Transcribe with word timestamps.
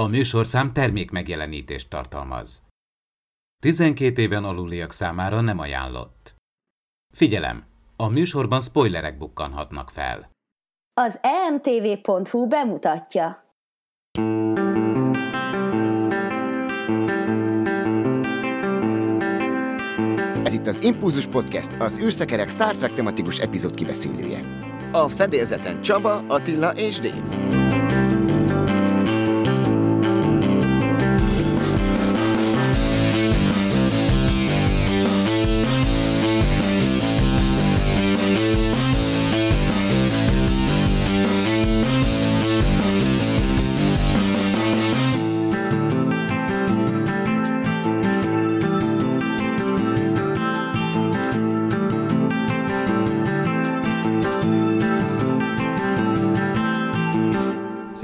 A 0.00 0.06
műsorszám 0.06 0.72
termék 0.72 1.10
megjelenítést 1.10 1.88
tartalmaz. 1.88 2.62
12 3.62 4.22
éven 4.22 4.44
aluliak 4.44 4.92
számára 4.92 5.40
nem 5.40 5.58
ajánlott. 5.58 6.34
Figyelem! 7.14 7.64
A 7.96 8.08
műsorban 8.08 8.60
spoilerek 8.60 9.18
bukkanhatnak 9.18 9.90
fel. 9.90 10.30
Az 11.00 11.20
emtv.hu 11.22 12.46
bemutatja. 12.46 13.54
Ez 20.44 20.52
itt 20.52 20.66
az 20.66 20.84
Impulzus 20.84 21.26
Podcast, 21.26 21.72
az 21.78 21.98
űrszekerek 21.98 22.48
Star 22.48 22.76
Trek 22.76 22.92
tematikus 22.92 23.38
epizód 23.38 23.74
kibeszélője. 23.74 24.44
A 24.92 25.08
fedélzeten 25.08 25.82
Csaba, 25.82 26.24
Attila 26.28 26.70
és 26.70 26.98
Dave. 26.98 27.59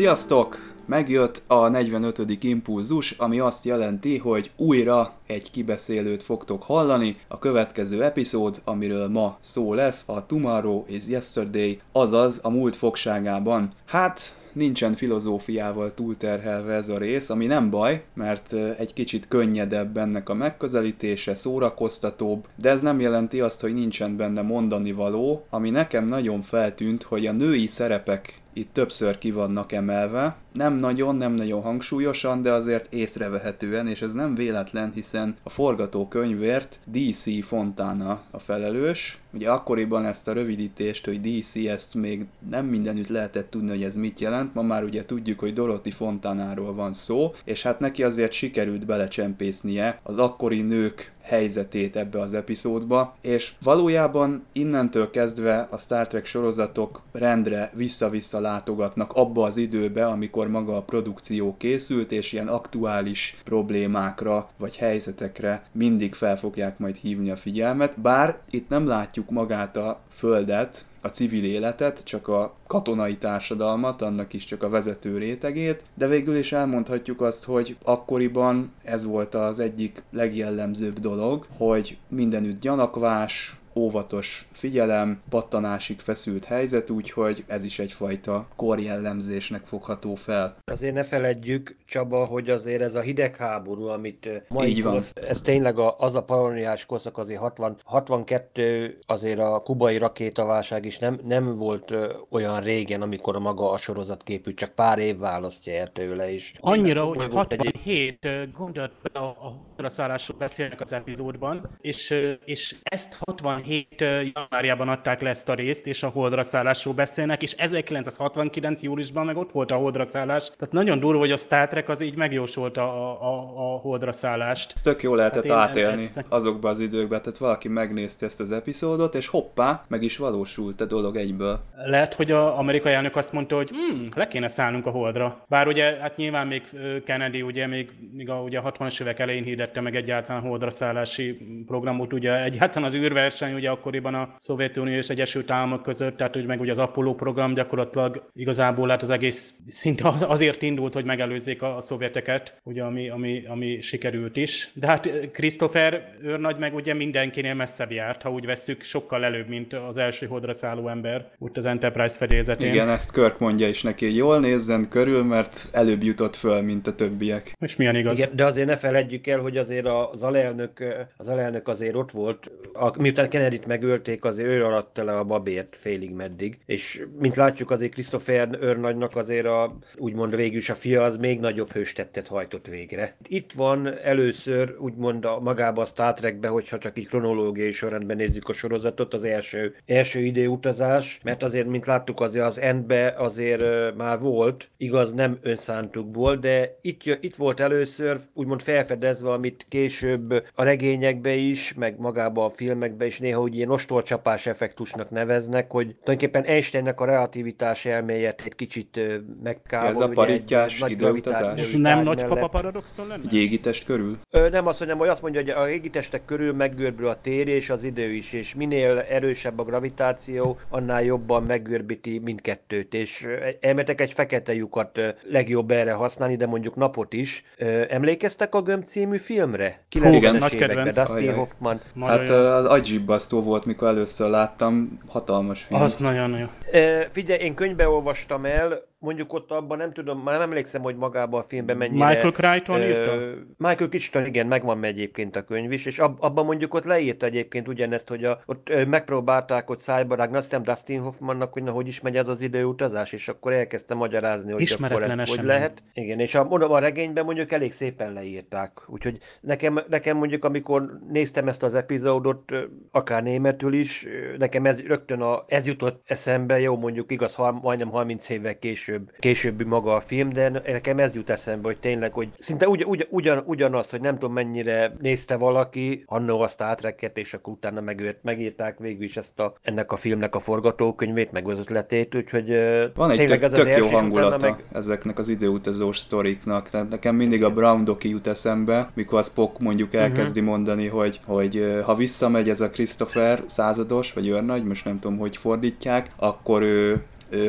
Sziasztok! 0.07 0.59
Megjött 0.85 1.43
a 1.47 1.69
45. 1.69 2.43
impulzus, 2.45 3.11
ami 3.11 3.39
azt 3.39 3.65
jelenti, 3.65 4.19
hogy 4.19 4.51
újra 4.57 5.13
egy 5.27 5.51
kibeszélőt 5.51 6.23
fogtok 6.23 6.63
hallani. 6.63 7.17
A 7.29 7.39
következő 7.39 8.03
epizód, 8.03 8.61
amiről 8.65 9.09
ma 9.09 9.39
szó 9.41 9.75
lesz, 9.75 10.09
a 10.09 10.27
Tomorrow 10.27 10.85
is 10.89 11.09
Yesterday, 11.09 11.81
azaz 11.93 12.41
a 12.43 12.51
múlt 12.51 12.77
fogságában. 12.77 13.73
Hát, 13.87 14.37
nincsen 14.53 14.95
filozófiával 14.95 15.95
túlterhelve 15.95 16.75
ez 16.75 16.89
a 16.89 16.99
rész, 16.99 17.31
ami 17.31 17.47
nem 17.47 17.71
baj, 17.71 18.05
mert 18.15 18.53
egy 18.53 18.93
kicsit 18.93 19.29
könnyedebb 19.29 19.97
ennek 19.97 20.29
a 20.29 20.35
megközelítése, 20.35 21.35
szórakoztatóbb, 21.35 22.47
de 22.57 22.71
ez 22.71 22.81
nem 22.81 23.01
jelenti 23.01 23.41
azt, 23.41 23.61
hogy 23.61 23.75
nincsen 23.75 24.17
benne 24.17 24.43
mondani 24.43 24.93
való, 24.93 25.47
ami 25.51 25.71
nekem 25.71 26.07
nagyon 26.07 26.43
feltűnt, 26.43 27.03
hogy 27.03 27.27
a 27.27 27.33
női 27.33 27.67
szerepek 27.67 28.45
itt 28.57 28.73
többször 28.73 29.19
ki 29.19 29.31
vannak 29.31 29.73
emelve. 29.73 30.37
Nem 30.53 30.75
nagyon, 30.75 31.17
nem 31.17 31.33
nagyon 31.33 31.63
hangsúlyosan, 31.63 32.43
de 32.43 32.53
azért 32.53 32.93
észrevehetően, 32.93 33.87
és 33.87 34.03
ez 34.03 34.13
nem 34.13 34.35
véletlen, 34.35 34.93
hiszen 34.95 35.37
a 35.43 35.51
forgatókönyvért 35.51 36.79
DC 36.85 37.45
Fontana 37.45 38.23
a 38.31 38.39
felelős. 38.39 39.19
Ugye 39.33 39.51
akkoriban 39.51 40.05
ezt 40.05 40.29
a 40.29 40.33
rövidítést, 40.33 41.05
hogy 41.05 41.21
DC, 41.21 41.57
ezt 41.57 41.95
még 41.95 42.25
nem 42.51 42.67
mindenütt 42.67 43.09
lehetett 43.09 43.51
tudni, 43.51 43.69
hogy 43.69 43.83
ez 43.83 43.95
mit 43.95 44.21
jelent. 44.21 44.55
Ma 44.55 44.63
már 44.63 44.85
ugye 44.85 45.05
tudjuk, 45.05 45.39
hogy 45.39 45.53
Dorothy 45.53 45.91
Fontanáról 45.91 46.75
van 46.75 46.93
szó, 46.93 47.35
és 47.45 47.63
hát 47.63 47.81
neki 47.81 48.03
azért 48.03 48.33
sikerült 48.33 48.87
belecsempésznie 48.87 50.01
az 50.03 50.17
akkori 50.17 50.61
nők 50.61 51.13
helyzetét 51.27 51.97
ebbe 51.97 52.21
az 52.21 52.35
epizódba, 52.35 53.17
és 53.21 53.53
valójában 53.63 54.45
innentől 54.53 55.11
kezdve 55.11 55.69
a 55.71 55.79
Star 55.79 56.07
Trek 56.07 56.27
sorozatok 56.27 57.03
rendre 57.13 57.71
vissza-vissza 57.75 58.41
látogatnak 58.41 59.13
abba 59.13 59.45
az 59.45 59.57
időbe, 59.57 60.07
amikor 60.07 60.49
maga 60.49 60.77
a 60.77 60.83
produkció 60.83 61.55
készült, 61.59 62.13
és 62.13 62.33
ilyen 62.33 62.49
aktuális 62.49 63.37
problémákra 63.45 64.49
vagy 64.59 64.77
helyzetekre 64.77 65.67
mindig 65.73 66.15
fel 66.15 66.37
fogják 66.37 66.79
majd 66.79 66.97
hívni 66.97 67.31
a 67.31 67.37
figyelmet, 67.37 68.01
bár 68.01 68.39
itt 68.51 68.69
nem 68.69 68.87
látjuk 68.87 69.31
magát 69.31 69.77
a 69.77 70.01
Földet, 70.11 70.85
a 71.07 71.11
civil 71.11 71.45
életet, 71.45 72.05
csak 72.05 72.29
a 72.29 72.55
katonai 72.67 73.17
társadalmat, 73.17 74.03
annak 74.03 74.33
is 74.33 74.45
csak 74.45 74.63
a 74.63 74.69
vezető 74.69 75.19
rétegét, 75.19 75.85
de 75.95 76.07
végül 76.07 76.37
is 76.37 76.53
elmondhatjuk 76.53 77.21
azt, 77.21 77.45
hogy 77.45 77.77
akkoriban 77.85 78.73
ez 78.83 79.05
volt 79.05 79.35
az 79.35 79.59
egyik 79.59 80.03
legjellemzőbb 80.13 80.99
dolog, 80.99 81.47
hogy 81.57 81.99
mindenütt 82.09 82.61
gyanakvás, 82.61 83.57
óvatos 83.77 84.49
figyelem, 84.53 85.21
pattanásig 85.29 86.01
feszült 86.01 86.45
helyzet, 86.45 86.91
úgyhogy 86.91 87.45
ez 87.47 87.65
is 87.65 87.79
egyfajta 87.79 88.47
korjellemzésnek 88.57 89.65
fogható 89.65 90.15
fel. 90.15 90.57
Azért 90.65 90.95
ne 90.95 91.05
feledjük, 91.05 91.77
Csaba, 91.87 92.25
hogy 92.25 92.51
azért 92.51 92.83
ez 92.83 92.95
a 92.95 93.01
hidegháború, 93.01 93.87
amit 93.87 94.43
ma 94.49 94.67
Így 94.67 94.83
van. 94.83 95.03
Ez 95.15 95.41
tényleg 95.41 95.79
a, 95.79 95.97
az 95.99 96.15
a 96.15 96.23
paranoiás 96.23 96.87
korszak 96.87 97.19
azért 97.19 97.41
60, 97.41 97.77
62 97.85 98.99
azért 99.07 99.39
a 99.39 99.63
kubai 99.65 99.97
rakétaválság 99.97 100.85
is 100.85 100.99
nem, 100.99 101.21
nem 101.25 101.57
volt 101.57 101.91
ö, 101.91 102.13
olyan 102.31 102.61
régen, 102.61 103.03
amikor 103.03 103.39
maga 103.39 103.71
a 103.71 103.77
sorozat 103.77 104.23
képült, 104.23 104.57
csak 104.57 104.71
pár 104.71 104.99
év 104.99 105.19
választja 105.19 105.73
el 105.75 105.93
tőle 105.93 106.31
is. 106.31 106.53
Annyira, 106.61 107.05
Volt 107.05 107.17
hogy 107.17 107.25
egy- 107.27 107.33
67 107.33 108.29
gondolat 108.57 108.93
a, 109.13 109.19
a 109.19 109.65
hodraszállásról 109.69 110.39
beszélnek 110.39 110.81
az 110.81 110.93
epizódban, 110.93 111.77
és, 111.81 112.15
és 112.45 112.77
ezt 112.83 113.17
67 113.27 113.66
ö, 113.99 114.21
januárjában 114.35 114.89
adták 114.89 115.21
le 115.21 115.29
ezt 115.29 115.49
a 115.49 115.55
részt, 115.55 115.87
és 115.87 116.03
a 116.03 116.09
holdraszállásról 116.09 116.95
beszélnek, 116.95 117.43
és 117.43 117.53
1969 117.53 118.83
júliusban 118.83 119.27
meg 119.27 119.37
ott 119.37 119.53
volt 119.53 119.71
a 119.71 119.75
holdraszállás. 119.75 120.51
Tehát 120.59 120.75
nagyon 120.75 120.99
durva, 121.01 121.19
hogy 121.19 121.31
a 121.31 121.37
Star 121.37 121.69
Trek 121.69 121.89
az 121.89 122.01
így 122.01 122.17
megjósolta 122.17 122.83
a, 122.83 123.23
a, 123.23 123.39
a 123.57 123.79
holdraszállást. 123.79 124.71
Ezt 124.75 124.85
tök 124.85 125.03
jól 125.03 125.17
lehetett 125.17 125.49
Hát 125.51 125.69
átélni 125.69 126.03
ezt- 126.03 126.25
azokban 126.29 126.71
az 126.71 126.81
időkben, 126.81 127.23
tehát 127.23 127.39
valaki 127.39 127.69
megnézte 127.69 128.27
ezt 128.27 128.41
az 128.41 128.53
epizódot, 128.53 129.15
és 129.15 129.27
hoppá, 129.29 129.85
meg 129.89 130.03
is 130.03 130.17
valósult 130.17 130.81
a 130.81 130.85
dolog 130.85 131.17
egyből. 131.17 131.61
Lehet, 131.85 132.15
hogy 132.15 132.31
az 132.31 132.53
amerikai 132.59 132.93
elnök 132.93 133.17
azt 133.17 133.33
mondta, 133.33 133.57
hogy 133.57 133.69
hm, 133.71 134.19
le 134.19 134.29
kéne 134.29 134.49
szállnunk 134.49 134.87
a 134.87 134.91
holdra. 134.91 135.45
Bár 135.49 135.67
ugye, 135.67 135.97
hát 136.01 136.17
nyilván 136.17 136.47
még 136.47 136.63
Kennedy 137.05 137.43
ugye 137.43 137.67
még, 137.67 137.91
még 138.13 138.31
a, 138.31 138.35
ugye 138.35 138.59
a 138.59 138.73
60-as 138.73 139.01
évek 139.01 139.19
elején 139.19 139.43
hirdette 139.45 139.81
meg 139.81 139.97
egyáltalán 139.97 140.43
a 140.43 140.47
holdra 140.47 140.71
szállási 140.71 141.39
programot, 141.67 142.13
ugye 142.13 142.43
egyáltalán 142.45 142.89
az 142.89 142.95
űrverseny 142.95 143.55
ugye 143.57 143.71
akkoriban 143.71 144.15
a 144.15 144.35
Szovjetunió 144.39 144.97
és 144.97 145.09
Egyesült 145.09 145.51
Államok 145.51 145.83
között, 145.83 146.17
tehát 146.17 146.35
hogy 146.35 146.47
meg 146.47 146.61
ugye 146.61 146.71
az 146.71 146.79
Apollo 146.79 147.15
program 147.15 147.55
gyakorlatilag 147.55 148.31
igazából 148.35 148.89
hát 148.89 149.03
az 149.03 149.11
egész 149.11 149.55
szinte 149.67 150.09
az- 150.09 150.23
azért 150.29 150.63
indult, 150.63 150.95
hogy 150.95 151.05
megelőzzék 151.05 151.63
a, 151.63 151.77
a 151.77 151.81
szovjeteket, 151.81 152.61
ugye 152.63 152.83
ami, 152.83 153.09
ami, 153.09 153.43
ami 153.47 153.81
sikerült 153.81 154.37
is. 154.37 154.71
De 154.75 154.87
hát 154.87 155.07
ö, 155.07 155.11
Christopher 155.33 156.15
őrnagy 156.23 156.59
meg 156.59 156.75
ugye 156.75 156.95
mindenkinél 156.95 157.55
messzebb 157.55 157.91
járt, 157.91 158.23
ha 158.23 158.31
úgy 158.31 158.47
vesszük, 158.47 158.83
sokkal 158.83 159.25
előbb, 159.25 159.49
mint 159.49 159.73
az 159.73 159.97
első 159.97 160.27
holdra 160.27 160.53
szálló 160.53 160.89
ember, 160.89 161.31
ott 161.39 161.57
az 161.57 161.65
Enterprise 161.67 162.17
fedélzetén. 162.17 162.73
Igen, 162.73 162.89
ezt 162.89 163.13
Kirk 163.13 163.39
mondja 163.39 163.69
is 163.69 163.83
neki, 163.83 164.15
jól 164.15 164.41
nézzen 164.41 164.89
körül, 164.89 165.25
mert 165.25 165.69
előbb 165.73 166.03
jutott 166.03 166.37
föl, 166.37 166.63
mint 166.63 166.87
a 166.87 166.95
többiek. 166.95 167.55
És 167.59 167.77
milyen 167.77 167.97
igaz? 167.97 168.19
Igen, 168.19 168.31
de 168.37 168.45
azért 168.45 168.67
ne 168.67 168.77
feledjük 168.77 169.27
el, 169.27 169.39
hogy 169.39 169.57
azért 169.57 169.87
az 170.13 170.23
alelnök, 170.23 170.85
az 171.17 171.29
alelnök 171.29 171.69
azért 171.69 171.95
ott 171.95 172.11
volt, 172.11 172.51
a, 172.73 173.01
miután 173.01 173.29
Kennedy-t 173.47 173.69
megölték, 173.69 174.25
azért 174.25 174.49
ő 174.49 174.65
alatt 174.65 174.97
le 174.97 175.19
a 175.19 175.25
babért 175.25 175.77
félig 175.77 176.11
meddig, 176.11 176.59
és 176.67 177.05
mint 177.19 177.37
látjuk 177.37 177.71
azért 177.71 177.93
Christopher 177.93 178.49
őrnagynak 178.61 179.17
azért 179.17 179.47
a, 179.47 179.79
úgymond 179.97 180.37
végül 180.37 180.59
is 180.59 180.71
a 180.71 180.75
fia 180.75 181.03
az 181.03 181.17
még 181.17 181.41
nagyobb 181.41 181.73
hőstettet 181.73 182.29
hajtott 182.29 182.67
végre. 182.67 183.17
Itt 183.29 183.53
van 183.53 183.99
először 184.03 184.77
úgymond 184.79 185.25
a, 185.25 185.41
magába 185.41 185.83
a 185.83 185.85
Star 185.85 186.15
Trekbe, 186.15 186.49
hogyha 186.49 186.79
csak 186.79 186.99
így 186.99 187.07
kronológiai 187.07 187.71
sorrendben 187.71 188.17
nézzük 188.17 188.49
a 188.49 188.53
sorozatot, 188.53 189.15
az 189.15 189.25
első, 189.25 189.75
első 189.87 190.21
időutazás, 190.21 191.21
mert 191.23 191.43
azért, 191.43 191.67
mint 191.67 191.87
láttuk, 191.87 192.21
azért 192.21 192.45
az 192.45 192.59
Endbe 192.59 193.15
azért 193.17 193.97
már 193.97 194.21
volt, 194.21 194.71
igaz, 194.77 195.13
nem 195.13 195.39
önszántukból, 195.43 196.37
de 196.37 196.79
itt, 196.81 197.03
itt 197.21 197.35
volt 197.35 197.61
először 197.61 198.21
úgymond 198.35 198.63
felfedezve, 198.63 199.33
amit 199.33 199.67
később 199.69 200.45
a 200.55 200.63
regényekbe 200.63 201.35
is, 201.35 201.75
meg 201.75 201.99
magába 201.99 202.45
a 202.45 202.51
filmekbe 202.51 203.07
is 203.07 203.19
néha 203.27 203.41
úgy 203.41 203.57
ilyen 203.57 203.71
ostolcsapás 203.71 204.47
effektusnak 204.47 205.11
neveznek, 205.11 205.71
hogy 205.71 205.87
tulajdonképpen 205.87 206.45
Einsteinnek 206.45 207.01
a 207.01 207.05
relativitás 207.05 207.85
elméletét 207.85 208.55
kicsit 208.55 208.97
ö, 208.97 209.17
megkábol. 209.43 209.89
Ez 209.89 210.01
a 210.01 210.09
egy 210.09 210.13
parittyás 210.13 210.83
időutazás? 210.87 211.57
Ez 211.57 211.73
nem 211.73 212.03
nagy 212.03 212.25
papa 212.25 212.49
paradoxon 212.49 213.07
lenne? 213.07 213.23
Egy 213.25 213.35
égitest 213.35 213.85
körül? 213.85 214.19
Ö, 214.31 214.49
nem 214.49 214.67
azt 214.67 214.79
mondjam, 214.79 215.01
hogy 215.01 215.09
azt 215.09 215.23
mondja, 215.23 215.41
hogy 215.41 215.51
a 215.51 215.71
égitestek 215.71 216.25
körül 216.25 216.53
meggörbül 216.53 217.07
a 217.09 217.21
tér 217.21 217.49
és 217.49 217.71
az 217.71 217.85
idő 217.85 218.13
is, 218.13 218.33
és 218.33 218.55
minél 218.55 218.99
erősebb 218.99 219.59
a 219.59 219.65
gravitáció, 219.65 220.59
annál 220.69 221.03
jobban 221.03 221.43
meggörbíti 221.43 222.19
mindkettőt, 222.19 222.95
és 222.95 223.29
elmetek 223.61 224.01
egy 224.01 224.13
fekete 224.13 224.55
lyukat 224.55 225.01
legjobb 225.23 225.71
erre 225.71 225.93
használni, 225.93 226.37
de 226.37 226.47
mondjuk 226.47 226.75
napot 226.75 227.13
is. 227.13 227.45
Ö, 227.59 227.83
Emlékeztek 227.89 228.55
a 228.55 228.63
Gömb 228.63 228.85
című 228.85 229.19
filmre? 229.19 229.85
90-es 229.97 230.15
igen, 230.15 230.37
nagy 230.37 230.53
években, 230.53 230.85
kedvenc. 230.85 230.97
Dustin. 230.97 231.35
Hoffman. 231.35 231.81
Hát 232.01 232.29
jó. 232.29 232.35
ö, 232.35 232.69
az 233.17 233.23
agyibbasztó 233.23 233.51
volt, 233.51 233.65
mikor 233.65 233.89
először 233.89 234.31
láttam, 234.31 234.99
hatalmas 235.09 235.63
film. 235.63 235.81
Az 235.81 235.97
nagyon 235.97 236.39
jó. 236.39 236.47
Ö, 236.73 237.03
Figyelj, 237.11 237.41
én 237.41 237.55
könyvbe 237.55 237.89
olvastam 237.89 238.45
el, 238.45 238.83
mondjuk 238.99 239.33
ott 239.33 239.51
abban 239.51 239.79
nem 239.79 239.93
tudom, 239.93 240.19
már 240.19 240.35
nem 240.39 240.49
emlékszem, 240.49 240.83
hogy 240.83 240.97
magában 240.97 241.41
a 241.41 241.45
filmben 241.45 241.77
mennyire... 241.77 242.07
Michael 242.09 242.33
Crichton 242.33 242.81
ö, 242.81 242.89
írta? 242.89 243.17
Michael 243.57 243.89
Crichton, 243.89 244.27
igen, 244.27 244.47
megvan 244.47 244.85
egyébként 244.85 245.37
a 245.37 245.43
könyv 245.43 245.73
is, 245.73 245.87
és 245.87 245.99
ab, 245.99 246.17
abban 246.21 246.45
mondjuk 246.45 246.75
ott 246.75 246.85
leírta 246.85 247.27
egyébként 247.27 247.69
ugyanezt, 247.69 248.09
hogy 248.09 248.25
a, 248.25 248.41
ott 248.47 248.69
ö, 248.69 248.85
megpróbálták 248.85 249.71
ott 249.71 249.79
szájbarágni, 249.79 250.37
azt 250.37 250.45
hiszem 250.45 250.63
Dustin 250.63 251.01
Hoffmannak, 251.01 251.53
hogy 251.53 251.63
na, 251.63 251.71
hogy 251.71 251.89
is 251.89 252.01
megy 252.01 252.17
ez 252.17 252.29
az 252.29 252.43
időutazás, 252.43 253.13
és 253.13 253.29
akkor 253.29 253.53
elkezdte 253.53 253.95
magyarázni, 253.95 254.53
hogy 254.53 254.77
akkor 254.81 255.03
ezt 255.03 255.37
hogy 255.37 255.45
lehet. 255.45 255.83
Igen, 255.95 256.21
és 256.21 256.35
a, 256.35 256.45
mondom, 256.45 256.73
a 256.73 256.79
regényben 256.79 257.25
mondjuk 257.25 257.53
elég 257.53 257.73
szépen 257.73 258.13
leírták. 258.13 258.83
Úgyhogy 258.87 259.19
nekem, 259.41 259.81
nekem 259.89 260.17
mondjuk, 260.17 260.45
amikor 260.45 261.01
néztem 261.09 261.49
ezt 261.49 261.63
az 261.63 261.75
epizódot, 261.75 262.53
akár 262.91 263.23
németül 263.23 263.75
is, 263.75 264.07
nekem 264.39 264.67
ez 264.67 264.87
rögtön 264.87 265.21
a, 265.21 265.45
ez 265.47 265.67
jutott 265.67 266.03
eszembe, 266.05 266.61
jó 266.61 266.77
mondjuk 266.77 267.13
igaz, 267.13 267.35
har, 267.35 267.53
majdnem 267.53 267.89
30 267.89 268.29
évvel 268.29 268.59
később, 268.59 268.85
későbbi 269.19 269.65
maga 269.65 269.95
a 269.95 270.01
film, 270.01 270.29
de 270.33 270.49
nekem 270.49 270.99
ez 270.99 271.15
jut 271.15 271.31
eszembe, 271.31 271.67
hogy 271.67 271.79
tényleg, 271.79 272.13
hogy 272.13 272.29
szinte 272.39 272.69
ugy, 272.69 272.85
ugy, 272.87 273.07
ugyan, 273.11 273.43
ugyanaz, 273.47 273.91
hogy 273.91 274.01
nem 274.01 274.13
tudom 274.13 274.33
mennyire 274.33 274.93
nézte 275.01 275.37
valaki 275.37 276.03
annó 276.07 276.41
a 276.41 276.49
Star 276.49 276.75
Trek-et, 276.75 277.17
és 277.17 277.35
akkor 277.35 277.53
utána 277.53 277.81
megőrt, 277.81 278.19
megírták 278.23 278.79
végül 278.79 279.03
is 279.05 279.17
ezt 279.17 279.39
a, 279.41 279.55
ennek 279.63 279.93
a 279.93 279.97
filmnek 279.97 280.35
a 280.35 280.41
forgatókönyvét, 280.41 281.33
meg 281.33 281.49
az 281.49 281.59
ötletét, 281.59 282.15
úgyhogy 282.15 282.47
Van 282.95 283.11
egy 283.11 283.17
tényleg 283.17 283.39
tök, 283.41 283.53
ez 283.53 283.53
az 283.53 283.59
tök 283.59 283.69
jó 283.69 283.73
és 283.75 283.81
utána 283.81 283.99
hangulata 284.01 284.47
meg- 284.51 284.65
ezeknek 284.73 285.19
az 285.19 285.29
időutazós 285.29 285.99
sztoriknak. 285.99 286.71
Tehát 286.71 286.89
nekem 286.91 287.15
mindig 287.15 287.45
a 287.45 287.51
Brown 287.51 287.85
doki 287.85 288.09
jut 288.09 288.27
eszembe, 288.27 288.91
mikor 288.95 289.19
a 289.19 289.23
Spock 289.23 289.59
mondjuk 289.59 289.93
Mhm. 289.93 290.03
elkezdi 290.03 290.41
mondani, 290.41 290.87
hogy, 290.87 291.21
hogy 291.27 291.81
ha 291.85 291.95
visszamegy 291.95 292.49
ez 292.49 292.61
a 292.61 292.71
Christopher 292.71 293.43
százados, 293.47 294.13
vagy 294.13 294.29
őrnagy, 294.29 294.65
most 294.65 294.85
nem 294.85 294.99
tudom, 294.99 295.19
hogy 295.19 295.37
fordítják, 295.37 296.11
akkor 296.17 296.63
ő 296.63 297.03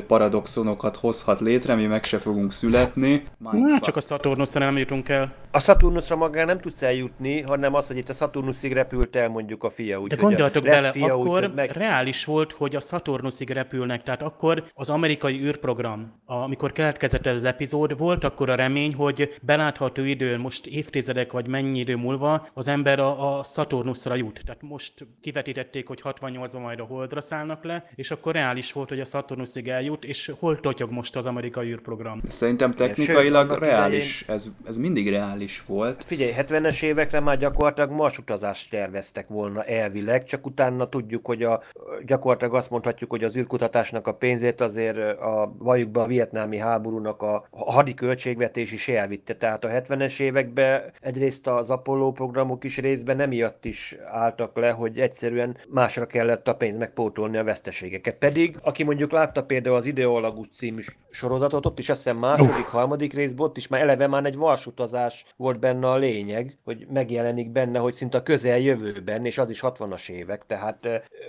paradoxonokat 0.08 0.96
hozhat 0.96 1.40
létre, 1.40 1.76
mi 1.76 1.86
meg 1.86 2.04
se 2.04 2.18
fogunk 2.18 2.54
születni. 2.54 3.24
Na, 3.38 3.80
csak 3.82 3.96
a 3.96 4.02
Saturnusra 4.02 4.60
nem 4.60 4.78
jutunk 4.78 5.10
el. 5.10 5.34
A 5.52 5.60
Saturnusra 5.60 6.16
magán 6.16 6.46
nem 6.46 6.60
tudsz 6.60 6.82
eljutni, 6.82 7.42
hanem 7.42 7.74
az, 7.74 7.88
hogy 7.88 7.98
itt 7.98 8.10
a 8.10 8.14
Saturnusig 8.14 8.74
repült 8.74 9.16
el 9.16 9.30
mondjuk 9.30 9.64
a 9.64 9.70
fia. 9.70 10.00
Úgy, 10.00 10.16
De 10.16 10.38
Rex 10.38 10.60
bele, 10.60 10.92
fia, 10.92 11.18
úgy, 11.18 11.28
akkor 11.28 11.42
hogy 11.42 11.54
meg... 11.54 11.72
reális 11.72 12.26
volt, 12.26 12.52
hogy 12.52 12.76
a 12.76 12.80
Saturnusig 12.80 13.50
repülnek, 13.50 14.04
tehát 14.04 14.22
akkor 14.22 14.64
az 14.74 14.90
amerikai 14.90 15.42
űrprogram, 15.42 16.22
amikor 16.26 16.72
keletkezett 16.72 17.26
ez 17.26 17.36
az 17.36 17.44
epizód, 17.44 17.98
volt 17.98 18.24
akkor 18.24 18.50
a 18.50 18.56
remény, 18.56 18.94
hogy 18.94 19.34
belátható 19.42 20.04
időn, 20.04 20.40
most 20.40 20.66
évtizedek 20.66 21.32
vagy 21.32 21.48
mennyi 21.48 21.80
idő 21.80 21.96
múlva 21.96 22.48
az 22.54 22.68
ember 22.68 23.00
a, 23.00 23.38
a 23.38 23.44
Saturnusra 23.44 24.16
jut. 24.16 24.42
Tehát 24.46 24.62
most 24.62 24.94
kivetítették, 25.22 25.88
hogy 25.88 26.02
68-ban 26.04 26.62
majd 26.62 26.80
a 26.80 26.84
Holdra 26.84 27.22
szállnak 27.22 27.64
le, 27.64 27.90
és 27.96 28.12
akkor 28.12 28.34
reális 28.34 28.72
volt, 28.72 28.90
hogy 28.90 29.00
a 29.00 29.06
Saturnusig 29.06 29.67
eljut, 29.68 30.06
és 30.06 30.32
hol 30.40 30.60
totyog 30.60 30.92
most 30.92 31.16
az 31.16 31.26
amerikai 31.26 31.70
űrprogram. 31.70 32.22
Szerintem 32.28 32.70
sőt, 32.70 32.78
technikailag 32.78 33.50
annak 33.50 33.60
reális, 33.60 34.26
ez, 34.28 34.48
ez 34.68 34.78
mindig 34.78 35.10
reális 35.10 35.64
volt. 35.66 36.04
Figyelj, 36.04 36.32
70-es 36.38 36.84
évekre 36.84 37.20
már 37.20 37.38
gyakorlatilag 37.38 37.92
marsutazást 37.92 38.70
terveztek 38.70 39.28
volna 39.28 39.64
elvileg, 39.64 40.24
csak 40.24 40.46
utána 40.46 40.90
tudjuk, 40.90 41.26
hogy 41.26 41.44
a, 41.44 41.62
gyakorlatilag 42.06 42.56
azt 42.56 42.70
mondhatjuk, 42.70 43.10
hogy 43.10 43.24
az 43.24 43.38
űrkutatásnak 43.38 44.08
a 44.08 44.14
pénzét 44.14 44.62
azért 44.62 44.98
a 45.20 45.56
valljuk 45.58 45.90
be 45.90 46.00
a 46.00 46.08
vietnámi 46.08 46.58
háborúnak 46.58 47.22
a, 47.22 47.48
hadi 47.52 47.94
költségvetés 47.94 48.72
is 48.72 48.88
elvitte. 48.88 49.36
Tehát 49.36 49.64
a 49.64 49.68
70-es 49.68 50.20
években 50.20 50.82
egyrészt 51.02 51.48
az 51.48 51.70
Apollo 51.70 52.12
programok 52.12 52.64
is 52.64 52.78
részben 52.78 53.20
emiatt 53.20 53.66
is 53.66 53.98
álltak 54.12 54.58
le, 54.58 54.70
hogy 54.70 55.00
egyszerűen 55.00 55.58
másra 55.70 56.06
kellett 56.06 56.48
a 56.48 56.56
pénzt 56.56 56.78
megpótolni 56.78 57.38
a 57.38 57.44
veszteségeket. 57.44 58.16
Pedig, 58.16 58.58
aki 58.62 58.84
mondjuk 58.84 59.12
látta 59.12 59.44
például 59.44 59.57
az 59.66 59.86
Ideolagú 59.86 60.44
című 60.44 60.82
sorozatot, 61.10 61.66
ott 61.66 61.80
is 61.80 61.88
hiszem 61.88 62.18
második, 62.18 62.66
harmadik 62.66 63.14
részben, 63.14 63.46
ott 63.46 63.58
is 63.58 63.68
már 63.68 63.82
eleve 63.82 64.08
már 64.08 64.26
egy 64.26 64.36
varsutazás 64.36 65.26
volt 65.38 65.60
benne 65.60 65.88
a 65.90 65.98
lényeg, 65.98 66.58
hogy 66.64 66.88
megjelenik 66.94 67.52
benne, 67.52 67.80
hogy 67.80 67.94
szinte 67.94 68.18
a 68.18 68.24
közeljövőben, 68.24 69.26
és 69.26 69.38
az 69.38 69.50
is 69.50 69.60
60-as 69.64 70.10
évek, 70.10 70.46
tehát 70.48 70.88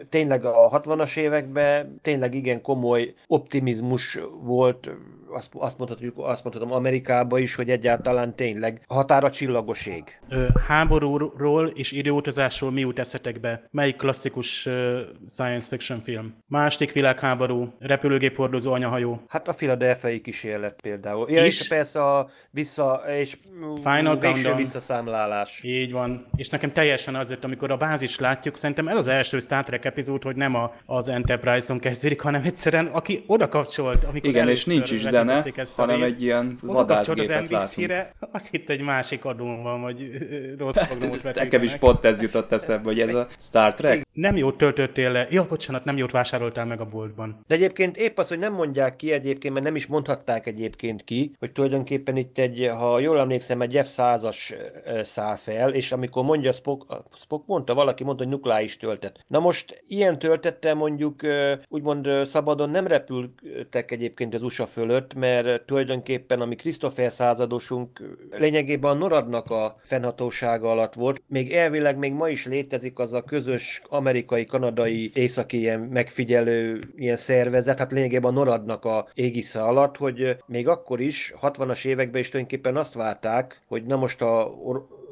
tényleg 0.09 0.45
a 0.45 0.81
60-as 0.83 1.17
években 1.17 1.99
tényleg 2.03 2.35
igen 2.35 2.63
komoly 2.63 3.15
optimizmus 3.27 4.19
volt, 4.43 4.91
azt, 5.31 5.51
azt, 5.55 5.79
mondhatjuk, 5.79 6.15
azt 6.19 6.45
mondhatom 6.45 6.73
Amerikában 6.73 7.41
is, 7.41 7.55
hogy 7.55 7.71
egyáltalán 7.71 8.35
tényleg 8.37 8.81
határa 8.89 9.31
csillagos 9.31 9.87
ég. 9.87 10.05
Ö, 10.29 10.47
háborúról 10.67 11.67
és 11.67 11.93
időutazásról 11.93 12.71
mi 12.71 12.81
jut 12.81 12.99
eszetekbe? 12.99 13.69
Melyik 13.71 13.97
klasszikus 13.97 14.67
ö, 14.67 15.01
science 15.29 15.69
fiction 15.69 16.01
film? 16.01 16.35
Második 16.47 16.93
világháború, 16.93 17.75
repülőgép 17.79 18.37
hordozó 18.37 18.73
anyahajó. 18.73 19.21
Hát 19.29 19.49
a 19.49 19.53
Philadelphia 19.53 20.21
kísérlet 20.21 20.81
például. 20.83 21.31
Ja, 21.31 21.45
és, 21.45 21.61
És- 21.61 21.69
persze 21.69 22.05
a 22.05 22.29
vissza, 22.51 23.03
és 23.19 23.37
Final 23.83 24.19
végső 24.19 24.33
Countdown. 24.33 24.57
visszaszámlálás. 24.57 25.61
Így 25.63 25.93
van. 25.93 26.27
És 26.37 26.49
nekem 26.49 26.73
teljesen 26.73 27.15
azért, 27.15 27.45
amikor 27.45 27.71
a 27.71 27.77
bázis 27.77 28.19
látjuk, 28.19 28.57
szerintem 28.57 28.89
ez 28.89 28.97
az 28.97 29.07
első 29.09 29.39
Star 29.39 29.63
Trek 29.63 29.85
epizód, 29.85 30.23
hogy 30.23 30.37
nem 30.37 30.55
a, 30.55 30.73
az 30.87 31.09
Enterprise-on 31.09 31.79
kezdődik, 31.79 32.21
hanem 32.21 32.43
egyszerűen 32.45 32.87
aki 32.87 33.25
oda 33.27 33.49
kapcsolt, 33.49 34.05
amikor 34.05 34.29
Igen, 34.29 34.49
és 34.49 34.65
nincs 34.65 34.91
is 34.91 35.03
zene, 35.19 35.53
hanem 35.77 36.01
részt, 36.01 36.15
egy 36.15 36.23
ilyen 36.23 36.59
az 36.63 36.69
vadászgépet 36.69 37.29
látunk. 37.29 37.51
NBC-re, 37.51 38.15
azt 38.33 38.51
hitt 38.51 38.71
egy 38.71 38.81
másik 38.81 39.25
adón 39.25 39.63
van, 39.63 39.81
vagy 39.81 40.11
rossz 40.59 40.75
programot 40.89 41.35
Nekem 41.35 41.63
is 41.63 41.77
pont 41.77 42.05
ez 42.05 42.23
jutott 42.23 42.53
eszembe, 42.53 42.89
hogy 42.89 43.01
ez 43.01 43.15
a 43.15 43.27
Star 43.39 43.75
Trek. 43.75 44.07
Nem 44.19 44.37
jót 44.37 44.57
töltöttél 44.57 45.13
le. 45.13 45.27
Ja, 45.31 45.47
bocsánat, 45.49 45.85
nem 45.85 45.97
jót 45.97 46.11
vásároltál 46.11 46.65
meg 46.67 46.81
a 46.81 46.85
boltban. 46.85 47.45
De 47.47 47.55
egyébként 47.55 47.97
épp 47.97 48.19
az, 48.19 48.29
hogy 48.29 48.39
nem 48.39 48.53
mondják 48.53 48.97
ki 48.97 49.13
egyébként, 49.13 49.55
mert 49.55 49.67
nem 49.67 49.75
is 49.75 49.87
mondhatták 49.87 50.47
egyébként 50.47 51.05
ki, 51.05 51.33
hogy 51.39 51.53
tulajdonképpen 51.53 52.17
itt 52.17 52.39
egy, 52.39 52.69
ha 52.79 52.99
jól 52.99 53.19
emlékszem, 53.19 53.61
egy 53.61 53.81
F-100-as 53.83 54.55
ö, 54.85 55.03
száll 55.03 55.37
fel, 55.37 55.75
és 55.75 55.93
amikor 55.93 56.25
mondja 56.25 56.53
Spock, 56.53 56.87
Spock 57.15 57.47
mondta, 57.47 57.75
valaki 57.75 58.05
mondta, 58.05 58.23
hogy 58.23 58.33
nukleáris 58.33 58.77
töltet. 58.77 59.25
Na 59.27 59.39
most 59.39 59.85
ilyen 59.87 60.19
töltettel 60.19 60.75
mondjuk 60.75 61.21
úgymond 61.69 62.09
szabadon 62.25 62.71
nem 62.71 62.87
repültek 62.87 63.91
egyébként 63.91 64.35
az 64.35 64.43
USA 64.43 64.67
fölött, 64.67 65.15
mert 65.15 65.67
tulajdonképpen 65.67 66.41
ami 66.41 66.57
Christopher 66.57 67.13
századosunk 67.13 68.17
lényegében 68.31 68.91
a 68.91 68.99
NORAD-nak 68.99 69.51
a 69.51 69.77
fennhatósága 69.83 70.71
alatt 70.71 70.95
volt. 70.95 71.23
Még 71.27 71.53
elvileg 71.53 71.99
még 71.99 72.13
ma 72.13 72.29
is 72.29 72.47
létezik 72.47 72.99
az 72.99 73.13
a 73.13 73.23
közös 73.23 73.83
amerikai-kanadai 74.09 75.11
északi 75.15 75.59
ilyen 75.59 75.81
megfigyelő 75.81 76.81
ilyen 76.97 77.17
szervezet, 77.17 77.79
hát 77.79 77.93
lényegében 77.93 78.31
a 78.31 78.35
NORAD-nak 78.35 78.85
a 78.85 79.09
égisze 79.15 79.63
alatt, 79.63 79.97
hogy 79.97 80.37
még 80.47 80.69
akkor 80.69 81.01
is, 81.01 81.35
60-as 81.43 81.87
években 81.87 82.21
is 82.21 82.29
tulajdonképpen 82.29 82.77
azt 82.77 82.95
várták, 82.95 83.63
hogy 83.67 83.85
na 83.85 83.97
most 83.97 84.23
a 84.23 84.57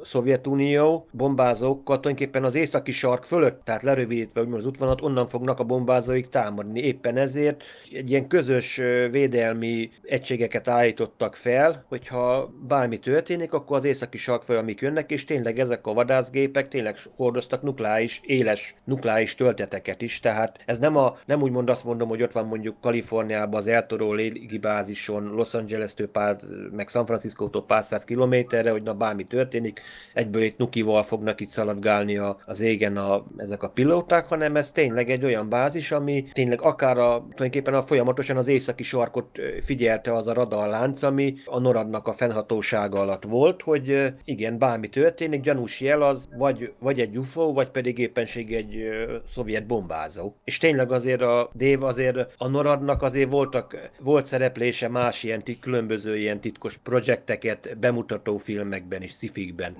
Szovjetunió 0.07 1.07
bombázókkal 1.13 2.01
tulajdonképpen 2.01 2.45
az 2.45 2.55
északi 2.55 2.93
sark 2.93 3.25
fölött, 3.25 3.61
tehát 3.65 3.83
lerövidítve 3.83 4.41
úgymond 4.41 4.61
az 4.61 4.67
útvonalat, 4.67 5.03
onnan 5.03 5.27
fognak 5.27 5.61
a 5.61 5.65
bombázóik 5.65 6.29
támadni. 6.29 6.81
Éppen 6.81 7.17
ezért 7.17 7.63
egy 7.93 8.11
ilyen 8.11 8.29
közös 8.29 8.77
védelmi 9.11 9.91
egységeket 10.03 10.69
állítottak 10.69 11.35
fel, 11.35 11.85
hogyha 11.89 12.53
bármi 12.69 12.99
történik, 12.99 13.53
akkor 13.53 13.77
az 13.77 13.85
északi 13.85 14.17
sark 14.17 14.43
fel, 14.43 14.59
amik 14.59 14.81
jönnek, 14.81 15.11
és 15.11 15.25
tényleg 15.25 15.59
ezek 15.59 15.87
a 15.87 15.93
vadászgépek 15.93 16.69
tényleg 16.69 16.97
hordoztak 17.17 17.63
nukleáris, 17.63 18.21
éles 18.25 18.75
nukleáris 18.85 19.35
tölteteket 19.35 20.03
is, 20.03 20.21
tehát 20.21 20.63
ez 20.67 20.79
nem, 20.79 20.97
a, 20.97 21.17
nem 21.27 21.43
úgy 21.43 21.51
mond 21.51 21.71
azt 21.71 21.85
mondom, 21.85 22.09
hogy 22.09 22.23
ott 22.23 22.33
van 22.33 22.47
mondjuk 22.47 22.81
Kaliforniában 22.81 23.61
az 23.61 23.67
El 23.67 23.87
Toro 23.87 24.13
légibázison, 24.13 25.35
Los 25.35 25.55
Angeles-től 25.55 26.09
pár, 26.09 26.37
meg 26.71 26.89
San 26.89 27.07
Francisco-tól 27.07 27.65
pár 27.65 27.85
száz 27.85 28.05
kilométerre, 28.05 28.71
hogy 28.71 28.83
na 28.83 28.95
bármi 28.95 29.25
történik, 29.25 29.81
egyből 30.15 30.43
itt 30.43 30.59
nukival 30.59 31.03
fognak 31.03 31.41
itt 31.41 31.51
szaladgálni 31.51 32.17
a, 32.17 32.37
az 32.47 32.61
égen 32.61 32.97
a, 32.97 33.25
ezek 33.37 33.63
a 33.63 33.69
pilóták, 33.69 34.27
hanem 34.27 34.57
ez 34.57 34.71
tényleg 34.71 35.11
egy 35.11 35.25
olyan 35.25 35.49
bázis, 35.49 35.93
ami 35.93 36.25
tényleg 36.33 36.63
akár 36.63 36.99
a, 36.99 37.09
tulajdonképpen 37.19 37.75
a 37.75 37.83
folyamatosan 37.83 38.37
az 38.37 38.49
északi 38.49 38.83
sarkot 38.83 39.39
figyelte 39.61 40.15
az 40.15 40.27
a 40.27 40.33
radarlánc, 40.33 41.03
ami 41.03 41.35
a 41.45 41.61
noradnak 41.61 42.09
a 42.09 42.13
fennhatósága 42.13 43.01
alatt 43.01 43.25
volt, 43.25 43.63
hogy 43.63 44.13
igen, 44.25 44.59
bármi 44.59 44.89
történik, 44.89 45.41
gyanús 45.41 45.81
jel 45.81 46.03
az 46.03 46.29
vagy, 46.37 46.73
vagy 46.79 47.01
egy 47.01 47.19
UFO, 47.19 47.53
vagy 47.53 47.69
pedig 47.69 47.99
éppenség 47.99 48.55
egy 48.55 48.77
ö, 48.77 49.17
szovjet 49.27 49.67
bombázó. 49.67 50.33
És 50.45 50.59
tényleg 50.59 50.93
azért 50.93 51.21
a 51.21 51.51
Dév 51.53 51.83
azért 51.83 52.35
a 52.37 52.49
noradnak 52.49 53.03
azért 53.03 53.31
voltak, 53.31 53.91
volt 54.01 54.27
szereplése 54.27 54.89
más 54.89 55.23
ilyen 55.23 55.43
különböző 55.61 56.17
ilyen 56.17 56.41
titkos 56.41 56.77
projekteket 56.77 57.79
bemutató 57.79 58.37
filmekben 58.37 59.03
és 59.03 59.11
szifikben. 59.11 59.76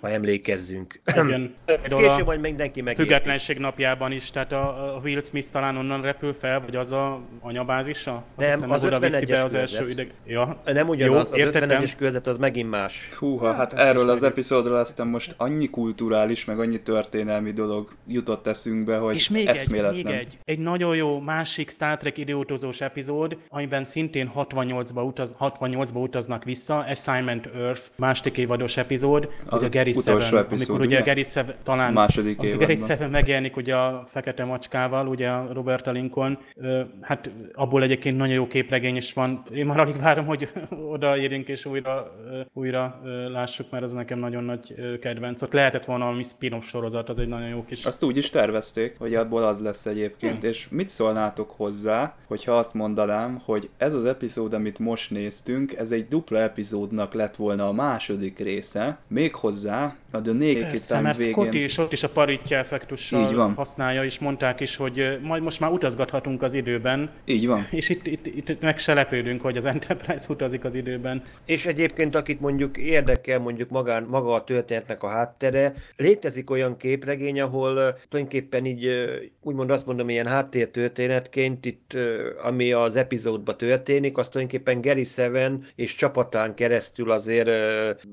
Ha 0.00 0.10
emlékezzünk. 0.10 1.00
Igen. 1.04 1.54
Ez 1.64 1.92
később 1.92 2.26
majd 2.26 2.40
mindenki 2.40 2.80
meg. 2.80 2.96
Függetlenség 2.96 3.58
napjában 3.58 4.12
is, 4.12 4.30
tehát 4.30 4.52
a, 4.52 4.94
a 4.96 5.00
Will 5.04 5.20
Smith 5.20 5.50
talán 5.50 5.76
onnan 5.76 6.02
repül 6.02 6.34
fel, 6.40 6.60
vagy 6.60 6.76
az 6.76 6.92
a 6.92 7.20
anyabázisa? 7.40 8.14
Azt 8.14 8.24
Nem, 8.36 8.50
hiszem, 8.50 8.70
az 8.70 8.84
oda 8.84 8.98
viszi 8.98 9.26
51-es 9.26 9.30
be 9.30 9.42
az 9.42 9.54
első 9.54 9.90
ideg... 9.90 10.12
Ja. 10.26 10.62
Nem 10.64 10.88
ugyanaz, 10.88 11.14
Jó, 11.14 11.20
az 11.20 11.38
értettem. 11.38 11.82
51-es 11.82 11.92
körzet 11.98 12.26
az 12.26 12.36
megint 12.36 12.70
más. 12.70 13.08
Húha, 13.18 13.52
hát 13.52 13.72
erről 13.72 14.08
az 14.10 14.22
epizódról 14.22 14.76
aztán 14.76 15.06
most 15.06 15.34
annyi 15.36 15.70
kulturális, 15.70 16.44
meg 16.44 16.58
annyi 16.58 16.82
történelmi 16.82 17.50
dolog 17.50 17.94
jutott 18.08 18.46
eszünkbe, 18.46 18.96
hogy 18.98 19.14
És 19.14 19.28
még 19.28 19.46
egy, 19.46 19.48
eszméletlen. 19.48 20.04
még 20.04 20.14
egy, 20.14 20.38
egy 20.44 20.58
nagyon 20.58 20.96
jó 20.96 21.20
másik 21.20 21.70
Star 21.70 21.96
Trek 21.96 22.18
időutazós 22.18 22.80
epizód, 22.80 23.38
amiben 23.48 23.84
szintén 23.84 24.32
68-ba, 24.36 25.06
utaz, 25.06 25.34
68-ba 25.40 26.02
utaznak 26.02 26.44
vissza, 26.44 26.78
Assignment 26.78 27.46
Earth, 27.46 27.82
második 27.96 28.36
évados 28.36 28.76
epizód, 28.76 29.28
Az 29.46 29.62
ugye 29.62 29.78
Gary 29.78 29.90
utolsó 29.96 30.36
Seven, 30.36 30.46
amikor 30.50 30.80
ugye 30.80 30.86
ugye? 30.86 31.00
Gary 31.00 31.22
Seven, 31.22 31.54
talán 31.62 31.92
Második 31.92 32.38
amikor 32.38 32.58
Gary. 32.58 32.76
Seven 32.76 33.10
megjelenik 33.10 33.56
ugye 33.56 33.76
a 33.76 34.02
fekete 34.06 34.44
macskával, 34.44 35.06
ugye 35.06 35.28
a 35.28 35.48
Roberta 35.52 35.90
Lincoln, 35.90 36.38
hát 37.00 37.30
abból 37.54 37.82
egyébként 37.82 38.16
nagyon 38.16 38.34
jó 38.34 38.46
képregény 38.46 38.96
is 38.96 39.12
van. 39.12 39.42
Én 39.54 39.66
már 39.66 39.80
alig 39.80 40.00
várom, 40.00 40.26
hogy 40.26 40.48
odaérjünk 40.94 41.48
és 41.48 41.66
újra, 41.66 42.14
újra 42.52 43.00
lássuk, 43.32 43.70
mert 43.70 43.84
ez 43.84 43.92
nekem 43.92 44.18
nagyon 44.18 44.44
nagy 44.44 44.74
kedvenc. 45.00 45.42
Ott 45.42 45.52
lehetett 45.52 45.84
volna 45.84 46.04
valami 46.04 46.22
spin-off 46.22 46.64
sorozat, 46.66 47.08
az 47.08 47.18
egy 47.18 47.28
nagyon 47.28 47.48
jó 47.48 47.64
kis... 47.64 47.84
Azt 47.84 48.02
úgy 48.02 48.16
is 48.16 48.30
tervezték, 48.30 48.98
hogy 48.98 49.14
abból 49.14 49.42
az 49.42 49.60
lesz 49.60 49.86
egyébként, 49.86 50.42
Hm. 50.42 50.46
és 50.48 50.68
mit 50.70 50.88
szólnátok 50.88 51.50
hozzá, 51.50 52.14
hogyha 52.26 52.52
azt 52.52 52.74
mondanám, 52.74 53.40
hogy 53.44 53.70
ez 53.76 53.94
az 53.94 54.04
epizód, 54.04 54.54
amit 54.54 54.78
most 54.78 55.10
néztünk, 55.10 55.74
ez 55.74 55.90
egy 55.90 56.08
dupla 56.08 56.38
epizódnak 56.38 57.14
lett 57.14 57.36
volna 57.36 57.68
a 57.68 57.72
második 57.72 58.38
része, 58.38 58.98
még 59.08 59.25
hozzá 59.34 59.96
a 60.10 60.20
The 60.20 60.32
Naked 60.32 60.68
Persze, 60.68 60.94
Time 60.94 61.00
mert 61.06 61.18
Scotty 61.18 61.48
végén. 61.50 61.64
is 61.64 61.78
ott 61.78 61.92
is 61.92 62.02
a 62.02 62.08
paritja 62.08 62.58
effektussal 62.58 63.28
Így 63.28 63.34
van. 63.34 63.54
használja, 63.54 64.04
és 64.04 64.18
mondták 64.18 64.60
is, 64.60 64.76
hogy 64.76 65.18
majd 65.22 65.42
most 65.42 65.60
már 65.60 65.70
utazgathatunk 65.70 66.42
az 66.42 66.54
időben, 66.54 67.10
Így 67.24 67.46
van. 67.46 67.66
és 67.70 67.88
itt, 67.88 68.06
itt, 68.06 68.26
itt 68.26 68.60
meg 68.60 68.78
se 68.78 68.94
lepődünk, 68.94 69.40
hogy 69.40 69.56
az 69.56 69.64
Enterprise 69.64 70.26
utazik 70.32 70.64
az 70.64 70.74
időben. 70.74 71.22
És 71.44 71.66
egyébként, 71.66 72.14
akit 72.14 72.40
mondjuk 72.40 72.76
érdekel 72.76 73.38
mondjuk 73.38 73.68
magán, 73.70 74.02
maga 74.02 74.32
a 74.34 74.44
történetnek 74.44 75.02
a 75.02 75.08
háttere, 75.08 75.74
létezik 75.96 76.50
olyan 76.50 76.76
képregény, 76.76 77.40
ahol 77.40 77.74
tulajdonképpen 78.08 78.64
így 78.66 78.88
úgymond 79.42 79.70
azt 79.70 79.86
mondom, 79.86 80.08
ilyen 80.08 80.26
háttértörténetként 80.26 81.64
itt, 81.66 81.96
ami 82.42 82.72
az 82.72 82.96
epizódban 82.96 83.56
történik, 83.56 84.18
azt 84.18 84.30
tulajdonképpen 84.30 84.80
Gary 84.80 85.04
Seven 85.04 85.64
és 85.74 85.94
csapatán 85.94 86.54
keresztül 86.54 87.10
azért 87.10 87.50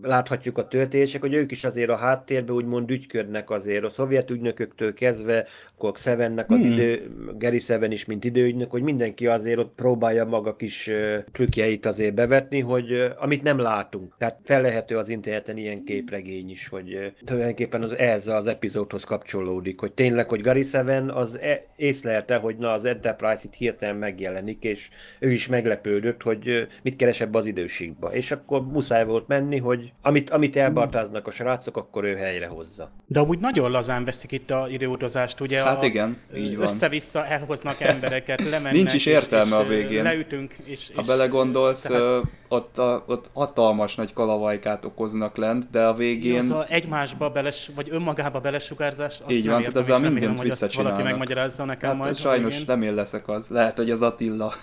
láthatjuk 0.01 0.57
a 0.57 0.67
történések, 1.03 1.21
hogy 1.21 1.43
ők 1.43 1.51
is 1.51 1.63
azért 1.63 1.89
a 1.89 1.95
háttérbe 1.95 2.53
úgymond 2.53 2.91
ügyködnek 2.91 3.49
azért 3.49 3.83
a 3.83 3.89
szovjet 3.89 4.29
ügynököktől 4.29 4.93
kezdve, 4.93 5.45
akkor 5.75 5.97
Sevennek 5.97 6.51
az 6.51 6.61
Hmm. 6.61 6.71
idő, 6.71 7.11
Gary 7.37 7.59
Seven 7.59 7.91
is, 7.91 8.05
mint 8.05 8.23
időügynök, 8.23 8.71
hogy 8.71 8.81
mindenki 8.81 9.27
azért 9.27 9.57
ott 9.57 9.73
próbálja 9.75 10.25
maga 10.25 10.55
kis 10.55 10.91
trükkjeit 11.31 11.85
azért 11.85 12.13
bevetni, 12.13 12.59
hogy 12.59 13.13
amit 13.19 13.43
nem 13.43 13.57
látunk. 13.57 14.15
Tehát 14.17 14.37
fellehető 14.41 14.97
az 14.97 15.09
interneten 15.09 15.57
ilyen 15.57 15.83
képregény 15.83 16.49
is, 16.49 16.67
hogy 16.67 17.13
tulajdonképpen 17.25 17.83
az 17.83 17.97
ehhez 17.97 18.27
az 18.27 18.47
epizódhoz 18.47 19.03
kapcsolódik, 19.03 19.79
hogy 19.79 19.91
tényleg, 19.91 20.29
hogy 20.29 20.41
Gary 20.41 20.61
Seven 20.63 21.09
az 21.09 21.39
e- 21.39 21.65
észlelte, 21.75 22.35
hogy 22.35 22.57
na 22.57 22.71
az 22.71 22.85
Enterprise 22.85 23.41
itt 23.43 23.53
hirtelen 23.53 23.95
megjelenik, 23.95 24.63
és 24.63 24.89
ő 25.19 25.31
is 25.31 25.47
meglepődött, 25.47 26.21
hogy 26.21 26.67
mit 26.83 26.95
keres 26.95 27.21
ebbe 27.21 27.37
az 27.37 27.45
időségbe. 27.45 28.07
És 28.07 28.31
akkor 28.31 28.65
muszáj 28.65 29.05
volt 29.05 29.27
menni, 29.27 29.57
hogy 29.57 29.91
amit, 30.01 30.29
amit 30.29 30.55
elbartáznak 30.93 31.27
a 31.27 31.31
srácok, 31.31 31.77
akkor 31.77 32.03
ő 32.03 32.15
helyre 32.15 32.47
hozza. 32.47 32.91
De 33.07 33.19
amúgy 33.19 33.39
nagyon 33.39 33.71
lazán 33.71 34.05
veszik 34.05 34.31
itt 34.31 34.51
a 34.51 34.67
időutazást, 34.69 35.39
ugye? 35.39 35.63
Hát 35.63 35.81
a, 35.81 35.85
igen, 35.85 36.17
így 36.35 36.57
van. 36.57 36.65
Össze-vissza 36.65 37.25
elhoznak 37.25 37.81
embereket, 37.81 38.41
lemennek. 38.49 38.71
Nincs 38.71 38.93
is 38.93 39.05
értelme 39.05 39.55
és, 39.55 39.61
a 39.61 39.67
végén. 39.67 40.03
Leütünk, 40.03 40.55
és, 40.63 40.91
Ha 40.95 41.01
és 41.01 41.07
belegondolsz, 41.07 41.81
tehát- 41.81 42.23
ott, 42.47 42.77
a, 42.77 43.03
ott 43.07 43.29
hatalmas 43.33 43.95
nagy 43.95 44.13
kalavajkát 44.13 44.85
okoznak 44.85 45.37
lent, 45.37 45.69
de 45.69 45.83
a 45.83 45.87
Jó, 45.87 45.93
végén 45.93 46.41
szóval 46.41 46.65
egymásba 46.69 47.29
beles, 47.29 47.71
vagy 47.75 47.87
önmagába 47.91 48.39
belesugárzás, 48.39 49.19
azt 49.19 49.31
Így 49.31 49.43
nem 49.43 49.51
van, 49.53 49.59
értem, 49.59 49.73
tehát 49.73 49.87
ezzel 49.89 50.01
remélem, 50.01 50.13
mindent 50.13 50.39
hogy 50.39 50.49
azt 50.49 50.59
valaki 50.59 50.75
visszacsinálnak. 50.77 51.03
megmagyarázza 51.11 51.65
nekem 51.65 51.89
hát 51.89 51.97
majd. 51.97 52.11
a 52.15 52.17
sajnos 52.17 52.63
nem 52.63 52.81
én 52.81 52.93
leszek 52.93 53.27
az. 53.27 53.47
Lehet, 53.49 53.77
hogy 53.77 53.89
az 53.89 54.01
Attila. 54.01 54.53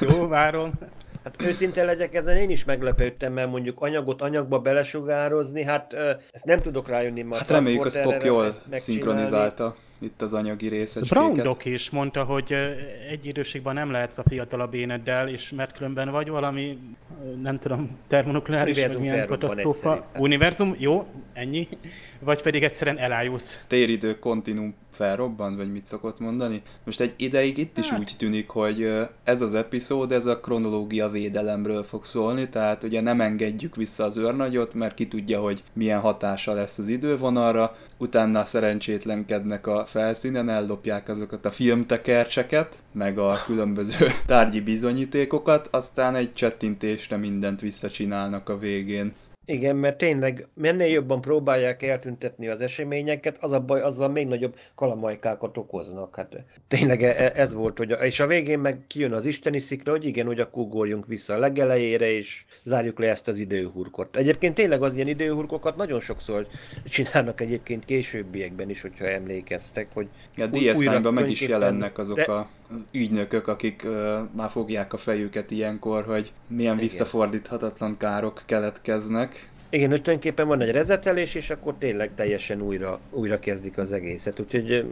Jó, 0.00 0.28
várom. 0.28 0.72
Hát 1.24 1.42
őszinte 1.42 1.84
legyek, 1.84 2.14
ezen 2.14 2.36
én 2.36 2.50
is 2.50 2.64
meglepődtem, 2.64 3.32
mert 3.32 3.50
mondjuk 3.50 3.80
anyagot 3.80 4.22
anyagba 4.22 4.58
belesugározni, 4.58 5.62
hát 5.62 5.92
ezt 6.32 6.44
nem 6.44 6.60
tudok 6.60 6.88
rájönni, 6.88 7.22
mert 7.22 7.40
Hát 7.40 7.50
reméljük, 7.50 7.82
hogy 7.82 7.90
Spock 7.90 8.24
jól 8.24 8.52
szinkronizálta 8.72 9.74
itt 10.00 10.22
az 10.22 10.34
anyagi 10.34 10.66
Brown 10.66 10.78
részecskéket. 10.78 11.44
Doc 11.44 11.64
is 11.64 11.90
mondta, 11.90 12.24
hogy 12.24 12.54
egy 13.10 13.26
időségben 13.26 13.74
nem 13.74 13.90
lehetsz 13.90 14.18
a 14.18 14.22
fiatalabb 14.28 14.74
éneddel, 14.74 15.28
és 15.28 15.52
mert 15.56 15.76
különben 15.76 16.10
vagy 16.10 16.28
valami, 16.28 16.78
nem 17.42 17.58
tudom, 17.58 17.98
termonukleáris, 18.08 18.86
vagy 18.86 18.98
milyen 18.98 19.26
katasztrófa. 19.26 20.06
Univerzum, 20.18 20.74
jó, 20.78 21.06
ennyi. 21.32 21.68
Vagy 22.20 22.42
pedig 22.42 22.62
egyszerűen 22.62 22.98
elájulsz. 22.98 23.60
Téridő 23.66 24.18
kontinum 24.18 24.74
felrobban, 24.94 25.56
vagy 25.56 25.72
mit 25.72 25.86
szokott 25.86 26.18
mondani? 26.18 26.62
Most 26.84 27.00
egy 27.00 27.14
ideig 27.16 27.58
itt 27.58 27.78
is 27.78 27.92
úgy 27.92 28.12
tűnik, 28.18 28.48
hogy 28.48 29.08
ez 29.24 29.40
az 29.40 29.54
epizód, 29.54 30.12
ez 30.12 30.26
a 30.26 30.40
kronológia 30.40 31.08
védelemről 31.08 31.82
fog 31.82 32.04
szólni, 32.04 32.48
tehát 32.48 32.82
ugye 32.82 33.00
nem 33.00 33.20
engedjük 33.20 33.76
vissza 33.76 34.04
az 34.04 34.16
őrnagyot, 34.16 34.74
mert 34.74 34.94
ki 34.94 35.08
tudja, 35.08 35.40
hogy 35.40 35.62
milyen 35.72 36.00
hatása 36.00 36.52
lesz 36.52 36.78
az 36.78 36.88
idővonalra, 36.88 37.76
utána 37.98 38.44
szerencsétlenkednek 38.44 39.66
a 39.66 39.84
felszínen, 39.86 40.48
ellopják 40.48 41.08
azokat 41.08 41.46
a 41.46 41.50
filmtekercseket, 41.50 42.78
meg 42.92 43.18
a 43.18 43.36
különböző 43.46 44.06
tárgyi 44.26 44.60
bizonyítékokat, 44.60 45.68
aztán 45.70 46.14
egy 46.14 46.34
csettintésre 46.34 47.16
mindent 47.16 47.60
visszacsinálnak 47.60 48.48
a 48.48 48.58
végén. 48.58 49.12
Igen, 49.46 49.76
mert 49.76 49.96
tényleg 49.96 50.48
minél 50.54 50.86
jobban 50.86 51.20
próbálják 51.20 51.82
eltüntetni 51.82 52.48
az 52.48 52.60
eseményeket, 52.60 53.36
az 53.40 53.52
a 53.52 53.60
baj, 53.60 53.80
azzal 53.80 54.08
még 54.08 54.26
nagyobb 54.26 54.56
kalamajkákat 54.74 55.56
okoznak. 55.56 56.16
Hát 56.16 56.44
tényleg 56.68 57.02
e- 57.02 57.14
e- 57.16 57.32
ez 57.34 57.54
volt, 57.54 57.78
hogy 57.78 57.92
a, 57.92 57.94
és 57.94 58.20
a 58.20 58.26
végén 58.26 58.58
meg 58.58 58.80
kijön 58.86 59.12
az 59.12 59.26
isteni 59.26 59.58
szikra, 59.58 59.92
hogy 59.92 60.04
igen, 60.06 60.26
hogy 60.26 60.40
akkor 60.40 60.62
ugorjunk 60.62 61.06
vissza 61.06 61.34
a 61.34 61.38
legelejére, 61.38 62.10
és 62.10 62.44
zárjuk 62.62 62.98
le 62.98 63.08
ezt 63.08 63.28
az 63.28 63.38
időhurkot. 63.38 64.16
Egyébként 64.16 64.54
tényleg 64.54 64.82
az 64.82 64.94
ilyen 64.94 65.08
időhurkokat 65.08 65.76
nagyon 65.76 66.00
sokszor 66.00 66.46
csinálnak 66.84 67.40
egyébként 67.40 67.84
későbbiekben 67.84 68.70
is, 68.70 68.80
hogyha 68.80 69.04
emlékeztek, 69.04 69.88
hogy 69.92 70.08
Ja, 70.36 70.48
DS9-ben 70.52 71.14
meg 71.14 71.30
is 71.30 71.48
jelennek 71.48 71.98
azok 71.98 72.16
de- 72.16 72.32
a 72.32 72.48
ügynökök, 72.92 73.48
akik 73.48 73.82
uh, 73.84 74.18
már 74.36 74.50
fogják 74.50 74.92
a 74.92 74.96
fejüket 74.96 75.50
ilyenkor, 75.50 76.04
hogy 76.04 76.32
milyen 76.48 76.76
visszafordíthatatlan 76.76 77.96
károk 77.96 78.42
keletkeznek. 78.46 79.33
Igen, 79.74 79.90
hogy 79.90 80.02
tulajdonképpen 80.02 80.46
van 80.46 80.60
egy 80.60 80.70
rezetelés, 80.70 81.34
és 81.34 81.50
akkor 81.50 81.74
tényleg 81.78 82.14
teljesen 82.14 82.60
újra, 82.60 83.00
újra 83.10 83.38
kezdik 83.38 83.78
az 83.78 83.92
egészet. 83.92 84.40
Úgyhogy 84.40 84.84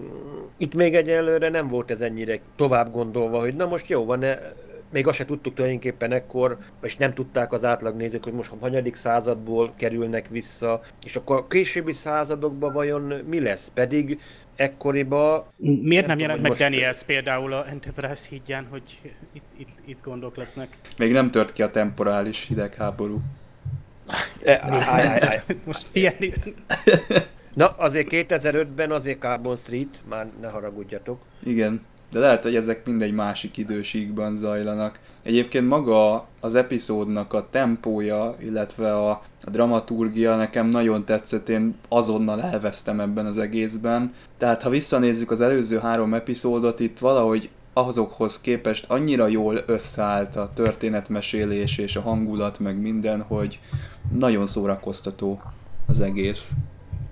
itt 0.57 0.75
még 0.75 0.95
egyelőre 0.95 1.49
nem 1.49 1.69
volt 1.69 1.91
ez 1.91 2.01
ennyire 2.01 2.39
tovább 2.57 2.93
gondolva, 2.93 3.41
hogy 3.41 3.55
na 3.55 3.67
most 3.67 3.89
jó 3.89 4.05
van, 4.05 4.23
-e, 4.23 4.55
még 4.93 5.07
azt 5.07 5.17
se 5.17 5.25
tudtuk 5.25 5.55
tulajdonképpen 5.55 6.13
ekkor, 6.13 6.59
és 6.83 6.97
nem 6.97 7.15
tudták 7.15 7.53
az 7.53 7.65
átlagnézők, 7.65 8.25
hogy 8.25 8.33
most 8.33 8.53
a 8.53 8.57
hanyadik 8.61 8.95
századból 8.95 9.73
kerülnek 9.77 10.29
vissza, 10.29 10.81
és 11.05 11.17
akkor 11.17 11.37
a 11.37 11.47
későbbi 11.47 11.93
századokban 11.93 12.73
vajon 12.73 13.03
mi 13.29 13.41
lesz? 13.41 13.71
Pedig 13.75 14.21
ekkoriba 14.57 15.53
Miért 15.57 16.07
Nem 16.07 16.17
nem 16.17 16.19
jelent 16.19 16.41
meg 16.41 16.51
most- 16.51 16.63
Daniels 16.63 17.05
például 17.05 17.53
a 17.53 17.69
Enterprise 17.69 18.27
hídján, 18.29 18.67
hogy 18.71 18.83
itt, 19.33 19.45
itt, 19.57 19.79
itt 19.87 20.03
gondok 20.05 20.37
lesznek? 20.37 20.69
Még 20.99 21.13
nem 21.13 21.31
tört 21.31 21.53
ki 21.53 21.63
a 21.63 21.71
temporális 21.71 22.47
hidegháború. 22.47 23.21
Áj, 24.45 25.07
áj, 25.07 25.21
áj. 25.21 25.43
Most 25.65 25.89
ilyen... 25.93 26.15
Na, 27.55 27.69
azért 27.69 28.09
2005-ben 28.11 28.91
azért 28.91 29.21
Carbon 29.21 29.57
Street, 29.57 30.03
már 30.09 30.27
ne 30.41 30.49
haragudjatok. 30.49 31.21
Igen, 31.43 31.81
de 32.13 32.19
lehet, 32.19 32.43
hogy 32.43 32.57
ezek 32.57 32.87
mindegy 32.87 33.13
másik 33.13 33.57
idősíkban 33.57 34.37
zajlanak. 34.37 35.01
Egyébként 35.23 35.69
maga 35.69 36.27
az 36.41 36.55
epizódnak 36.55 37.33
a 37.33 37.49
tempója, 37.51 38.35
illetve 38.39 38.95
a, 38.95 39.11
a 39.43 39.51
dramaturgia 39.51 40.37
nekem 40.37 40.67
nagyon 40.67 41.05
tetszett, 41.05 41.49
én 41.49 41.75
azonnal 41.89 42.43
elvesztem 42.43 43.01
ebben 43.01 43.27
az 43.27 43.39
egészben. 43.39 44.15
Tehát 44.39 44.63
ha 44.63 44.71
visszanézzük 44.71 45.31
az 45.31 45.41
előző 45.41 45.79
három 45.79 46.15
epizódot, 46.15 46.81
itt 46.81 46.99
valahogy 46.99 47.51
azokhoz 47.73 48.41
képest 48.41 48.91
annyira 48.91 49.27
jól 49.27 49.59
összeállt 49.67 50.37
a 50.37 50.49
történetmesélés 50.55 51.79
és 51.79 51.97
a 51.97 52.01
hangulat 52.01 52.59
meg 52.59 52.81
minden, 52.81 53.23
hogy 53.23 53.61
nagyon 54.11 54.47
szórakoztató 54.47 55.41
az 55.87 56.01
egész 56.01 56.53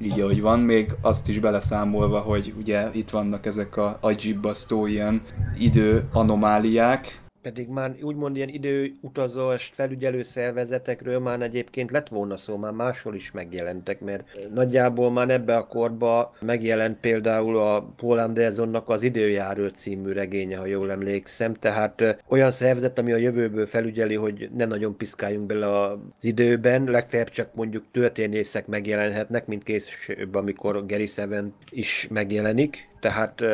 így 0.02 0.20
ahogy 0.20 0.40
van, 0.40 0.60
még 0.60 0.94
azt 1.00 1.28
is 1.28 1.38
beleszámolva, 1.38 2.18
hogy 2.18 2.54
ugye 2.58 2.90
itt 2.92 3.10
vannak 3.10 3.46
ezek 3.46 3.76
a 3.76 3.98
agyzsibbasztó 4.00 4.86
ilyen 4.86 5.22
idő 5.58 6.08
anomáliák, 6.12 7.20
pedig 7.42 7.68
már 7.68 7.96
úgymond 8.02 8.36
ilyen 8.36 8.48
időutazást 8.48 9.74
felügyelő 9.74 10.22
szervezetekről 10.22 11.18
már 11.18 11.42
egyébként 11.42 11.90
lett 11.90 12.08
volna 12.08 12.36
szó, 12.36 12.56
már 12.56 12.72
máshol 12.72 13.14
is 13.14 13.30
megjelentek, 13.30 14.00
mert 14.00 14.24
nagyjából 14.54 15.10
már 15.10 15.30
ebbe 15.30 15.56
a 15.56 15.66
korba 15.66 16.34
megjelent 16.40 16.98
például 17.00 17.58
a 17.58 17.92
Paul 17.96 18.18
Andersonnak 18.18 18.88
az 18.88 19.02
Időjáró 19.02 19.68
című 19.68 20.12
regénye, 20.12 20.56
ha 20.56 20.66
jól 20.66 20.90
emlékszem, 20.90 21.54
tehát 21.54 22.22
olyan 22.28 22.50
szervezet, 22.50 22.98
ami 22.98 23.12
a 23.12 23.16
jövőből 23.16 23.66
felügyeli, 23.66 24.14
hogy 24.14 24.50
ne 24.56 24.64
nagyon 24.64 24.96
piszkáljunk 24.96 25.46
bele 25.46 25.80
az 25.80 26.24
időben, 26.24 26.84
legfeljebb 26.84 27.28
csak 27.28 27.54
mondjuk 27.54 27.84
történészek 27.92 28.66
megjelenhetnek, 28.66 29.46
mint 29.46 29.62
később, 29.62 30.34
amikor 30.34 30.86
Gary 30.86 31.06
Seven 31.06 31.54
is 31.70 32.08
megjelenik, 32.10 32.88
tehát 33.00 33.44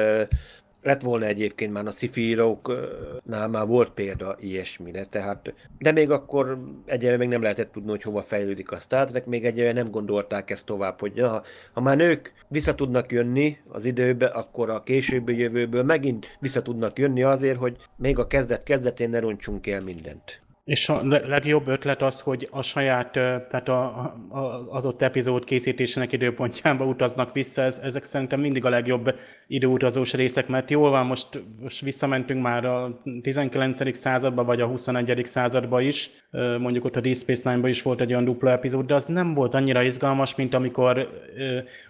lett 0.86 1.00
volna 1.00 1.24
egyébként 1.24 1.72
már 1.72 1.86
a 1.86 1.90
szifíróknál 1.90 3.48
már 3.48 3.66
volt 3.66 3.90
példa 3.90 4.36
ilyesmire, 4.38 5.04
tehát, 5.04 5.54
de 5.78 5.92
még 5.92 6.10
akkor 6.10 6.58
egyelőre 6.84 7.16
még 7.16 7.28
nem 7.28 7.42
lehetett 7.42 7.72
tudni, 7.72 7.90
hogy 7.90 8.02
hova 8.02 8.22
fejlődik 8.22 8.70
a 8.70 8.78
Star 8.78 9.10
Trek, 9.10 9.26
még 9.26 9.44
egyelőre 9.44 9.72
nem 9.72 9.90
gondolták 9.90 10.50
ezt 10.50 10.66
tovább, 10.66 11.00
hogy 11.00 11.20
ha, 11.20 11.42
ha 11.72 11.80
már 11.80 11.96
nők 11.96 12.32
vissza 12.48 12.74
tudnak 12.74 13.12
jönni 13.12 13.56
az 13.68 13.84
időbe, 13.84 14.26
akkor 14.26 14.70
a 14.70 14.82
későbbi 14.82 15.38
jövőből 15.38 15.82
megint 15.82 16.36
vissza 16.40 16.62
tudnak 16.62 16.98
jönni 16.98 17.22
azért, 17.22 17.58
hogy 17.58 17.76
még 17.96 18.18
a 18.18 18.26
kezdet 18.26 18.62
kezdetén 18.62 19.10
ne 19.10 19.18
roncsunk 19.18 19.66
el 19.66 19.80
mindent. 19.82 20.45
És 20.66 20.88
a 20.88 21.00
legjobb 21.04 21.68
ötlet 21.68 22.02
az, 22.02 22.20
hogy 22.20 22.48
a 22.50 22.62
saját, 22.62 23.10
tehát 23.12 23.68
a, 23.68 23.84
a, 24.28 24.66
adott 24.68 25.02
epizód 25.02 25.44
készítésének 25.44 26.12
időpontjába 26.12 26.84
utaznak 26.84 27.32
vissza, 27.32 27.62
ez, 27.62 27.78
ezek 27.78 28.02
szerintem 28.02 28.40
mindig 28.40 28.64
a 28.64 28.68
legjobb 28.68 29.14
időutazós 29.46 30.14
részek, 30.14 30.48
mert 30.48 30.70
jól 30.70 30.90
van, 30.90 31.06
most, 31.06 31.28
most 31.60 31.80
visszamentünk 31.80 32.42
már 32.42 32.64
a 32.64 33.02
19. 33.22 33.96
századba, 33.96 34.44
vagy 34.44 34.60
a 34.60 34.66
21. 34.66 35.20
századba 35.24 35.80
is, 35.80 36.10
mondjuk 36.58 36.84
ott 36.84 36.96
a 36.96 37.00
Deep 37.00 37.16
Space 37.16 37.50
Nine-ba 37.50 37.68
is 37.68 37.82
volt 37.82 38.00
egy 38.00 38.10
olyan 38.10 38.24
dupla 38.24 38.50
epizód, 38.50 38.86
de 38.86 38.94
az 38.94 39.06
nem 39.06 39.34
volt 39.34 39.54
annyira 39.54 39.82
izgalmas, 39.82 40.34
mint 40.34 40.54
amikor 40.54 41.08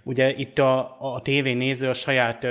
ugye 0.03 0.35
itt 0.37 0.59
a, 0.59 0.79
a 1.15 1.23
néző 1.25 1.89
a 1.89 1.95
saját 1.95 2.47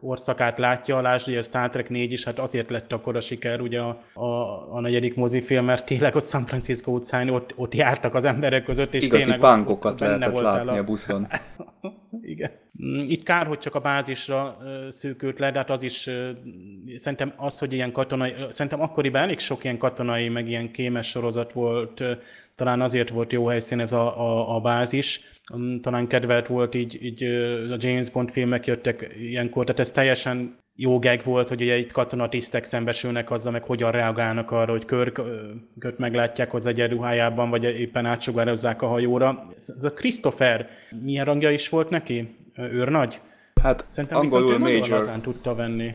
orszakát 0.00 0.58
látja, 0.58 1.00
lásd, 1.00 1.24
hogy 1.24 1.36
a 1.36 1.42
Star 1.42 1.68
Trek 1.68 1.88
4 1.88 2.12
is, 2.12 2.24
hát 2.24 2.38
azért 2.38 2.70
lett 2.70 2.92
akkor 2.92 3.16
a 3.16 3.20
siker, 3.20 3.60
ugye 3.60 3.80
a, 3.80 4.00
a, 4.14 4.26
a 4.74 4.80
negyedik 4.80 5.14
mozifilm, 5.14 5.65
mert 5.66 5.86
tényleg 5.86 6.14
ott 6.14 6.24
San 6.24 6.44
Francisco 6.44 6.92
utcán 6.92 7.28
ott, 7.28 7.52
ott 7.56 7.74
jártak 7.74 8.14
az 8.14 8.24
emberek 8.24 8.64
között, 8.64 8.94
és 8.94 9.04
Igazi 9.04 9.22
tényleg 9.22 9.40
bankokat 9.40 10.00
lehetett 10.00 10.38
látni 10.38 10.76
a, 10.76 10.80
a 10.80 10.84
buszon. 10.84 11.26
Igen. 12.22 12.50
Mm, 12.84 13.08
itt 13.08 13.22
kár, 13.22 13.46
hogy 13.46 13.58
csak 13.58 13.74
a 13.74 13.80
bázisra 13.80 14.58
szűkült 14.88 15.38
le, 15.38 15.50
de 15.50 15.58
hát 15.58 15.70
az 15.70 15.82
is, 15.82 16.10
szerintem 16.96 17.32
az, 17.36 17.58
hogy 17.58 17.72
ilyen 17.72 17.92
katonai, 17.92 18.34
szerintem 18.48 18.80
akkoriban 18.80 19.22
elég 19.22 19.38
sok 19.38 19.64
ilyen 19.64 19.78
katonai, 19.78 20.28
meg 20.28 20.48
ilyen 20.48 20.70
kémes 20.70 21.08
sorozat 21.08 21.52
volt, 21.52 22.02
talán 22.54 22.80
azért 22.80 23.08
volt 23.08 23.32
jó 23.32 23.46
helyszín 23.46 23.80
ez 23.80 23.92
a, 23.92 24.20
a, 24.20 24.56
a 24.56 24.60
bázis, 24.60 25.20
mm, 25.56 25.76
talán 25.76 26.06
kedvelt 26.06 26.46
volt 26.46 26.74
így, 26.74 27.04
így 27.04 27.22
a 27.72 27.76
James 27.78 28.10
Bond 28.10 28.30
filmek 28.30 28.66
jöttek 28.66 29.14
ilyenkor, 29.18 29.64
tehát 29.64 29.80
ez 29.80 29.90
teljesen 29.90 30.64
jó 30.76 30.98
geg 30.98 31.22
volt, 31.24 31.48
hogy 31.48 31.62
ugye 31.62 31.76
itt 31.76 31.92
katonatisztek 31.92 32.64
szembesülnek 32.64 33.30
azzal, 33.30 33.52
meg 33.52 33.62
hogyan 33.62 33.90
reagálnak 33.90 34.50
arra, 34.50 34.70
hogy 34.72 34.84
Körk, 34.84 35.20
Körk 35.78 35.98
meglátják 35.98 36.54
az 36.54 36.66
egyenruhájában, 36.66 37.50
vagy 37.50 37.64
éppen 37.64 38.06
átsugározzák 38.06 38.82
a 38.82 38.86
hajóra. 38.86 39.46
Ez 39.56 39.84
a 39.84 39.92
Christopher, 39.92 40.68
milyen 41.02 41.24
rangja 41.24 41.50
is 41.50 41.68
volt 41.68 41.90
neki? 41.90 42.36
Őrnagy? 42.56 43.20
Hát 43.62 43.84
Szerintem 43.86 44.20
angolul 44.20 44.58
major. 44.58 44.88
lazán 44.88 45.20
tudta 45.20 45.54
venni. 45.54 45.94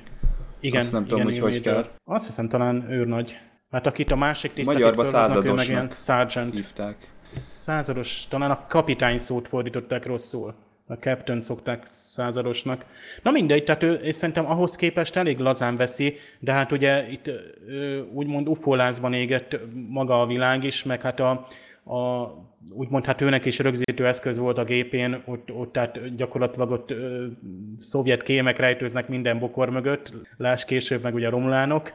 Igen, 0.59 0.81
Azt 0.81 0.91
nem 0.91 1.03
igen, 1.03 1.17
tudom, 1.17 1.33
hogy 1.33 1.39
hogy 1.39 1.61
kell. 1.61 1.85
Azt 2.03 2.25
hiszem 2.25 2.47
talán 2.47 2.91
őrnagy. 2.91 3.38
Hát 3.71 3.88
akit 3.88 4.11
a 4.11 4.15
másik 4.15 4.53
tisztek 4.53 4.73
Magyarba 4.73 5.01
ő 5.01 5.03
meg 5.03 5.11
századosnak 5.11 5.67
ilyen 5.67 5.88
sergeant. 5.88 6.53
hívták. 6.53 6.97
Százados, 7.33 8.27
talán 8.27 8.51
a 8.51 8.65
kapitány 8.67 9.17
szót 9.17 9.47
fordították 9.47 10.05
rosszul. 10.05 10.55
A 10.91 10.98
captain 11.00 11.41
szokták 11.41 11.86
századosnak. 11.86 12.86
Na 13.24 13.31
mindegy, 13.31 13.63
tehát 13.63 13.83
ő, 13.83 13.93
és 13.93 14.15
szerintem 14.15 14.50
ahhoz 14.50 14.75
képest 14.75 15.15
elég 15.15 15.39
lazán 15.39 15.75
veszi, 15.75 16.15
de 16.39 16.51
hát 16.51 16.71
ugye 16.71 17.10
itt 17.10 17.29
úgymond 18.13 18.48
ufólázban 18.48 19.13
égett 19.13 19.60
maga 19.89 20.21
a 20.21 20.25
világ 20.25 20.63
is, 20.63 20.83
meg 20.83 21.01
hát 21.01 21.19
a, 21.19 21.29
a 21.93 22.27
úgymond 22.69 23.05
hát 23.05 23.21
őnek 23.21 23.45
is 23.45 23.60
rögzítő 23.60 24.07
eszköz 24.07 24.38
volt 24.38 24.57
a 24.57 24.63
gépén, 24.63 25.21
ott, 25.25 25.51
ott 25.51 25.71
tehát 25.71 26.15
gyakorlatilag 26.15 26.71
ott 26.71 26.91
ö, 26.91 27.25
szovjet 27.77 28.24
kémek 28.24 28.57
rejtőznek 28.57 29.07
minden 29.07 29.39
bokor 29.39 29.69
mögött, 29.69 30.13
láss 30.38 30.65
később 30.65 31.03
meg 31.03 31.13
ugye 31.13 31.27
a 31.27 31.29
romulánok. 31.29 31.93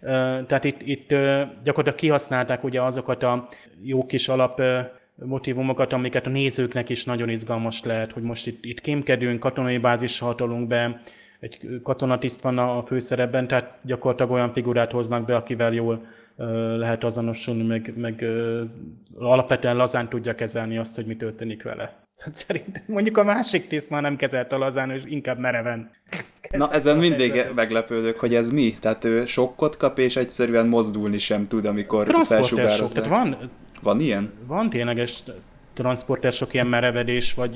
Ö, 0.00 0.38
tehát 0.46 0.64
itt, 0.64 0.80
itt 0.82 1.12
ö, 1.12 1.42
gyakorlatilag 1.64 1.98
kihasználták 1.98 2.64
ugye 2.64 2.82
azokat 2.82 3.22
a 3.22 3.48
jó 3.82 4.06
kis 4.06 4.28
alap 4.28 4.60
ö, 4.60 4.80
motivumokat, 5.24 5.92
amiket 5.92 6.26
a 6.26 6.30
nézőknek 6.30 6.88
is 6.88 7.04
nagyon 7.04 7.28
izgalmas 7.28 7.82
lehet, 7.82 8.12
hogy 8.12 8.22
most 8.22 8.46
itt, 8.46 8.64
itt 8.64 8.80
kémkedünk, 8.80 9.40
katonai 9.40 9.78
bázisra 9.78 10.26
hatolunk 10.26 10.66
be, 10.68 11.00
egy 11.40 11.80
katonatiszt 11.82 12.40
van 12.40 12.58
a 12.58 12.82
főszerepben, 12.82 13.48
tehát 13.48 13.78
gyakorlatilag 13.82 14.32
olyan 14.32 14.52
figurát 14.52 14.92
hoznak 14.92 15.24
be, 15.24 15.36
akivel 15.36 15.72
jól 15.72 16.06
ö, 16.36 16.76
lehet 16.78 17.04
azonosulni, 17.04 17.62
meg, 17.62 17.92
meg 17.96 18.22
ö, 18.22 18.62
alapvetően 19.18 19.76
lazán 19.76 20.08
tudja 20.08 20.34
kezelni 20.34 20.78
azt, 20.78 20.94
hogy 20.94 21.06
mi 21.06 21.16
történik 21.16 21.62
vele. 21.62 22.06
Tehát 22.16 22.34
szerintem 22.34 22.82
mondjuk 22.86 23.18
a 23.18 23.24
másik 23.24 23.66
tiszt 23.66 23.90
már 23.90 24.02
nem 24.02 24.16
kezelte 24.16 24.56
lazán, 24.56 24.90
és 24.90 25.02
inkább 25.06 25.38
mereven. 25.38 25.90
Na 26.50 26.72
ezen 26.72 26.96
mindig 26.96 27.42
meglepődök, 27.54 28.18
hogy 28.18 28.34
ez 28.34 28.50
mi? 28.50 28.74
Tehát 28.80 29.04
ő 29.04 29.26
sokkot 29.26 29.76
kap, 29.76 29.98
és 29.98 30.16
egyszerűen 30.16 30.66
mozdulni 30.66 31.18
sem 31.18 31.48
tud, 31.48 31.64
amikor 31.64 32.24
felsugározzák. 32.24 32.88
tehát 32.88 33.08
van, 33.08 33.50
Van 33.82 34.00
ilyen? 34.00 34.32
van 34.46 34.70
tényleges 34.70 35.22
transporter 35.72 36.32
sok 36.32 36.54
ilyen 36.54 36.66
merevedés, 36.66 37.34
vagy 37.34 37.52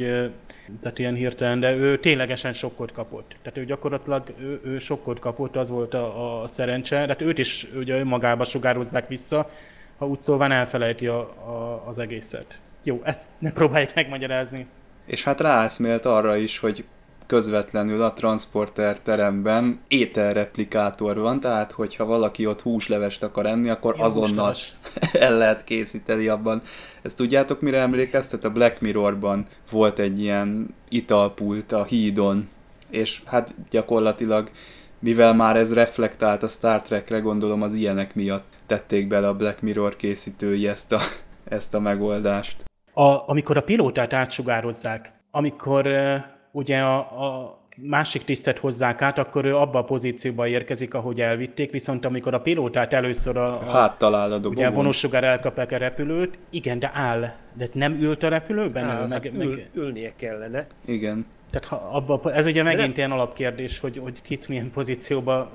tehát 0.80 0.98
ilyen 0.98 1.14
hirtelen, 1.14 1.60
de 1.60 1.74
ő 1.74 1.98
ténylegesen 1.98 2.52
sokkot 2.52 2.92
kapott. 2.92 3.36
Tehát 3.42 3.58
ő 3.58 3.64
gyakorlatilag 3.64 4.32
ő, 4.40 4.60
ő 4.64 4.78
sokkot 4.78 5.18
kapott, 5.18 5.56
az 5.56 5.70
volt 5.70 5.94
a, 5.94 6.42
a 6.42 6.46
szerencse. 6.46 6.96
Tehát 6.96 7.20
őt 7.20 7.38
is 7.38 7.66
ugye 7.76 7.98
önmagába 7.98 8.44
sugározzák 8.44 9.08
vissza, 9.08 9.50
ha 9.98 10.06
úgy 10.06 10.22
szóval 10.22 10.52
elfelejti 10.52 11.06
a, 11.06 11.18
a, 11.20 11.82
az 11.86 11.98
egészet. 11.98 12.58
Jó, 12.82 13.00
ezt 13.04 13.28
ne 13.38 13.52
próbáljuk 13.52 13.94
megmagyarázni. 13.94 14.66
És 15.06 15.24
hát 15.24 15.40
ráeszmélt 15.40 16.06
arra 16.06 16.36
is, 16.36 16.58
hogy 16.58 16.84
közvetlenül 17.32 18.02
a 18.02 18.12
transporter 18.12 19.00
teremben 19.00 19.80
ételreplikátor 19.88 21.18
van, 21.18 21.40
tehát 21.40 21.72
hogyha 21.72 22.04
valaki 22.04 22.46
ott 22.46 22.60
húslevest 22.60 23.22
akar 23.22 23.46
enni, 23.46 23.68
akkor 23.68 23.94
Ja, 23.96 24.04
azonnal 24.04 24.46
húsleves. 24.46 24.76
el 25.28 25.36
lehet 25.36 25.64
készíteni 25.64 26.28
abban. 26.28 26.62
Ezt 27.02 27.16
tudjátok, 27.16 27.60
mire 27.60 27.78
emlékeztet? 27.78 28.44
A 28.44 28.50
Black 28.50 28.80
Mirrorban 28.80 29.44
volt 29.70 29.98
egy 29.98 30.20
ilyen 30.20 30.74
italpult 30.88 31.72
a 31.72 31.84
hídon, 31.84 32.48
és 32.90 33.22
hát 33.26 33.54
gyakorlatilag, 33.70 34.50
mivel 34.98 35.34
már 35.34 35.56
ez 35.56 35.74
reflektált 35.74 36.42
a 36.42 36.48
Star 36.48 36.82
Trekre, 36.82 37.18
gondolom 37.18 37.62
az 37.62 37.72
ilyenek 37.72 38.14
miatt 38.14 38.44
tették 38.66 39.06
bele 39.06 39.28
a 39.28 39.36
Black 39.36 39.60
Mirror 39.60 39.96
készítői 39.96 40.68
ezt 40.68 40.92
a, 40.92 41.00
ezt 41.44 41.74
a 41.74 41.80
megoldást. 41.80 42.64
A, 42.92 43.28
amikor 43.28 43.56
a 43.56 43.62
pilótát 43.62 44.12
átsugározzák, 44.12 45.12
amikor 45.30 45.86
uh, 45.86 46.16
ugye 46.52 46.78
a, 46.78 46.98
a 46.98 47.60
másik 47.76 48.24
tisztet 48.24 48.58
hozzák 48.58 49.02
át, 49.02 49.18
akkor 49.18 49.44
ő 49.44 49.56
abba 49.56 49.78
a 49.78 49.84
pozícióba 49.84 50.46
érkezik, 50.48 50.94
ahogy 50.94 51.20
elvitték, 51.20 51.70
viszont 51.70 52.04
amikor 52.04 52.34
a 52.34 52.40
pilótát 52.40 52.92
először 52.92 53.36
a, 53.36 53.54
a 53.54 53.70
Hát 53.70 53.98
talál 53.98 54.22
a 54.22 54.26
ugye 54.26 54.34
a 54.36 54.38
dobogón. 54.40 54.72
vonussugár 54.72 55.24
elkapják 55.24 55.72
a 55.72 55.76
repülőt, 55.76 56.38
igen, 56.50 56.78
de 56.78 56.90
áll. 56.94 57.32
De 57.54 57.68
nem 57.72 57.92
ült 58.00 58.22
a 58.22 58.28
repülőben? 58.28 58.84
Á, 58.84 59.02
ő, 59.02 59.06
meg, 59.06 59.22
hát 59.22 59.32
meg, 59.32 59.46
ül, 59.46 59.62
ülnie 59.74 60.12
kellene. 60.16 60.66
Igen. 60.84 61.26
tehát 61.50 61.68
ha 61.68 61.88
abba, 61.96 62.32
ez 62.32 62.46
ugye 62.46 62.62
megint 62.62 62.80
nem- 62.82 62.92
ilyen 62.96 63.10
alapkérdés, 63.10 63.78
hogy, 63.78 63.98
hogy 63.98 64.22
kit 64.22 64.48
milyen 64.48 64.70
pozícióba 64.70 65.50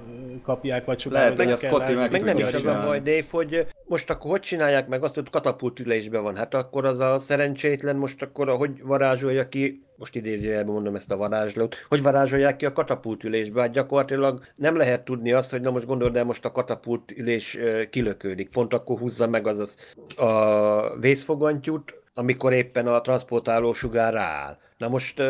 kapják, 0.48 0.86
vagy 0.86 1.08
Lehet, 1.10 1.36
sugározzák 1.36 1.46
hogy 1.46 1.54
a 1.54 1.58
Scotty 1.58 2.00
meg 2.00 2.12
Meg 2.12 2.22
nem 2.22 2.38
is 2.38 2.54
az 2.54 2.66
a 2.66 2.82
baj, 2.86 3.00
Dave, 3.00 3.24
hogy 3.32 3.68
most 3.86 4.10
akkor 4.10 4.32
hogy 4.32 4.40
csinálják 4.40 4.88
meg 4.88 5.04
azt, 5.04 5.16
hogy 5.16 5.30
katapultülésben 5.30 6.24
van? 6.24 6.36
Hát 6.36 6.54
akkor 6.54 6.86
az 6.86 7.00
a 7.00 7.20
szerencsétlen 7.20 7.96
most 7.96 8.22
akkor, 8.22 8.50
hogy 8.50 8.84
varázsolja 8.84 9.50
ki, 9.50 9.84
most 9.96 10.16
idézőjelben 10.16 10.74
mondom 10.74 10.96
ezt 10.96 11.12
a 11.12 11.18
varázslót, 11.18 11.76
hogy 11.88 12.02
varázsolják 12.02 12.58
ki 12.58 12.66
a 12.66 12.72
katapultülésbe? 12.72 13.62
Hát 13.62 13.72
gyakorlatilag 13.72 14.42
nem 14.56 14.76
lehet 14.76 15.06
tudni 15.06 15.32
azt, 15.32 15.52
hogy 15.52 15.62
na 15.62 15.72
most 15.72 15.86
gondold 15.86 16.16
el, 16.16 16.24
most 16.24 16.46
a 16.46 16.52
katapultülés 16.52 17.58
ö, 17.58 17.84
kilökődik. 17.90 18.50
Pont 18.50 18.74
akkor 18.74 18.98
húzza 19.00 19.28
meg 19.28 19.48
az, 19.48 19.60
az 19.60 19.78
a 20.28 20.98
vészfogantyút, 21.00 22.02
amikor 22.14 22.54
éppen 22.54 22.88
a 22.88 23.02
transportáló 23.02 23.74
sugár 23.74 24.14
rááll. 24.14 24.58
Na 24.78 24.88
most 24.88 25.22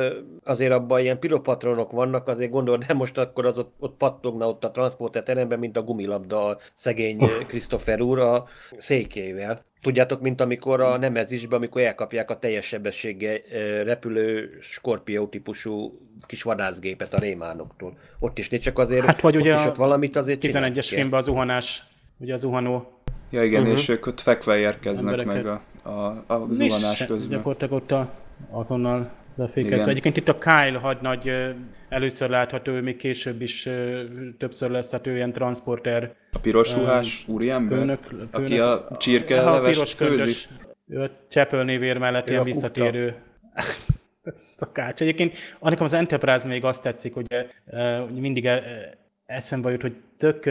azért 0.43 0.71
abban 0.71 0.99
ilyen 0.99 1.19
piropatronok 1.19 1.91
vannak, 1.91 2.27
azért 2.27 2.51
gondolod, 2.51 2.83
de 2.83 2.93
most 2.93 3.17
akkor 3.17 3.45
az 3.45 3.57
ott, 3.57 3.75
ott 3.79 3.97
pattogna 3.97 4.47
ott 4.47 4.63
a 4.63 4.71
transporter 4.71 5.23
teremben, 5.23 5.59
mint 5.59 5.77
a 5.77 5.81
gumilabda 5.81 6.45
a 6.45 6.57
szegény 6.73 7.17
Christopher 7.47 8.01
úr 8.01 8.19
a 8.19 8.47
székével. 8.77 9.65
Tudjátok, 9.81 10.21
mint 10.21 10.41
amikor 10.41 10.81
a 10.81 10.97
Nemezisbe, 10.97 11.55
amikor 11.55 11.81
elkapják 11.81 12.31
a 12.31 12.39
teljes 12.39 12.65
sebességgel 12.65 13.37
repülő 13.83 14.57
Scorpio 14.61 15.27
típusú 15.27 15.99
kis 16.25 16.43
vadászgépet 16.43 17.13
a 17.13 17.19
rémánoktól. 17.19 17.97
Ott 18.19 18.37
is, 18.37 18.49
csak 18.49 18.79
azért, 18.79 19.05
Hát 19.05 19.21
vagy 19.21 19.35
ott 19.35 19.41
ugye 19.41 19.53
is 19.53 19.65
ott 19.65 19.75
valamit 19.75 20.15
azért 20.15 20.41
csinálni 20.41 20.69
11-es 20.69 20.87
kell. 20.89 20.97
filmben 20.97 21.19
a 21.19 21.23
zuhanás 21.23 21.83
ugye 22.17 22.33
a 22.33 22.37
zuhanó 22.37 22.91
Ja 23.31 23.43
igen, 23.43 23.61
uh-huh. 23.61 23.77
és 23.77 23.89
ők 23.89 24.05
ott 24.05 24.19
fekve 24.19 24.57
érkeznek 24.57 25.25
meg 25.25 25.47
a, 25.47 25.61
a, 25.83 26.23
a 26.27 26.47
zuhanás 26.51 27.05
közben. 27.05 27.37
Gyakorlatilag 27.37 27.73
ott 27.73 27.91
a, 27.91 28.09
azonnal 28.51 29.11
lefékezve. 29.37 29.91
Egyébként 29.91 30.17
itt 30.17 30.27
a 30.27 30.37
Kyle 30.37 30.77
hadnagy 30.81 31.31
először 31.89 32.29
látható, 32.29 32.71
még 32.71 32.97
később 32.97 33.41
is 33.41 33.69
többször 34.37 34.69
lesz, 34.69 34.91
hát 34.91 35.07
ő 35.07 35.15
ilyen 35.15 35.33
transporter. 35.33 36.13
A 36.31 36.39
piros 36.39 36.75
ruhás 36.75 37.25
um, 37.27 37.35
úriember? 37.35 37.77
Főnök, 37.77 38.03
főnök, 38.03 38.33
aki 38.33 38.59
a 38.59 38.87
csirke 38.97 39.41
a, 39.41 39.55
a 39.55 39.61
piros 39.61 39.95
köndös, 39.95 40.49
ő 40.87 41.01
a 41.01 41.09
Chapel 41.27 41.63
névér 41.63 41.97
mellett 41.97 42.29
ilyen 42.29 42.43
visszatérő. 42.43 43.15
szakács. 44.55 45.01
Egyébként 45.01 45.35
annak 45.59 45.81
az 45.81 45.93
Enterprise 45.93 46.47
még 46.47 46.63
azt 46.63 46.83
tetszik, 46.83 47.13
hogy 47.13 47.25
uh, 47.65 48.09
mindig 48.09 48.49
eszembe 49.25 49.71
jut, 49.71 49.81
hogy 49.81 49.95
tök, 50.17 50.49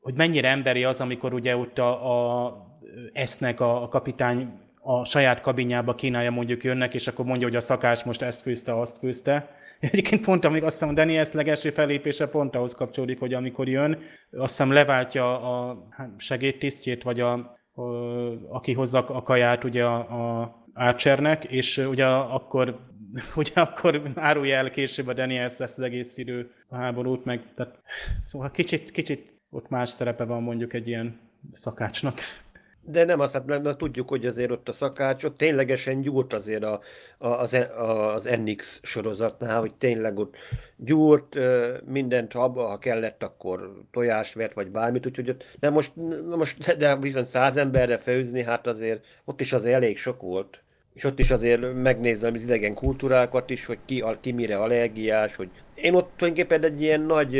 hogy 0.00 0.14
mennyire 0.14 0.48
emberi 0.48 0.84
az, 0.84 1.00
amikor 1.00 1.32
ugye 1.32 1.56
ott 1.56 1.78
a, 1.78 2.44
a 2.44 2.68
esznek 3.12 3.60
a, 3.60 3.82
a 3.82 3.88
kapitány 3.88 4.52
a 4.82 5.04
saját 5.04 5.40
kabinjába 5.40 5.94
kínálja, 5.94 6.30
mondjuk 6.30 6.64
jönnek, 6.64 6.94
és 6.94 7.06
akkor 7.06 7.24
mondja, 7.24 7.46
hogy 7.46 7.56
a 7.56 7.60
szakács 7.60 8.04
most 8.04 8.22
ezt 8.22 8.42
főzte, 8.42 8.78
azt 8.78 8.98
főzte. 8.98 9.50
Egyébként 9.80 10.24
pont, 10.24 10.44
amíg 10.44 10.62
azt 10.62 10.78
hiszem, 10.78 10.94
Daniels 10.94 11.32
legelső 11.32 11.70
felépése 11.70 12.28
pont 12.28 12.54
ahhoz 12.56 12.74
kapcsolódik, 12.74 13.18
hogy 13.18 13.34
amikor 13.34 13.68
jön, 13.68 13.98
azt 14.30 14.56
hiszem 14.56 14.72
leváltja 14.72 15.40
a 15.40 15.86
hát, 15.90 16.10
segédtisztjét, 16.16 17.02
vagy 17.02 17.20
a, 17.20 17.32
a, 17.72 17.82
aki 18.48 18.72
hozza 18.72 19.06
a 19.06 19.22
kaját 19.22 19.64
ugye 19.64 19.84
a, 19.84 20.40
a 20.40 20.58
Archernek, 20.74 21.44
és 21.44 21.78
ugye 21.78 22.06
akkor 22.06 22.78
ugye 23.36 23.52
akkor 23.54 24.12
árulja 24.14 24.56
el 24.56 24.70
később 24.70 25.06
a 25.06 25.12
Daniels 25.12 25.58
lesz 25.58 25.78
az 25.78 25.84
egész 25.84 26.16
idő 26.16 26.50
a 26.68 26.76
háborút, 26.76 27.24
meg 27.24 27.52
tehát, 27.54 27.78
szóval 28.20 28.50
kicsit, 28.50 28.90
kicsit 28.90 29.32
ott 29.50 29.68
más 29.68 29.88
szerepe 29.88 30.24
van 30.24 30.42
mondjuk 30.42 30.72
egy 30.72 30.88
ilyen 30.88 31.20
szakácsnak. 31.52 32.20
De 32.82 33.04
nem 33.04 33.20
azt, 33.20 33.32
hát 33.32 33.46
na, 33.46 33.76
tudjuk, 33.76 34.08
hogy 34.08 34.26
azért 34.26 34.50
ott 34.50 34.68
a 34.68 34.72
szakács, 34.72 35.24
ott 35.24 35.36
ténylegesen 35.36 36.00
gyúrt 36.00 36.32
azért 36.32 36.64
a, 36.64 36.80
a, 37.18 37.28
az, 37.28 37.56
az 38.14 38.24
NX 38.44 38.80
sorozatnál, 38.82 39.60
hogy 39.60 39.74
tényleg 39.74 40.18
ott 40.18 40.36
gyúrt, 40.76 41.38
mindent, 41.86 42.32
ha, 42.32 42.48
ha 42.48 42.78
kellett, 42.78 43.22
akkor 43.22 43.72
tojást 43.90 44.34
vert, 44.34 44.54
vagy 44.54 44.70
bármit, 44.70 45.06
úgyhogy 45.06 45.28
ott, 45.28 45.44
de 45.60 45.70
most, 45.70 45.92
most 46.36 46.76
de 46.76 46.96
viszont 46.96 47.26
száz 47.26 47.56
emberre 47.56 47.96
főzni, 47.96 48.42
hát 48.42 48.66
azért 48.66 49.04
ott 49.24 49.40
is 49.40 49.52
az 49.52 49.64
elég 49.64 49.98
sok 49.98 50.20
volt. 50.20 50.62
És 50.94 51.04
ott 51.04 51.18
is 51.18 51.30
azért 51.30 51.74
megnézem 51.74 52.34
az 52.34 52.42
idegen 52.42 52.74
kultúrákat 52.74 53.50
is, 53.50 53.66
hogy 53.66 53.78
ki, 53.84 54.04
ki 54.20 54.32
mire 54.32 54.56
allergiás, 54.56 55.36
hogy 55.36 55.50
én 55.74 55.94
ott 55.94 56.10
tulajdonképpen 56.16 56.64
egy 56.64 56.82
ilyen 56.82 57.00
nagy 57.00 57.34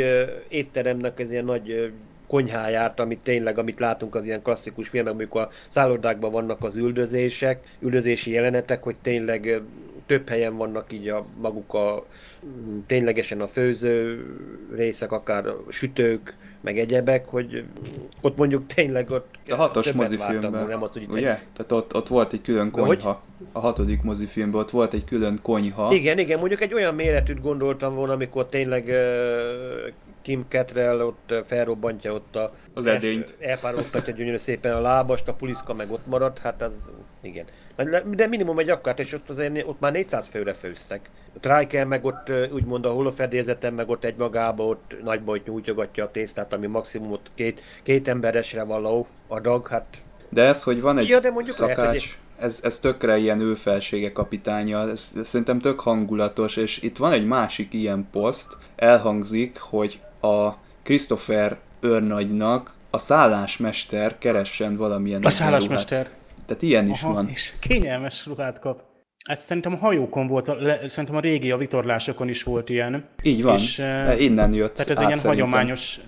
étteremnek, 0.49 1.19
ez 1.19 1.31
ilyen 1.31 1.45
nagy 1.45 1.93
konyháját, 2.31 2.99
amit 2.99 3.19
tényleg, 3.19 3.57
amit 3.57 3.79
látunk 3.79 4.15
az 4.15 4.25
ilyen 4.25 4.41
klasszikus 4.41 4.89
filmek, 4.89 5.13
amikor 5.13 5.41
a 5.41 5.49
szállodákban 5.67 6.31
vannak 6.31 6.63
az 6.63 6.75
üldözések, 6.75 7.63
üldözési 7.79 8.31
jelenetek, 8.31 8.83
hogy 8.83 8.95
tényleg 9.01 9.61
több 10.05 10.29
helyen 10.29 10.57
vannak 10.57 10.93
így 10.93 11.07
a 11.07 11.25
maguk 11.41 11.73
a 11.73 12.05
ténylegesen 12.87 13.41
a 13.41 13.47
főző 13.47 14.25
részek, 14.75 15.11
akár 15.11 15.47
a 15.47 15.57
sütők, 15.69 16.35
meg 16.61 16.79
egyebek, 16.79 17.27
hogy 17.27 17.63
ott 18.21 18.37
mondjuk 18.37 18.67
tényleg 18.67 19.09
ott 19.09 19.27
a 19.49 19.55
hatos 19.55 19.91
mozifilmben, 19.91 20.67
nem 20.67 20.81
ott, 20.81 20.93
hogy 20.93 21.07
ugye? 21.09 21.31
Egy... 21.31 21.43
Tehát 21.55 21.71
ott, 21.71 21.95
ott 21.95 22.07
volt 22.07 22.33
egy 22.33 22.41
külön 22.41 22.71
konyha. 22.71 23.21
A 23.51 23.59
hatodik 23.59 24.01
mozifilmben 24.01 24.61
ott 24.61 24.69
volt 24.69 24.93
egy 24.93 25.03
külön 25.03 25.39
konyha. 25.41 25.93
Igen, 25.93 26.19
igen, 26.19 26.39
mondjuk 26.39 26.61
egy 26.61 26.73
olyan 26.73 26.95
méretűt 26.95 27.41
gondoltam 27.41 27.95
volna, 27.95 28.13
amikor 28.13 28.49
tényleg 28.49 28.85
uh, 28.87 29.93
Kim 30.21 30.45
Cattrall 30.49 31.01
ott 31.01 31.33
felrobbantja 31.45 32.13
ott 32.13 32.35
a... 32.35 32.53
Az 32.73 32.85
edényt. 32.85 33.35
Elpároltatja 33.39 34.13
gyönyörű 34.13 34.37
szépen 34.37 34.75
a 34.75 34.81
lábast, 34.81 35.27
a 35.27 35.33
puliszka 35.33 35.73
meg 35.73 35.91
ott 35.91 36.05
maradt, 36.05 36.39
hát 36.39 36.61
az 36.61 36.89
igen. 37.21 37.45
De 38.15 38.27
minimum 38.27 38.59
egy 38.59 38.69
akkát, 38.69 38.99
és 38.99 39.13
ott, 39.13 39.29
azért, 39.29 39.67
ott 39.67 39.79
már 39.79 39.91
400 39.91 40.27
főre 40.27 40.53
főztek. 40.53 41.09
Ott 41.35 41.57
Riker 41.57 41.85
meg 41.85 42.05
ott 42.05 42.31
úgymond 42.51 42.85
a 42.85 42.89
holofedélzeten, 42.89 43.73
meg 43.73 43.89
ott 43.89 44.03
egy 44.03 44.15
magába 44.15 44.65
ott 44.65 44.95
nagyba 45.03 45.37
nyújtogatja 45.45 46.03
a 46.03 46.11
tésztát, 46.11 46.53
ami 46.53 46.67
maximum 46.67 47.11
ott 47.11 47.31
két, 47.35 47.61
két 47.83 48.07
emberesre 48.07 48.63
való 48.63 49.07
adag, 49.27 49.67
hát... 49.67 49.97
De 50.29 50.43
ez, 50.43 50.63
hogy 50.63 50.81
van 50.81 50.97
egy 50.97 51.07
ja, 51.07 51.19
de 51.19 51.29
mondjuk 51.29 51.55
szakács, 51.55 51.77
lehet, 51.77 52.19
ez, 52.39 52.59
ez 52.63 52.79
tökre 52.79 53.17
ilyen 53.17 53.39
őfelsége 53.39 54.11
kapitánya, 54.11 54.79
ez, 54.79 55.11
ez 55.15 55.27
szerintem 55.27 55.59
tök 55.59 55.79
hangulatos, 55.79 56.55
és 56.55 56.81
itt 56.81 56.97
van 56.97 57.11
egy 57.11 57.25
másik 57.25 57.73
ilyen 57.73 58.07
poszt, 58.11 58.57
elhangzik, 58.75 59.59
hogy 59.59 59.99
a 60.21 60.57
Christopher 60.83 61.57
őrnagynak 61.79 62.73
a 62.89 62.97
szállásmester 62.97 64.17
keressen 64.17 64.75
valamilyen 64.75 65.23
A 65.23 65.29
szállásmester. 65.29 66.09
Tehát 66.45 66.61
ilyen 66.61 66.89
is 66.89 67.03
Aha, 67.03 67.13
van. 67.13 67.29
És 67.29 67.53
kényelmes 67.59 68.25
ruhát 68.25 68.59
kap. 68.59 68.81
Ez 69.25 69.39
szerintem 69.39 69.73
a 69.73 69.77
hajókon 69.77 70.27
volt, 70.27 70.47
le, 70.47 70.89
szerintem 70.89 71.15
a 71.15 71.19
régi 71.19 71.51
a 71.51 71.57
vitorlásokon 71.57 72.29
is 72.29 72.43
volt 72.43 72.69
ilyen. 72.69 73.05
Így 73.23 73.43
van, 73.43 73.55
és, 73.57 73.79
uh, 73.79 74.21
innen 74.21 74.53
jött 74.53 74.73
Tehát 74.73 74.91
ez 74.91 74.97
egy 74.97 75.07
ilyen 75.07 75.19
hagyományos 75.19 75.99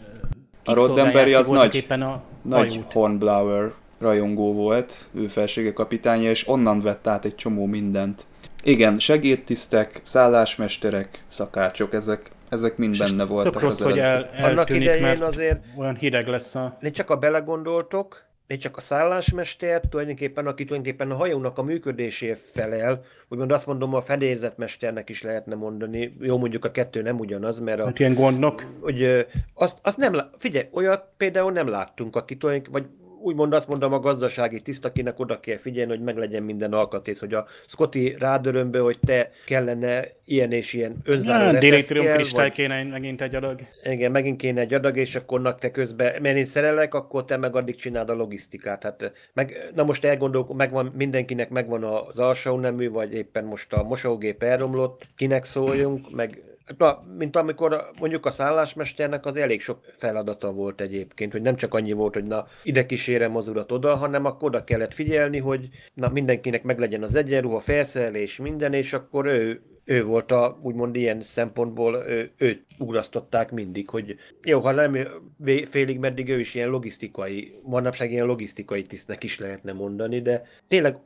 A 0.65 0.73
Roddenberry 0.73 1.33
az 1.33 1.49
nagy, 1.49 1.85
a 1.89 2.21
nagy 2.41 2.83
Hornblower 2.91 3.71
rajongó 3.99 4.53
volt, 4.53 5.05
ő 5.13 5.27
felsége 5.27 5.73
kapitánya, 5.73 6.29
és 6.29 6.47
onnan 6.47 6.81
vett 6.81 7.07
át 7.07 7.25
egy 7.25 7.35
csomó 7.35 7.65
mindent. 7.65 8.25
Igen, 8.63 8.99
segédtisztek, 8.99 10.01
szállásmesterek, 10.03 11.23
szakácsok, 11.27 11.93
ezek, 11.93 12.31
ezek 12.53 12.77
mind 12.77 12.97
benne 12.97 13.25
voltak 13.25 13.59
rossz, 13.59 13.81
az 13.81 13.85
hogy 13.85 13.99
el, 13.99 14.29
Annak 14.41 14.69
idején 14.69 15.01
mert 15.01 15.21
azért 15.21 15.63
olyan 15.77 15.95
hideg 15.95 16.27
lesz 16.27 16.55
a... 16.55 16.77
Én 16.81 16.91
csak 16.91 17.09
a 17.09 17.15
belegondoltok, 17.15 18.25
én 18.47 18.59
csak 18.59 18.77
a 18.77 18.81
szállásmester, 18.81 19.81
tulajdonképpen, 19.89 20.47
aki 20.47 20.65
tulajdonképpen 20.65 21.11
a 21.11 21.15
hajónak 21.15 21.57
a 21.57 21.63
működésé 21.63 22.33
felel, 22.33 23.03
úgymond 23.29 23.51
azt 23.51 23.65
mondom, 23.65 23.93
a 23.93 24.01
fedélzetmesternek 24.01 25.09
is 25.09 25.21
lehetne 25.21 25.55
mondani, 25.55 26.17
jó 26.19 26.37
mondjuk 26.37 26.65
a 26.65 26.71
kettő 26.71 27.01
nem 27.01 27.19
ugyanaz, 27.19 27.59
mert 27.59 27.79
a... 27.79 27.85
Hát 27.85 27.99
ilyen 27.99 28.13
gondnok. 28.13 28.65
Hogy 28.81 29.27
azt, 29.53 29.77
azt 29.81 29.97
nem, 29.97 30.15
figyelj, 30.37 30.67
olyat 30.71 31.05
például 31.17 31.51
nem 31.51 31.67
láttunk, 31.67 32.15
aki 32.15 32.37
tulajdonképpen, 32.37 32.81
vagy 32.81 32.91
úgymond 33.23 33.53
azt 33.53 33.67
mondom 33.67 33.93
a 33.93 33.99
gazdasági 33.99 34.61
tiszt, 34.61 34.85
akinek 34.85 35.19
oda 35.19 35.39
kell 35.39 35.57
figyelni, 35.57 35.91
hogy 35.91 36.01
meglegyen 36.01 36.43
minden 36.43 36.73
alkatész, 36.73 37.19
hogy 37.19 37.33
a 37.33 37.45
Scotty 37.67 38.15
rádörömbő, 38.19 38.79
hogy 38.79 38.99
te 39.05 39.29
kellene 39.45 40.07
ilyen 40.25 40.51
és 40.51 40.73
ilyen 40.73 40.95
önzáró 41.03 41.53
ja, 41.53 41.59
Diritrium 41.59 42.13
kristály 42.13 42.47
vagy... 42.47 42.57
kéne 42.57 42.83
megint 42.83 43.21
egy 43.21 43.35
adag. 43.35 43.59
Igen, 43.83 44.11
megint 44.11 44.37
kéne 44.37 44.61
egy 44.61 44.73
adag, 44.73 44.97
és 44.97 45.15
akkor 45.15 45.55
te 45.55 45.71
közben, 45.71 46.21
mert 46.21 46.37
én 46.37 46.45
szerelek, 46.45 46.93
akkor 46.93 47.25
te 47.25 47.37
meg 47.37 47.55
addig 47.55 47.75
csináld 47.75 48.09
a 48.09 48.13
logisztikát. 48.13 48.83
Hát, 48.83 49.11
meg, 49.33 49.71
na 49.75 49.83
most 49.83 50.05
elgondolok, 50.05 50.53
megvan, 50.53 50.93
mindenkinek 50.95 51.49
megvan 51.49 51.83
az 51.83 52.17
alsó 52.17 52.59
nemű, 52.59 52.89
vagy 52.89 53.13
éppen 53.13 53.45
most 53.45 53.73
a 53.73 53.83
mosógép 53.83 54.43
elromlott, 54.43 55.07
kinek 55.15 55.43
szóljunk, 55.43 56.11
meg 56.15 56.41
Na, 56.77 57.03
mint 57.17 57.35
amikor 57.35 57.91
mondjuk 57.99 58.25
a 58.25 58.31
szállásmesternek 58.31 59.25
az 59.25 59.35
elég 59.35 59.61
sok 59.61 59.79
feladata 59.83 60.51
volt 60.51 60.81
egyébként, 60.81 61.31
hogy 61.31 61.41
nem 61.41 61.55
csak 61.55 61.73
annyi 61.73 61.91
volt, 61.91 62.13
hogy 62.13 62.23
na 62.23 62.45
ide 62.63 62.85
kísérem 62.85 63.35
az 63.35 63.47
urat 63.47 63.71
oda, 63.71 63.95
hanem 63.95 64.25
akkor 64.25 64.47
oda 64.47 64.63
kellett 64.63 64.93
figyelni, 64.93 65.39
hogy 65.39 65.69
na 65.93 66.09
mindenkinek 66.09 66.63
meglegyen 66.63 67.03
az 67.03 67.15
egyenruha, 67.15 67.59
felszerelés, 67.59 68.37
minden, 68.37 68.73
és 68.73 68.93
akkor 68.93 69.25
ő 69.25 69.61
ő 69.85 70.03
volt 70.03 70.31
a, 70.31 70.59
úgymond 70.61 70.95
ilyen 70.95 71.21
szempontból, 71.21 72.03
ő, 72.07 72.31
őt 72.37 72.65
ugrasztották 72.77 73.51
mindig, 73.51 73.89
hogy 73.89 74.15
jó, 74.43 74.59
ha 74.59 74.71
nem 74.71 74.97
félig 75.69 75.99
meddig 75.99 76.29
ő 76.29 76.39
is 76.39 76.55
ilyen 76.55 76.69
logisztikai, 76.69 77.59
manapság 77.63 78.11
ilyen 78.11 78.25
logisztikai 78.25 78.81
tisztnek 78.81 79.23
is 79.23 79.39
lehetne 79.39 79.73
mondani, 79.73 80.21
de 80.21 80.41
tényleg, 80.67 80.97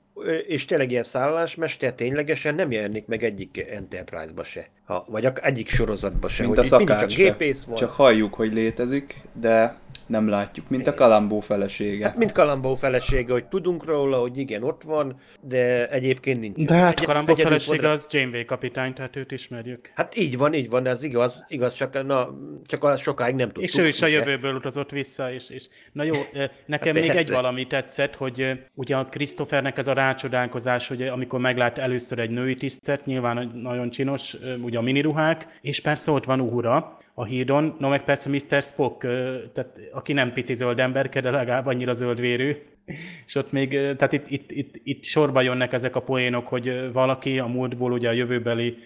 és 0.48 0.66
tényleg 0.66 0.92
ilyen 0.92 1.04
szállásmester 1.04 1.94
ténylegesen 1.94 2.56
nem 2.56 2.72
jelenik 2.72 3.06
meg 3.06 3.24
egyik 3.24 3.58
Enterprise-ba 3.70 4.44
se, 4.44 4.70
ha, 4.88 5.06
vagy 5.08 5.28
egyik 5.42 5.70
sorozatba 5.70 6.28
se. 6.28 6.44
Mint 6.44 6.58
a 6.58 6.64
szakács, 6.64 7.00
csak 7.00 7.10
gépész 7.10 7.64
van. 7.64 7.76
Csak 7.76 7.92
halljuk, 7.92 8.34
hogy 8.34 8.54
létezik, 8.54 9.22
de 9.34 9.78
nem 10.08 10.28
látjuk, 10.30 10.70
mint 10.70 10.88
a 10.88 10.94
Kalambó 10.94 11.40
felesége. 11.40 12.06
Hát, 12.06 12.18
mint 12.18 12.32
Kalambó 12.32 12.76
felesége, 12.76 13.32
hogy 13.32 13.46
tudunk 13.46 13.86
róla, 13.86 14.20
hogy 14.20 14.38
igen, 14.38 14.64
ott 14.64 14.84
van, 14.84 15.20
de 15.42 15.90
egyébként 15.90 16.40
nincs. 16.40 16.68
De 16.68 16.74
hát 16.74 17.06
Kalambó 17.06 17.36
felesége 17.36 17.90
az 17.90 18.08
Janeway 18.10 18.46
kapitány, 18.46 18.94
tehát 18.94 19.16
őt 19.16 19.32
ismerjük. 19.32 19.92
Hát 19.96 20.16
így 20.16 20.38
van, 20.38 20.54
így 20.54 20.70
van, 20.70 20.88
ez 20.88 21.04
igaz, 21.04 21.46
igaz 21.48 21.74
csak, 21.74 22.06
na, 22.06 22.30
csak 22.66 22.84
az 22.84 23.02
sokáig 23.02 23.36
nem 23.36 23.48
tudtuk. 23.48 23.64
És 23.64 23.78
ő 23.78 23.88
is 23.88 24.02
a 24.02 24.08
jövőből 24.08 24.56
utazott 24.56 24.92
vissza, 24.92 25.34
és, 25.34 25.50
és 25.50 25.68
na 25.92 26.04
jó, 26.04 26.16
nekem 26.66 26.96
hát 26.96 27.04
még 27.04 27.16
egy 27.16 27.30
valami 27.30 27.66
tetszett, 27.66 28.16
hogy 28.16 28.60
ugye 28.74 28.96
a 28.96 29.06
Christophernek 29.06 29.78
ez 29.78 29.88
a 29.88 29.94
rácsodálkozás, 29.94 30.88
hogy 30.88 31.02
amikor 31.02 31.40
meglát 31.40 31.78
először 31.78 32.20
egy 32.20 32.30
női 32.30 32.56
tisztet, 32.56 33.06
nyilván 33.06 33.52
nagyon 33.64 33.90
csinos, 33.90 34.38
ugye 34.62 34.77
a 34.78 34.82
miniruhák, 34.82 35.60
és 35.62 35.82
persze 35.82 36.12
ott 36.12 36.26
van 36.26 36.40
Uhura, 36.40 36.98
a 37.14 37.26
hídon, 37.26 37.76
no 37.80 37.90
meg 37.90 38.04
persze 38.04 38.30
Mr. 38.30 38.62
Spock, 38.62 39.00
tehát 39.54 39.80
aki 39.92 40.14
nem 40.14 40.34
pici 40.34 40.54
zöld 40.54 40.80
ember, 40.80 41.10
de 41.10 41.32
legalább 41.32 41.66
annyira 41.66 41.94
zöldvérű, 41.94 42.56
és 43.26 43.36
ott 43.36 43.52
még, 43.52 43.70
tehát 43.70 44.14
itt, 44.14 44.30
itt, 44.30 44.52
itt, 44.52 44.76
itt 44.84 45.04
sorba 45.04 45.42
jönnek 45.42 45.74
ezek 45.74 45.96
a 45.96 46.00
poénok, 46.00 46.48
hogy 46.48 46.92
valaki 46.94 47.40
a 47.40 47.48
múltból 47.48 47.92
ugye 47.92 48.10
a 48.10 48.12
jövőbeli 48.12 48.78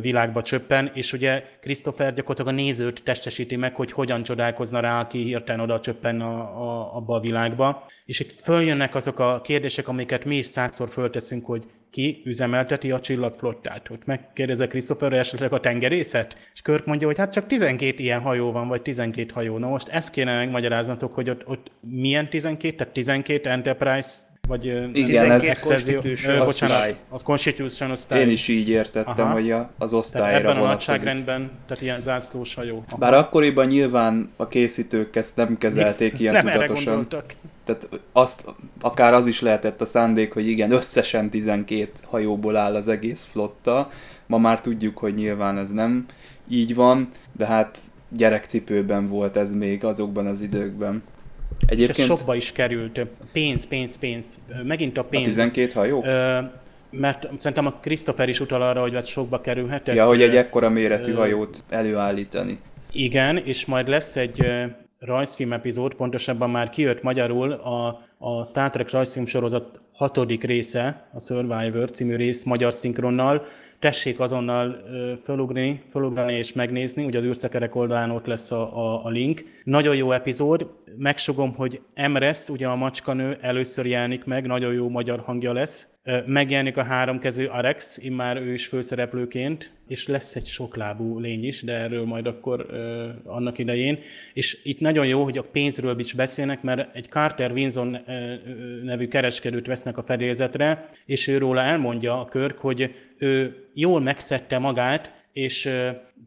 világba 0.00 0.42
csöppen, 0.42 0.90
és 0.94 1.12
ugye 1.12 1.44
Christopher 1.60 2.14
gyakorlatilag 2.14 2.58
a 2.58 2.62
nézőt 2.62 3.02
testesíti 3.04 3.56
meg, 3.56 3.74
hogy 3.74 3.92
hogyan 3.92 4.22
csodálkozna 4.22 4.80
rá, 4.80 5.00
aki 5.00 5.22
hirtelen 5.22 5.60
oda 5.60 5.80
csöppen 5.80 6.20
a, 6.20 6.40
a, 6.40 6.96
abba 6.96 7.14
a 7.14 7.20
világba. 7.20 7.86
És 8.04 8.20
itt 8.20 8.32
följönnek 8.32 8.94
azok 8.94 9.18
a 9.18 9.40
kérdések, 9.40 9.88
amiket 9.88 10.24
mi 10.24 10.36
is 10.36 10.46
százszor 10.46 10.88
fölteszünk, 10.88 11.46
hogy 11.46 11.64
ki 11.90 12.22
üzemelteti 12.24 12.90
a 12.90 13.00
csillagflottát. 13.00 13.90
Ott 13.90 14.04
megkérdezek 14.04 14.68
Christopher 14.68 15.12
esetleg 15.12 15.52
a 15.52 15.60
tengerészet, 15.60 16.36
és 16.54 16.62
Körk 16.62 16.86
mondja, 16.86 17.06
hogy 17.06 17.18
hát 17.18 17.32
csak 17.32 17.46
12 17.46 18.02
ilyen 18.02 18.20
hajó 18.20 18.52
van, 18.52 18.68
vagy 18.68 18.82
12 18.82 19.30
hajó. 19.34 19.58
Na 19.58 19.68
most 19.68 19.88
ezt 19.88 20.10
kéne 20.10 20.36
megmagyaráznatok, 20.36 21.14
hogy 21.14 21.30
ott, 21.30 21.46
ott 21.46 21.70
milyen 21.80 22.30
12, 22.30 22.76
tehát 22.76 22.92
12 22.92 23.50
Enterprise 23.50 24.08
vagy 24.48 24.64
Igen, 24.92 25.30
ez 25.30 25.62
Constitution, 25.62 26.44
bocsánat, 26.44 26.96
az 27.08 27.22
Constitution 27.22 27.90
osztály. 27.90 28.20
Én 28.20 28.28
is 28.28 28.48
így 28.48 28.68
értettem, 28.68 29.26
Aha. 29.26 29.32
hogy 29.32 29.54
az 29.78 29.94
osztályra 29.94 30.26
tehát 30.26 30.44
ebben 30.44 30.62
a 30.62 30.66
nagyságrendben, 30.66 31.50
tehát 31.66 31.82
ilyen 31.82 32.00
zászlós 32.00 32.54
hajó. 32.54 32.84
Aha. 32.88 32.96
Bár 32.96 33.14
akkoriban 33.14 33.66
nyilván 33.66 34.30
a 34.36 34.48
készítők 34.48 35.16
ezt 35.16 35.36
nem 35.36 35.58
kezelték 35.58 36.18
ilyen 36.18 36.32
nem 36.32 36.52
tudatosan. 36.52 37.06
Tehát 37.68 38.00
azt, 38.12 38.44
akár 38.80 39.12
az 39.12 39.26
is 39.26 39.40
lehetett 39.40 39.80
a 39.80 39.84
szándék, 39.84 40.32
hogy 40.32 40.48
igen, 40.48 40.70
összesen 40.70 41.30
12 41.30 41.88
hajóból 42.04 42.56
áll 42.56 42.74
az 42.74 42.88
egész 42.88 43.28
flotta. 43.30 43.90
Ma 44.26 44.38
már 44.38 44.60
tudjuk, 44.60 44.98
hogy 44.98 45.14
nyilván 45.14 45.58
ez 45.58 45.70
nem 45.70 46.06
így 46.50 46.74
van, 46.74 47.08
de 47.36 47.46
hát 47.46 47.78
gyerekcipőben 48.08 49.08
volt 49.08 49.36
ez 49.36 49.52
még 49.52 49.84
azokban 49.84 50.26
az 50.26 50.40
időkben. 50.40 51.02
Egyébként... 51.66 51.96
És 51.96 52.02
ez 52.02 52.18
sokba 52.18 52.34
is 52.34 52.52
került. 52.52 53.06
Pénz, 53.32 53.66
pénz, 53.66 53.96
pénz. 53.96 54.40
Megint 54.64 54.98
a 54.98 55.04
pénz. 55.04 55.26
A 55.26 55.28
12 55.30 55.70
hajó? 55.74 56.04
Ö, 56.04 56.38
mert 56.90 57.28
szerintem 57.38 57.66
a 57.66 57.72
Christopher 57.72 58.28
is 58.28 58.40
utal 58.40 58.62
arra, 58.62 58.80
hogy 58.80 58.94
ez 58.94 59.06
sokba 59.06 59.40
kerülhet. 59.40 59.86
Ja, 59.86 60.06
hogy 60.06 60.22
egy 60.22 60.36
ekkora 60.36 60.68
méretű 60.68 61.12
hajót 61.12 61.64
előállítani. 61.68 62.58
Igen, 62.92 63.36
és 63.36 63.66
majd 63.66 63.88
lesz 63.88 64.16
egy 64.16 64.46
rajzfilm 64.98 65.52
epizód, 65.52 65.94
pontosabban 65.94 66.50
már 66.50 66.68
kijött 66.68 67.02
magyarul 67.02 67.52
a, 67.52 68.00
a 68.18 68.44
Star 68.44 68.70
Trek 68.70 68.90
rajzfilm 68.90 69.26
sorozat 69.26 69.80
hatodik 69.92 70.44
része, 70.44 71.08
a 71.12 71.20
Survivor 71.20 71.90
című 71.90 72.16
rész 72.16 72.44
magyar 72.44 72.72
szinkronnal. 72.72 73.46
Tessék 73.78 74.20
azonnal 74.20 74.76
felugrani, 75.22 75.82
felugrani 75.88 76.32
és 76.32 76.52
megnézni, 76.52 77.04
ugye 77.04 77.18
az 77.18 77.24
űrszekerek 77.24 77.74
oldalán 77.74 78.10
ott 78.10 78.26
lesz 78.26 78.50
a, 78.50 78.76
a, 78.76 79.04
a 79.04 79.08
link. 79.08 79.44
Nagyon 79.64 79.96
jó 79.96 80.12
epizód, 80.12 80.70
megsugom, 80.96 81.54
hogy 81.54 81.80
Emresz, 81.94 82.48
ugye 82.48 82.66
a 82.66 82.76
macskanő 82.76 83.38
először 83.40 83.86
jelenik 83.86 84.24
meg, 84.24 84.46
nagyon 84.46 84.72
jó 84.72 84.88
magyar 84.88 85.20
hangja 85.20 85.52
lesz. 85.52 85.88
Megjelenik 86.26 86.76
a 86.76 86.82
háromkező 86.82 87.46
Arex, 87.46 87.98
immár 87.98 88.36
ő 88.36 88.52
is 88.52 88.66
főszereplőként, 88.66 89.72
és 89.88 90.06
lesz 90.06 90.36
egy 90.36 90.46
soklábú 90.46 91.18
lény 91.18 91.44
is, 91.44 91.62
de 91.62 91.72
erről 91.72 92.04
majd 92.04 92.26
akkor 92.26 92.66
uh, 92.70 93.34
annak 93.34 93.58
idején. 93.58 93.98
És 94.34 94.60
itt 94.64 94.80
nagyon 94.80 95.06
jó, 95.06 95.24
hogy 95.24 95.38
a 95.38 95.42
pénzről 95.42 95.98
is 95.98 96.12
beszélnek, 96.12 96.62
mert 96.62 96.96
egy 96.96 97.08
Carter 97.08 97.52
Winson 97.52 97.96
nevű 98.82 99.08
kereskedőt 99.08 99.66
vesznek 99.66 99.98
a 99.98 100.02
fedélzetre, 100.02 100.88
és 101.06 101.26
ő 101.26 101.38
róla 101.38 101.60
elmondja 101.60 102.20
a 102.20 102.24
Körk, 102.24 102.58
hogy 102.58 102.94
ő 103.18 103.67
jól 103.80 104.00
megszedte 104.00 104.58
magát, 104.58 105.12
és 105.32 105.70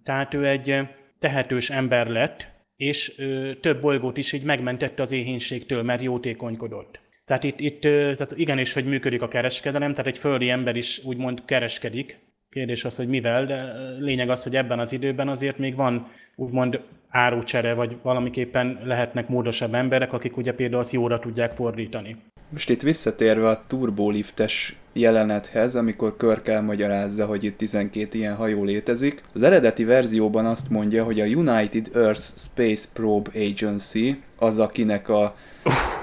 tehát 0.03 0.33
ő 0.33 0.47
egy 0.47 0.79
tehetős 1.19 1.69
ember 1.69 2.07
lett, 2.07 2.47
és 2.75 3.15
több 3.61 3.81
bolygót 3.81 4.17
is 4.17 4.33
így 4.33 4.43
megmentette 4.43 5.01
az 5.01 5.11
éhénységtől, 5.11 5.83
mert 5.83 6.01
jótékonykodott. 6.01 6.99
Tehát 7.25 7.43
itt, 7.43 7.59
itt 7.59 7.81
tehát 7.81 8.33
igenis, 8.35 8.73
hogy 8.73 8.85
működik 8.85 9.21
a 9.21 9.27
kereskedelem, 9.27 9.91
tehát 9.91 10.11
egy 10.11 10.17
földi 10.17 10.49
ember 10.49 10.75
is 10.75 11.03
úgymond 11.03 11.45
kereskedik. 11.45 12.19
Kérdés 12.49 12.85
az, 12.85 12.95
hogy 12.95 13.07
mivel, 13.07 13.45
de 13.45 13.73
lényeg 13.99 14.29
az, 14.29 14.43
hogy 14.43 14.55
ebben 14.55 14.79
az 14.79 14.91
időben 14.93 15.27
azért 15.27 15.57
még 15.57 15.75
van 15.75 16.07
úgymond 16.35 16.79
árucsere, 17.09 17.73
vagy 17.73 17.97
valamiképpen 18.01 18.81
lehetnek 18.83 19.27
módosabb 19.27 19.73
emberek, 19.73 20.13
akik 20.13 20.37
ugye 20.37 20.53
például 20.53 20.81
azt 20.81 20.91
jóra 20.91 21.19
tudják 21.19 21.53
fordítani. 21.53 22.15
Most 22.51 22.69
itt 22.69 22.81
visszatérve 22.81 23.49
a 23.49 23.63
turboliftes 23.67 24.75
jelenethez, 24.93 25.75
amikor 25.75 26.17
Körk 26.17 26.47
elmagyarázza, 26.47 27.25
hogy 27.25 27.43
itt 27.43 27.57
12 27.57 28.17
ilyen 28.17 28.35
hajó 28.35 28.63
létezik. 28.63 29.23
Az 29.33 29.43
eredeti 29.43 29.83
verzióban 29.83 30.45
azt 30.45 30.69
mondja, 30.69 31.03
hogy 31.03 31.19
a 31.19 31.25
United 31.25 31.89
Earth 31.93 32.21
Space 32.21 32.87
Probe 32.93 33.29
Agency 33.35 34.21
az, 34.37 34.59
akinek 34.59 35.09
a 35.09 35.35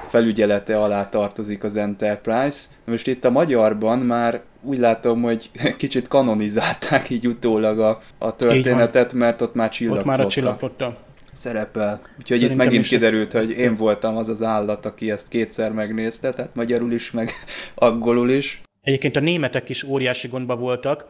felügyelete 0.09 0.81
alá 0.81 1.09
tartozik 1.09 1.65
az 1.65 1.77
Enterprise. 1.77 2.59
Most 2.85 3.07
itt 3.07 3.25
a 3.25 3.31
magyarban 3.31 3.99
már 3.99 4.41
úgy 4.63 4.79
látom, 4.79 5.23
hogy 5.23 5.51
kicsit 5.77 6.09
kanonizálták 6.09 7.11
így 7.11 7.27
utólag 7.27 7.79
a, 7.79 8.01
a 8.19 8.37
történetet, 8.37 9.13
mert 9.13 9.41
ott 9.43 9.55
már 9.55 9.69
csillagflotta. 9.69 10.11
Ott 10.11 10.17
már 10.17 10.27
a 10.27 10.31
csillagflotta 10.31 11.07
szerepel. 11.39 12.01
Úgyhogy 12.19 12.39
Szerintem 12.41 12.51
itt 12.51 12.57
megint 12.57 12.87
kiderült, 12.87 13.35
ezt, 13.35 13.49
hogy 13.53 13.59
ezt 13.59 13.71
én 13.71 13.77
voltam 13.77 14.17
az 14.17 14.29
az 14.29 14.43
állat, 14.43 14.85
aki 14.87 15.11
ezt 15.11 15.29
kétszer 15.29 15.73
megnézte, 15.73 16.33
tehát 16.33 16.55
magyarul 16.55 16.93
is, 16.93 17.11
meg 17.11 17.31
angolul 17.75 18.31
is. 18.31 18.63
Egyébként 18.83 19.17
a 19.17 19.21
németek 19.21 19.69
is 19.69 19.83
óriási 19.83 20.29
gondba 20.29 20.57
voltak. 20.57 21.07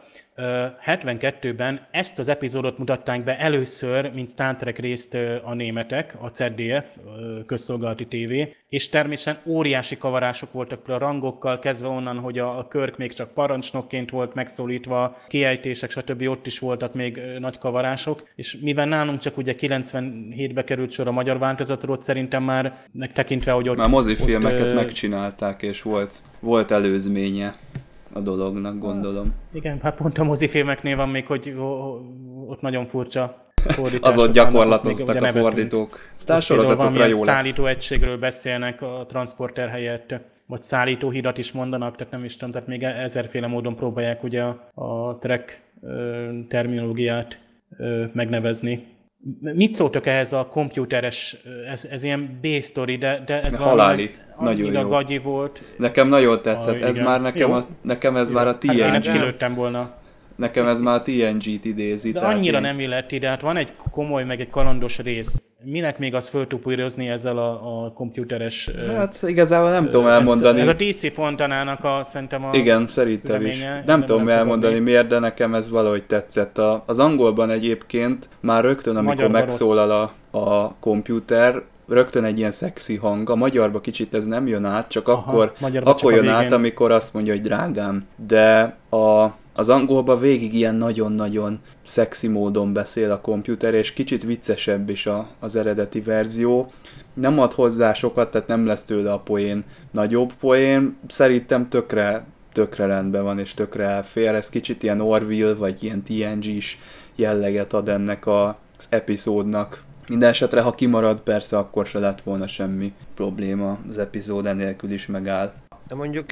72-ben 0.85 1.87
ezt 1.91 2.19
az 2.19 2.27
epizódot 2.27 2.77
mutatták 2.77 3.23
be 3.23 3.39
először, 3.39 4.11
mint 4.13 4.29
Star 4.29 4.55
Trek 4.55 4.79
részt 4.79 5.17
a 5.43 5.53
németek, 5.53 6.15
a 6.21 6.29
ZDF, 6.33 6.97
közszolgálati 7.45 8.07
tévé, 8.07 8.53
és 8.69 8.89
természetesen 8.89 9.41
óriási 9.45 9.97
kavarások 9.97 10.51
voltak 10.51 10.87
a 10.87 10.97
rangokkal, 10.97 11.59
kezdve 11.59 11.87
onnan, 11.87 12.17
hogy 12.17 12.39
a 12.39 12.67
Körk 12.67 12.97
még 12.97 13.13
csak 13.13 13.33
parancsnokként 13.33 14.09
volt 14.09 14.33
megszólítva, 14.33 15.17
kiejtések, 15.27 15.89
stb. 15.89 16.21
ott 16.27 16.45
is 16.45 16.59
voltak 16.59 16.93
még 16.93 17.21
nagy 17.39 17.57
kavarások, 17.57 18.27
és 18.35 18.57
mivel 18.61 18.85
nálunk 18.85 19.19
csak 19.19 19.37
ugye 19.37 19.55
97-be 19.59 20.63
került 20.63 20.91
sor 20.91 21.07
a 21.07 21.11
magyar 21.11 21.37
változatról, 21.37 22.01
szerintem 22.01 22.43
már 22.43 22.81
megtekintve, 22.91 23.51
hogy 23.51 23.69
ott... 23.69 23.77
Már 23.77 23.89
mozifilmeket 23.89 24.67
ott, 24.67 24.73
megcsinálták, 24.73 25.61
és 25.61 25.81
volt, 25.81 26.15
volt 26.39 26.71
előzménye 26.71 27.55
a 28.13 28.19
dolognak, 28.19 28.77
gondolom. 28.79 29.23
Hát, 29.23 29.55
igen, 29.55 29.79
hát 29.81 29.95
pont 29.95 30.17
a 30.17 30.23
mozifilmeknél 30.23 30.95
van 30.95 31.09
még, 31.09 31.25
hogy 31.25 31.55
ott 32.47 32.61
nagyon 32.61 32.87
furcsa 32.87 33.47
az 34.01 34.17
ott 34.17 34.33
gyakorlatoztak 34.33 35.23
a 35.23 35.31
fordítók. 35.31 35.99
Aztán 36.17 36.41
sorozatokra 36.41 37.05
jó 37.05 37.17
szállító 37.17 37.65
egységről 37.65 38.17
beszélnek 38.17 38.81
a 38.81 39.05
transporter 39.07 39.69
helyett, 39.69 40.13
vagy 40.45 40.63
szállítóhidat 40.63 41.37
is 41.37 41.51
mondanak, 41.51 41.95
tehát 41.95 42.11
nem 42.11 42.23
is 42.23 42.33
tudom, 42.33 42.51
tehát 42.51 42.67
még 42.67 42.83
ezerféle 42.83 43.47
módon 43.47 43.75
próbálják 43.75 44.23
ugye 44.23 44.43
a, 44.43 44.69
a 44.73 45.17
track 45.17 45.61
terminológiát 46.47 47.39
megnevezni. 48.13 48.87
Mit 49.41 49.73
szóltok 49.73 50.05
ehhez 50.05 50.33
a 50.33 50.45
komputeres, 50.45 51.37
ez, 51.71 51.85
ez 51.91 52.03
ilyen 52.03 52.39
B-story, 52.41 52.95
de, 52.95 53.23
de 53.25 53.43
ez 53.43 53.57
Haláli. 53.57 54.15
nagyon 54.39 54.71
jó. 54.71 54.89
gagyi 54.89 55.17
volt. 55.17 55.63
Nekem 55.77 56.07
nagyon 56.07 56.41
tetszett, 56.41 56.81
ah, 56.81 56.87
ez 56.87 56.97
már 56.97 57.21
nekem, 57.21 57.51
a, 57.51 57.65
nekem 57.81 58.15
ez 58.15 58.29
jó. 58.29 58.35
már 58.35 58.47
a 58.47 58.57
TNG. 58.57 58.79
Hát 58.79 58.87
én 58.87 58.93
ezt 58.93 59.11
kilőttem 59.11 59.53
volna. 59.55 59.98
Nekem 60.39 60.67
ez 60.67 60.79
már 60.79 61.01
TNG-t 61.01 61.65
idézi. 61.65 62.11
De 62.11 62.19
annyira 62.19 62.55
én... 62.55 62.61
nem 62.61 62.79
illeti, 62.79 63.17
de 63.17 63.27
hát 63.27 63.41
van 63.41 63.57
egy 63.57 63.73
komoly, 63.91 64.23
meg 64.23 64.39
egy 64.39 64.49
kalandos 64.49 64.97
rész. 64.97 65.41
Minek 65.63 65.97
még 65.97 66.15
az 66.15 66.29
föltupírozni 66.29 67.09
ezzel 67.09 67.37
a, 67.37 67.83
a 67.85 67.91
komputeres... 67.91 68.69
Hát 68.95 69.19
igazából 69.27 69.69
nem 69.69 69.89
tudom 69.89 70.07
elmondani. 70.07 70.59
Ez, 70.59 70.67
ez 70.67 70.73
a 70.73 70.83
DC 70.83 71.13
Fontanának 71.13 71.83
a, 71.83 72.03
szerintem 72.03 72.45
a 72.45 72.49
Igen, 72.53 72.87
szerintem 72.87 73.45
is. 73.45 73.61
Nem, 73.61 73.83
nem 73.85 74.05
tudom 74.05 74.23
nem 74.23 74.37
elmondani 74.37 74.79
miért, 74.79 75.07
de 75.07 75.19
nekem 75.19 75.55
ez 75.55 75.69
valahogy 75.69 76.03
tetszett. 76.03 76.57
A, 76.57 76.83
az 76.87 76.99
angolban 76.99 77.49
egyébként 77.49 78.29
már 78.39 78.63
rögtön, 78.63 78.95
amikor 78.95 79.15
Magyar 79.15 79.31
megszólal 79.31 79.91
a, 79.91 80.37
a 80.37 80.75
komputer, 80.79 81.63
rögtön 81.89 82.23
egy 82.23 82.37
ilyen 82.37 82.51
szexi 82.51 82.95
hang. 82.95 83.29
A 83.29 83.35
magyarba 83.35 83.81
kicsit 83.81 84.13
ez 84.13 84.25
nem 84.25 84.47
jön 84.47 84.65
át, 84.65 84.89
csak 84.89 85.07
Aha, 85.07 85.31
akkor, 85.31 85.53
akkor 85.83 86.13
jön 86.13 86.27
át, 86.27 86.51
amikor 86.51 86.91
azt 86.91 87.13
mondja, 87.13 87.33
hogy 87.33 87.41
drágám. 87.41 88.05
De 88.27 88.75
a 88.89 89.33
az 89.59 89.69
angolban 89.69 90.19
végig 90.19 90.53
ilyen 90.53 90.75
nagyon-nagyon 90.75 91.59
szexi 91.83 92.27
módon 92.27 92.73
beszél 92.73 93.11
a 93.11 93.21
komputer, 93.21 93.73
és 93.73 93.93
kicsit 93.93 94.23
viccesebb 94.23 94.89
is 94.89 95.05
a, 95.05 95.27
az 95.39 95.55
eredeti 95.55 96.01
verzió. 96.01 96.67
Nem 97.13 97.39
ad 97.39 97.53
hozzá 97.53 97.93
sokat, 97.93 98.31
tehát 98.31 98.47
nem 98.47 98.65
lesz 98.65 98.83
tőle 98.83 99.11
a 99.11 99.19
poén 99.19 99.63
nagyobb 99.91 100.33
poén. 100.33 100.97
Szerintem 101.07 101.69
tökre, 101.69 102.25
tökre 102.53 102.85
rendben 102.85 103.23
van, 103.23 103.39
és 103.39 103.53
tökre 103.53 103.83
elfér. 103.83 104.33
Ez 104.33 104.49
kicsit 104.49 104.83
ilyen 104.83 105.01
Orville, 105.01 105.53
vagy 105.53 105.83
ilyen 105.83 106.03
TNG-s 106.03 106.77
jelleget 107.15 107.73
ad 107.73 107.89
ennek 107.89 108.25
a, 108.25 108.47
az 108.77 108.87
epizódnak. 108.89 109.83
Minden 110.09 110.29
esetre, 110.29 110.61
ha 110.61 110.75
kimarad, 110.75 111.21
persze 111.21 111.57
akkor 111.57 111.85
se 111.85 111.99
lett 111.99 112.21
volna 112.21 112.47
semmi 112.47 112.93
probléma, 113.15 113.77
az 113.89 113.97
epizód 113.97 114.45
enélkül 114.45 114.91
is 114.91 115.05
megáll. 115.05 115.53
De 115.89 115.95
mondjuk 115.95 116.31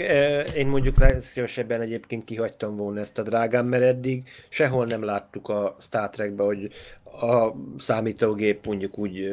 én 0.56 0.68
mondjuk 0.68 0.96
szívesebben 1.18 1.82
egyébként 1.82 2.24
kihagytam 2.24 2.76
volna 2.76 3.00
ezt 3.00 3.18
a 3.18 3.24
drágám, 3.24 3.66
mert 3.66 3.84
eddig 3.84 4.30
sehol 4.50 4.86
nem 4.86 5.04
láttuk 5.04 5.50
a 5.50 5.76
Star 5.80 6.10
Trekbe, 6.10 6.44
hogy 6.44 6.70
a 7.04 7.54
számítógép 7.78 8.66
mondjuk 8.66 8.98
úgy 8.98 9.30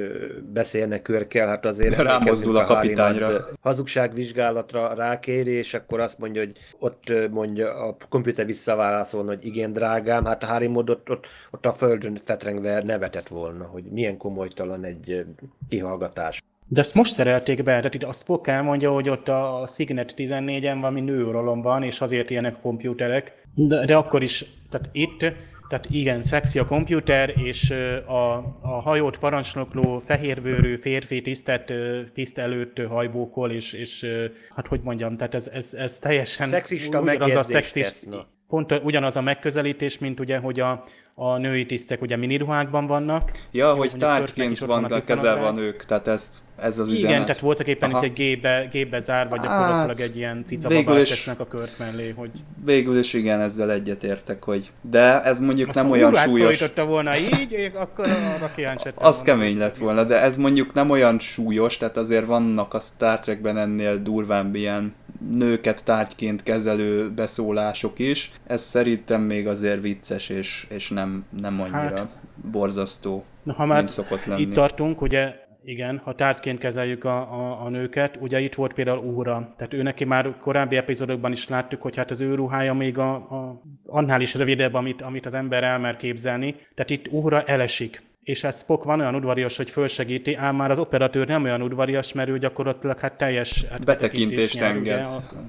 beszélne 0.52 1.02
körkel, 1.02 1.46
hát 1.46 1.64
azért... 1.64 1.96
Rámozdul 1.96 2.56
a 2.56 2.64
kapitányra. 2.64 3.26
A 3.26 3.48
hazugságvizsgálatra 3.60 4.94
rákéri, 4.94 5.50
és 5.50 5.74
akkor 5.74 6.00
azt 6.00 6.18
mondja, 6.18 6.40
hogy 6.40 6.58
ott 6.78 7.30
mondja, 7.30 7.74
a 7.74 7.96
komputer 8.08 8.46
visszaválaszolna, 8.46 9.28
hogy 9.28 9.44
igen, 9.44 9.72
drágám, 9.72 10.24
hát 10.24 10.42
a 10.42 10.46
Harry 10.46 10.66
Mod 10.66 10.90
ott, 10.90 11.10
ott, 11.10 11.26
ott 11.50 11.66
a 11.66 11.72
földön 11.72 12.16
fetrengve 12.24 12.82
nevetett 12.82 13.28
volna, 13.28 13.64
hogy 13.64 13.84
milyen 13.84 14.16
komolytalan 14.16 14.84
egy 14.84 15.24
kihallgatás. 15.68 16.42
De 16.66 16.80
ezt 16.80 16.94
most 16.94 17.12
szerelték 17.12 17.62
be, 17.62 17.76
tehát 17.76 17.94
itt 17.94 18.02
a 18.02 18.12
Spock 18.12 18.46
elmondja, 18.46 18.92
hogy 18.92 19.08
ott 19.08 19.28
a 19.28 19.66
Signet 19.74 20.14
14-en 20.16 20.76
valami 20.80 21.00
nőuralom 21.00 21.60
van, 21.60 21.82
és 21.82 22.00
azért 22.00 22.30
ilyenek 22.30 22.56
a 22.56 22.60
komputerek, 22.60 23.46
de, 23.54 23.84
de 23.84 23.96
akkor 23.96 24.22
is, 24.22 24.44
tehát 24.70 24.88
itt 24.92 25.24
tehát 25.68 25.86
igen, 25.90 26.22
szexi 26.22 26.58
a 26.58 26.66
komputer, 26.66 27.32
és 27.36 27.70
a, 28.06 28.32
a 28.60 28.80
hajót 28.82 29.18
parancsnokló 29.18 29.98
fehérvőrű 29.98 30.76
férfi 30.76 31.22
tisztet, 31.22 31.72
tiszt 32.12 32.38
előtt 32.38 32.80
hajbókol, 32.88 33.50
és, 33.50 33.72
és 33.72 34.06
hát 34.54 34.66
hogy 34.66 34.80
mondjam, 34.82 35.16
tehát 35.16 35.34
ez, 35.34 35.48
ez, 35.48 35.74
ez 35.74 35.98
teljesen 35.98 36.48
Szexista 36.48 37.00
ugyanaz 37.00 37.36
a 37.36 37.42
szexist, 37.42 38.08
pont 38.48 38.80
ugyanaz 38.84 39.16
a 39.16 39.20
megközelítés, 39.20 39.98
mint 39.98 40.20
ugye, 40.20 40.38
hogy 40.38 40.60
a, 40.60 40.82
a 41.16 41.36
női 41.36 41.66
tisztek 41.66 42.02
ugye 42.02 42.16
miniruhákban 42.16 42.86
vannak. 42.86 43.30
Ja, 43.50 43.74
hogy 43.74 43.90
tárgyként 43.98 44.58
vannak 44.58 45.02
kezelve 45.02 45.46
a 45.46 45.52
nők, 45.52 45.84
tehát 45.84 46.08
ezt, 46.08 46.36
ez 46.56 46.78
az 46.78 46.88
Igen, 46.88 46.98
üzenet. 46.98 47.20
tehát 47.20 47.40
voltak 47.40 47.66
éppen 47.66 47.90
Aha. 47.90 47.98
itt 47.98 48.04
egy 48.04 48.12
gébe, 48.12 48.68
gébe 48.72 49.00
zár, 49.00 49.28
vagy 49.28 49.40
gyakorlatilag 49.40 49.98
hát, 49.98 50.00
egy 50.00 50.16
ilyen 50.16 50.42
cicababát 50.46 51.08
tesznek 51.08 51.40
a 51.40 51.46
kört 51.46 51.78
mellé, 51.78 52.14
hogy... 52.16 52.30
Végül 52.64 52.98
is 52.98 53.12
igen, 53.12 53.40
ezzel 53.40 53.70
egyetértek, 53.70 54.44
hogy... 54.44 54.70
De 54.90 55.22
ez 55.22 55.40
mondjuk 55.40 55.66
Most 55.66 55.78
nem 55.78 55.90
olyan 55.90 56.14
súlyos... 56.14 56.64
Ha 56.76 56.84
volna 56.84 57.16
így, 57.16 57.72
akkor 57.74 58.06
arra 58.36 58.52
kíváncsettem 58.54 59.06
Az 59.08 59.22
kemény 59.22 59.58
lett 59.58 59.76
volna, 59.76 60.04
de 60.04 60.20
ez 60.20 60.36
mondjuk 60.36 60.72
nem 60.72 60.90
olyan 60.90 61.18
súlyos, 61.18 61.76
tehát 61.76 61.96
azért 61.96 62.26
vannak 62.26 62.74
a 62.74 62.80
Star 62.80 63.18
Trekben 63.18 63.56
ennél 63.56 63.98
durvább 64.02 64.54
ilyen 64.54 64.94
nőket 65.30 65.84
tárgyként 65.84 66.42
kezelő 66.42 67.10
beszólások 67.10 67.98
is. 67.98 68.30
Ez 68.46 68.62
szerintem 68.62 69.20
még 69.20 69.46
azért 69.46 69.80
vicces, 69.80 70.28
és, 70.28 70.66
és 70.68 70.88
nem, 70.88 71.03
nem 71.40 71.60
annyira 71.60 71.78
hát, 71.78 72.16
borzasztó, 72.50 73.24
na, 73.42 73.52
ha 73.52 73.66
már 73.66 73.90
szokott 73.90 74.24
lenni. 74.24 74.40
Itt 74.40 74.52
tartunk, 74.52 75.00
ugye 75.00 75.42
igen, 75.64 76.00
ha 76.04 76.14
tárgyként 76.14 76.58
kezeljük 76.58 77.04
a, 77.04 77.18
a, 77.18 77.64
a 77.64 77.68
nőket, 77.68 78.16
ugye 78.20 78.40
itt 78.40 78.54
volt 78.54 78.72
például 78.72 78.98
Úra, 78.98 79.54
tehát 79.56 79.72
ő 79.72 79.82
neki 79.82 80.04
már 80.04 80.38
korábbi 80.40 80.76
epizódokban 80.76 81.32
is 81.32 81.48
láttuk, 81.48 81.82
hogy 81.82 81.96
hát 81.96 82.10
az 82.10 82.20
ő 82.20 82.34
ruhája 82.34 82.74
még 82.74 82.98
a, 82.98 83.14
a, 83.14 83.62
annál 83.86 84.20
is 84.20 84.34
rövidebb, 84.34 84.74
amit, 84.74 85.02
amit 85.02 85.26
az 85.26 85.34
ember 85.34 85.64
elmer 85.64 85.96
képzelni, 85.96 86.54
tehát 86.74 86.90
itt 86.90 87.08
Úra 87.08 87.42
elesik 87.42 88.02
és 88.24 88.40
hát 88.40 88.58
Spock 88.58 88.84
van 88.84 89.00
olyan 89.00 89.14
udvarias, 89.14 89.56
hogy 89.56 89.70
fölsegíti, 89.70 90.34
ám 90.34 90.56
már 90.56 90.70
az 90.70 90.78
operatőr 90.78 91.26
nem 91.26 91.42
olyan 91.44 91.62
udvarias, 91.62 92.12
mert 92.12 92.28
ő 92.28 92.38
gyakorlatilag 92.38 92.98
hát 92.98 93.12
teljes 93.12 93.64
hát 93.70 93.84
betekintést 93.84 94.60
enged. 94.60 95.06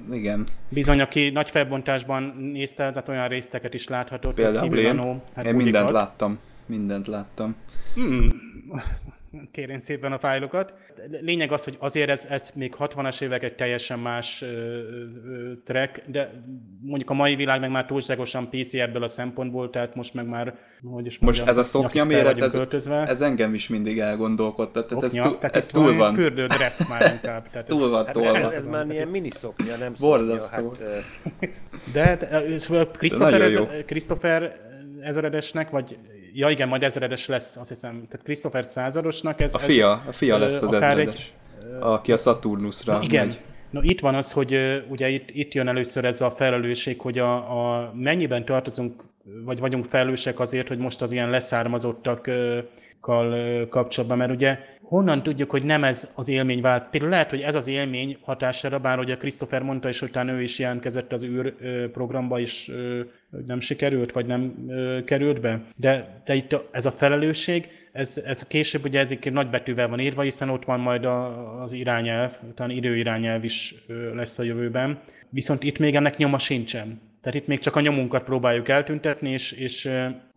Ugye, 0.08 0.16
Igen. 0.16 0.46
Bizony, 0.68 1.00
aki 1.00 1.30
nagy 1.30 1.50
felbontásban 1.50 2.22
nézte, 2.52 2.88
tehát 2.90 3.08
olyan 3.08 3.28
részteket 3.28 3.74
is 3.74 3.88
láthatott. 3.88 4.34
Például 4.34 4.78
én, 4.78 5.22
hát 5.34 5.46
én 5.46 5.54
mindent 5.54 5.90
láttam. 5.90 6.38
Mindent 6.66 7.06
láttam. 7.06 7.56
Hmm 7.94 8.28
kérén 9.50 9.78
szépen 9.78 10.12
a 10.12 10.18
fájlokat. 10.18 10.74
Lényeg 11.20 11.52
az, 11.52 11.64
hogy 11.64 11.76
azért 11.78 12.10
ez, 12.10 12.26
ez 12.30 12.50
még 12.54 12.74
60-as 12.78 13.22
évek 13.22 13.42
egy 13.42 13.54
teljesen 13.54 13.98
más 13.98 14.42
ö, 14.42 14.46
ö, 14.46 15.52
track, 15.64 16.02
de 16.06 16.30
mondjuk 16.80 17.10
a 17.10 17.14
mai 17.14 17.34
világ 17.34 17.60
meg 17.60 17.70
már 17.70 17.86
túlságosan 17.86 18.50
PC 18.50 18.74
ebből 18.74 19.02
a 19.02 19.08
szempontból, 19.08 19.70
tehát 19.70 19.94
most 19.94 20.14
meg 20.14 20.28
már, 20.28 20.54
hogy 20.82 21.06
is 21.06 21.18
mondjam, 21.18 21.46
Most 21.46 21.48
ez 21.48 21.56
a 21.56 21.62
szoknya 21.62 22.04
méret, 22.04 22.40
ez, 22.40 22.86
ez 22.86 23.20
engem 23.20 23.54
is 23.54 23.68
mindig 23.68 23.98
elgondolkodtat. 23.98 24.82
Szoknya, 24.82 25.08
tehát 25.08 25.14
ez, 25.14 25.30
túl, 25.30 25.38
tehát 25.38 25.56
ez 25.56 25.66
túl 25.66 25.96
van. 25.96 26.14
Fürdő 26.14 26.46
dress 26.46 26.86
már 26.88 27.00
inkább. 27.14 27.48
Tehát 27.48 27.54
ez 27.54 27.64
túl 27.64 27.90
van, 27.90 28.06
túl 28.12 28.24
hát, 28.24 28.50
Ez, 28.50 28.56
ez 28.56 28.66
már 28.66 28.90
ilyen 28.90 29.08
mini 29.08 29.30
szoknya, 29.30 29.76
nem 29.76 29.94
Borzasztó. 30.00 30.76
Hát, 31.40 31.50
de, 31.92 32.16
de, 32.16 32.26
de 32.68 32.86
Christopher, 32.86 33.40
ez, 33.40 33.58
Christopher 33.86 34.64
ezeredesnek, 35.00 35.70
vagy 35.70 35.98
ja 36.36 36.48
igen, 36.48 36.68
majd 36.68 36.82
ezredes 36.82 37.26
lesz, 37.26 37.56
azt 37.56 37.68
hiszem, 37.68 37.90
tehát 37.92 38.24
Christopher 38.24 38.64
századosnak 38.64 39.40
ez... 39.40 39.54
A 39.54 39.58
fia, 39.58 39.90
a 39.90 40.12
fia 40.12 40.38
lesz 40.38 40.62
az 40.62 40.72
ezredes, 40.72 41.32
egy, 41.60 41.78
aki 41.80 42.12
a 42.12 42.16
Saturnusra 42.16 43.00
igen. 43.02 43.26
megy. 43.26 43.40
No, 43.70 43.80
itt 43.82 44.00
van 44.00 44.14
az, 44.14 44.32
hogy 44.32 44.82
ugye 44.88 45.08
itt, 45.08 45.30
itt 45.30 45.54
jön 45.54 45.68
először 45.68 46.04
ez 46.04 46.20
a 46.20 46.30
felelősség, 46.30 47.00
hogy 47.00 47.18
a, 47.18 47.34
a 47.34 47.92
mennyiben 47.94 48.44
tartozunk, 48.44 49.02
vagy 49.44 49.58
vagyunk 49.60 49.84
felelősek 49.84 50.40
azért, 50.40 50.68
hogy 50.68 50.78
most 50.78 51.02
az 51.02 51.12
ilyen 51.12 51.30
leszármazottakkal 51.30 52.68
kapcsolatban, 53.68 54.18
mert 54.18 54.30
ugye 54.30 54.58
honnan 54.82 55.22
tudjuk, 55.22 55.50
hogy 55.50 55.64
nem 55.64 55.84
ez 55.84 56.10
az 56.14 56.28
élmény 56.28 56.60
vált? 56.60 56.90
Például 56.90 57.12
lehet, 57.12 57.30
hogy 57.30 57.40
ez 57.40 57.54
az 57.54 57.66
élmény 57.66 58.16
hatására, 58.20 58.78
bár 58.78 58.98
ugye 58.98 59.16
Christopher 59.16 59.62
mondta, 59.62 59.88
és 59.88 60.02
utána 60.02 60.32
ő 60.32 60.42
is 60.42 60.58
jelentkezett 60.58 61.12
az 61.12 61.24
űr 61.24 61.54
programba, 61.90 62.40
és 62.40 62.72
nem 63.46 63.60
sikerült, 63.60 64.12
vagy 64.12 64.26
nem 64.26 64.54
került 65.04 65.40
be. 65.40 65.62
De, 65.76 66.22
de 66.24 66.34
itt 66.34 66.56
ez 66.70 66.86
a 66.86 66.90
felelősség, 66.90 67.68
ez, 67.92 68.22
ez 68.24 68.46
később 68.46 68.84
ugye 68.84 69.00
ezek 69.00 69.32
nagy 69.32 69.50
betűvel 69.50 69.88
van 69.88 70.00
írva, 70.00 70.22
hiszen 70.22 70.48
ott 70.48 70.64
van 70.64 70.80
majd 70.80 71.04
az 71.62 71.72
irányelv, 71.72 72.32
talán 72.54 72.76
időirányelv 72.76 73.44
is 73.44 73.74
lesz 74.14 74.38
a 74.38 74.42
jövőben. 74.42 75.00
Viszont 75.30 75.62
itt 75.62 75.78
még 75.78 75.94
ennek 75.94 76.16
nyoma 76.16 76.38
sincsen. 76.38 77.00
Tehát 77.26 77.40
itt 77.40 77.46
még 77.46 77.58
csak 77.58 77.76
a 77.76 77.80
nyomunkat 77.80 78.24
próbáljuk 78.24 78.68
eltüntetni, 78.68 79.30
és, 79.30 79.52
és 79.52 79.90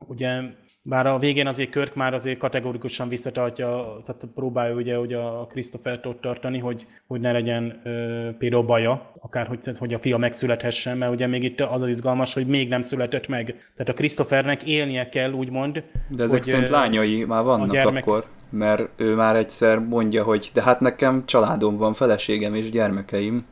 ugye 0.08 0.42
bár 0.82 1.06
a 1.06 1.20
végén 1.20 1.48
azért 1.48 1.70
Körk 1.70 1.96
már 1.96 2.14
azért 2.14 2.38
kategorikusan 2.38 3.10
visszatartja, 3.10 4.02
tehát 4.06 4.28
próbálja 4.36 4.76
ugye 4.76 4.96
hogy 4.96 5.14
a 5.14 5.48
Christopher-t 5.50 6.06
ott 6.06 6.22
tartani, 6.22 6.60
hogy, 6.60 6.86
hogy 7.08 7.20
ne 7.20 7.32
legyen 7.32 7.80
ö, 7.84 8.30
például 8.38 8.64
baja, 8.64 9.12
akár 9.20 9.48
hogy, 9.48 9.60
hogy 9.78 9.94
a 9.94 10.00
fia 10.00 10.18
megszülethessen, 10.18 10.98
mert 10.98 11.12
ugye 11.12 11.28
még 11.28 11.44
itt 11.44 11.62
az 11.62 11.82
az 11.82 11.88
izgalmas, 11.88 12.34
hogy 12.34 12.48
még 12.48 12.70
nem 12.70 12.82
született 12.82 13.28
meg. 13.28 13.46
Tehát 13.76 13.92
a 13.92 13.94
Christophernek 13.94 14.64
élnie 14.64 15.10
kell, 15.10 15.32
úgymond. 15.32 15.84
De 16.08 16.24
ezek 16.24 16.44
hogy, 16.44 16.48
szerint 16.48 16.70
lányai 16.70 17.26
már 17.26 17.44
vannak 17.44 17.72
gyermek... 17.72 18.08
akkor, 18.08 18.26
mert 18.50 18.90
ő 18.96 19.16
már 19.16 19.36
egyszer 19.36 19.80
mondja, 19.80 20.24
hogy 20.24 20.50
de 20.54 20.62
hát 20.62 20.80
nekem 20.80 21.26
családom 21.26 21.78
van, 21.78 21.94
feleségem 21.94 22.54
és 22.54 22.70
gyermekeim 22.70 23.46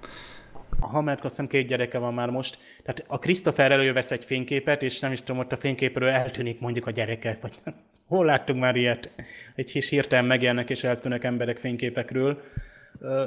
a 0.79 0.87
Hamernek 0.87 1.23
azt 1.23 1.35
hiszem 1.35 1.49
két 1.49 1.67
gyereke 1.67 1.97
van 1.97 2.13
már 2.13 2.29
most, 2.29 2.57
tehát 2.83 3.03
a 3.07 3.19
Christopher 3.19 3.71
elővesz 3.71 4.11
egy 4.11 4.25
fényképet, 4.25 4.81
és 4.81 4.99
nem 4.99 5.11
is 5.11 5.19
tudom, 5.19 5.37
ott 5.37 5.51
a 5.51 5.57
fényképről 5.57 6.09
eltűnik 6.09 6.59
mondjuk 6.59 6.87
a 6.87 6.91
gyereke, 6.91 7.37
vagy 7.41 7.53
hol 8.07 8.25
láttunk 8.25 8.59
már 8.59 8.75
ilyet? 8.75 9.11
Egy 9.55 9.71
kis 9.71 9.89
hirtelen 9.89 10.25
megjelennek 10.25 10.69
és 10.69 10.83
eltűnnek 10.83 11.23
emberek 11.23 11.57
fényképekről. 11.57 12.41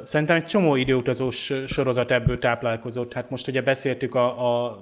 Szerintem 0.02 0.36
egy 0.36 0.44
csomó 0.44 0.76
időutazós 0.76 1.52
sorozat 1.66 2.10
ebből 2.10 2.38
táplálkozott. 2.38 3.12
Hát 3.12 3.30
most 3.30 3.48
ugye 3.48 3.62
beszéltük 3.62 4.14
a, 4.14 4.66
a 4.66 4.78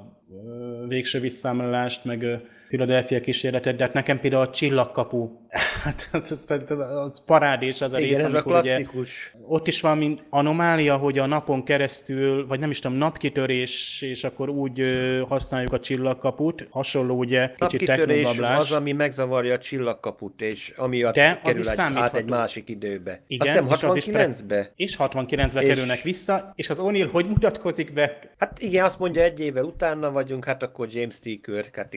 végső 0.88 1.20
visszaámlálást, 1.20 2.04
meg 2.04 2.26
Philadelphia 2.68 3.20
kísérletet, 3.20 3.76
de 3.76 3.84
hát 3.84 3.92
nekem 3.92 4.20
például 4.20 4.42
a 4.42 4.50
csillagkapu, 4.50 5.28
hát 5.84 6.08
az, 6.12 6.44
az, 6.48 6.70
az 6.78 7.24
parádés 7.24 7.80
az 7.80 7.92
a 7.92 7.98
Igen, 7.98 8.14
rész, 8.14 8.24
ez 8.24 8.34
a 8.34 8.42
klasszikus. 8.42 9.32
Ugye, 9.34 9.44
ott 9.46 9.66
is 9.66 9.80
valami 9.80 10.18
anomália, 10.30 10.96
hogy 10.96 11.18
a 11.18 11.26
napon 11.26 11.64
keresztül, 11.64 12.46
vagy 12.46 12.60
nem 12.60 12.70
is 12.70 12.78
tudom, 12.78 12.96
napkitörés, 12.96 14.02
és 14.02 14.24
akkor 14.24 14.48
úgy 14.48 14.82
használjuk 15.28 15.72
a 15.72 15.80
csillagkaput, 15.80 16.66
hasonló 16.70 17.18
ugye 17.18 17.50
kicsit 17.56 17.86
technobablás. 17.86 18.58
az, 18.58 18.72
ami 18.72 18.92
megzavarja 18.92 19.54
a 19.54 19.58
csillagkaput, 19.58 20.40
és 20.40 20.72
amiatt 20.76 21.14
de 21.14 21.40
kerül 21.44 21.68
egy, 21.68 21.78
át 21.78 22.16
egy 22.16 22.28
másik 22.28 22.68
időbe. 22.68 23.22
Igen, 23.26 23.66
Azt 23.66 23.80
hiszem 23.80 23.92
69-be. 24.02 24.72
És 24.76 24.96
69-be 24.98 25.62
és... 25.62 25.68
kerülnek 25.68 26.00
vissza, 26.00 26.52
és 26.54 26.70
az 26.70 26.80
O'Neill 26.82 27.08
hogy 27.12 27.26
mutatkozik 27.26 27.92
be? 27.92 28.18
Hát 28.38 28.58
igen, 28.60 28.84
azt 28.84 28.98
mondja 28.98 29.22
egy 29.22 29.40
évvel 29.40 29.64
utána 29.64 30.10
vagyunk, 30.10 30.44
hát 30.44 30.62
akkor 30.62 30.88
James 30.90 31.18
T. 31.18 31.22
Kirk, 31.22 31.76
hát 31.76 31.94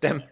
Them. 0.00 0.22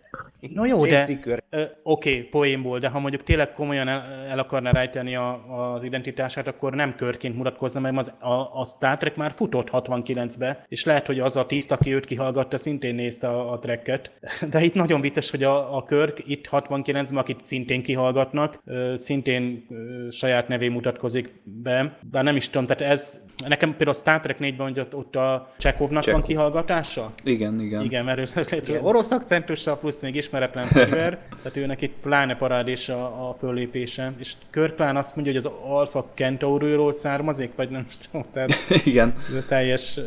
No 0.55 0.65
jó, 0.65 0.87
de 0.87 1.03
oké, 1.03 1.71
okay, 1.83 2.23
poénból, 2.23 2.79
de 2.79 2.89
ha 2.89 2.99
mondjuk 2.99 3.23
tényleg 3.23 3.53
komolyan 3.53 3.89
el, 3.89 4.03
el 4.31 4.39
akarná 4.39 4.71
rejteni 4.71 5.17
a, 5.17 5.45
az 5.75 5.83
identitását, 5.83 6.47
akkor 6.47 6.75
nem 6.75 6.95
körként 6.95 7.37
mutatkozna, 7.37 7.81
mert 7.81 7.97
az, 7.97 8.13
a, 8.29 8.61
a 8.61 8.65
Star 8.65 8.97
Trek 8.97 9.17
már 9.17 9.33
futott 9.33 9.69
69-be, 9.73 10.65
és 10.69 10.85
lehet, 10.85 11.07
hogy 11.07 11.21
az 11.21 11.37
a 11.37 11.47
tiszt, 11.47 11.73
aki 11.73 11.95
őt 11.95 12.05
kihallgatta, 12.05 12.57
szintén 12.57 12.95
nézte 12.95 13.29
a, 13.29 13.53
a 13.53 13.59
trekket. 13.59 14.11
De 14.51 14.63
itt 14.63 14.75
nagyon 14.75 15.01
vicces, 15.01 15.31
hogy 15.31 15.43
a, 15.43 15.77
a 15.77 15.85
Körk 15.85 16.23
itt 16.27 16.49
69-ben, 16.53 17.17
akit 17.17 17.47
szintén 17.47 17.83
kihallgatnak, 17.83 18.63
szintén 18.95 19.67
saját 20.11 20.49
nevé 20.49 20.69
mutatkozik 20.69 21.41
be, 21.45 21.99
bár 22.11 22.25
nem 22.25 22.37
is 22.37 22.49
tudom, 22.49 22.67
tehát 22.67 22.93
ez, 22.93 23.25
nekem 23.47 23.69
például 23.69 23.91
a 23.91 23.93
Star 23.93 24.21
Trek 24.21 24.37
4-ben, 24.41 24.67
hogy 24.67 24.81
ott, 24.81 24.95
ott 24.95 25.17
a 25.17 25.49
Csekovnak 25.59 26.05
van 26.05 26.23
kihallgatása? 26.23 27.13
Igen, 27.25 27.61
igen. 27.61 27.85
Igen, 27.85 28.05
mert 28.05 28.53
igen. 28.53 28.85
orosz 28.89 29.11
akcentussal 29.11 29.79
plusz 29.79 30.03
még 30.07 30.15
ismeretlen 30.15 30.67
fegyver. 30.67 31.19
Tehát 31.43 31.57
őnek 31.57 31.83
itt 31.83 31.95
pláne 32.03 32.37
parádés 32.37 32.89
a, 32.89 33.29
a 33.29 33.35
föllépése. 33.39 34.13
És 34.19 34.33
Körplán 34.51 34.97
azt 34.97 35.15
mondja, 35.15 35.33
hogy 35.33 35.43
az 35.47 35.53
Alfa 35.69 36.07
Centauriról 36.15 36.93
származik, 36.93 37.51
vagy 37.57 37.71
nem 37.71 37.87
tudom, 38.11 38.27
tehát 38.33 38.51
Igen. 38.85 39.15
ez 39.29 39.35
a 39.35 39.47
teljes... 39.49 40.01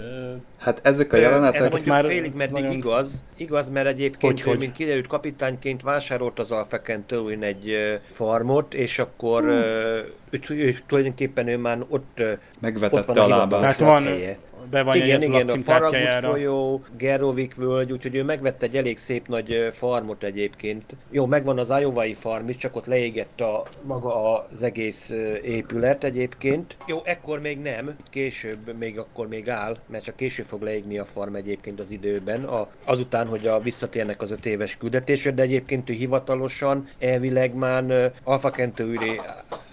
Hát 0.57 0.79
ezek 0.83 1.13
a 1.13 1.15
Ez 1.15 1.21
jelenetek... 1.21 1.59
mondjuk 1.59 1.85
már 1.85 2.01
már 2.01 2.11
félig 2.11 2.29
ez 2.31 2.37
meddig 2.37 2.53
nagyon- 2.53 2.71
igaz. 2.71 3.21
Igaz, 3.37 3.69
mert 3.69 3.87
egyébként 3.87 4.33
Hogy, 4.33 4.41
ő, 4.47 4.49
hogy? 4.49 4.59
mint 4.59 4.73
kiderült 4.73 5.07
kapitányként 5.07 5.81
vásárolt 5.81 6.39
az 6.39 6.51
Alpha 6.51 6.81
Centauri 6.81 7.37
egy 7.41 7.77
farmot, 8.07 8.73
és 8.73 8.99
akkor 8.99 9.41
hmm. 9.41 9.51
ő, 9.51 10.39
ő, 10.49 10.75
tulajdonképpen 10.87 11.47
ő 11.47 11.57
már 11.57 11.77
ott, 11.89 12.19
ö, 12.19 12.31
ott 12.31 12.39
Megvetette 12.59 13.13
van 13.13 13.31
a 13.31 13.35
a 13.35 13.37
lábát. 13.37 13.59
Tehát 13.59 13.79
van- 13.79 14.03
lakhelye. 14.03 14.37
Be 14.69 14.83
van 14.83 14.95
igen, 14.95 15.21
igen, 15.21 15.47
a 15.47 15.57
Farragut 15.57 16.25
folyó, 16.25 16.83
Gerrovik 16.97 17.55
völgy, 17.55 17.91
úgyhogy 17.91 18.15
ő 18.15 18.23
megvette 18.23 18.65
egy 18.65 18.77
elég 18.77 18.97
szép 18.97 19.27
nagy 19.27 19.67
farmot 19.71 20.23
egyébként. 20.23 20.95
Jó, 21.11 21.25
megvan 21.25 21.59
az 21.59 21.73
Iowai 21.79 22.13
farm 22.13 22.47
is, 22.47 22.57
csak 22.57 22.75
ott 22.75 22.85
leégett 22.85 23.41
a, 23.41 23.63
maga 23.81 24.43
az 24.49 24.63
egész 24.63 25.09
épület 25.43 26.03
egyébként. 26.03 26.77
Jó, 26.87 27.01
ekkor 27.03 27.39
még 27.39 27.59
nem, 27.59 27.95
később 28.09 28.77
még 28.77 28.99
akkor 28.99 29.27
még 29.27 29.49
áll, 29.49 29.77
mert 29.87 30.03
csak 30.03 30.15
később 30.15 30.45
fog 30.45 30.61
leégni 30.61 30.97
a 30.97 31.05
farm 31.05 31.35
egyébként 31.35 31.79
az 31.79 31.91
időben, 31.91 32.43
a, 32.43 32.67
azután, 32.85 33.27
hogy 33.27 33.47
a 33.47 33.59
visszatérnek 33.59 34.21
az 34.21 34.31
öt 34.31 34.45
éves 34.45 34.77
küldetésre, 34.77 35.31
de 35.31 35.41
egyébként 35.41 35.89
ő 35.89 35.93
hivatalosan 35.93 36.87
elvileg 36.99 37.53
már 37.53 37.83
ö, 37.89 38.05
Alpha 38.23 38.49
Centauri 38.49 39.21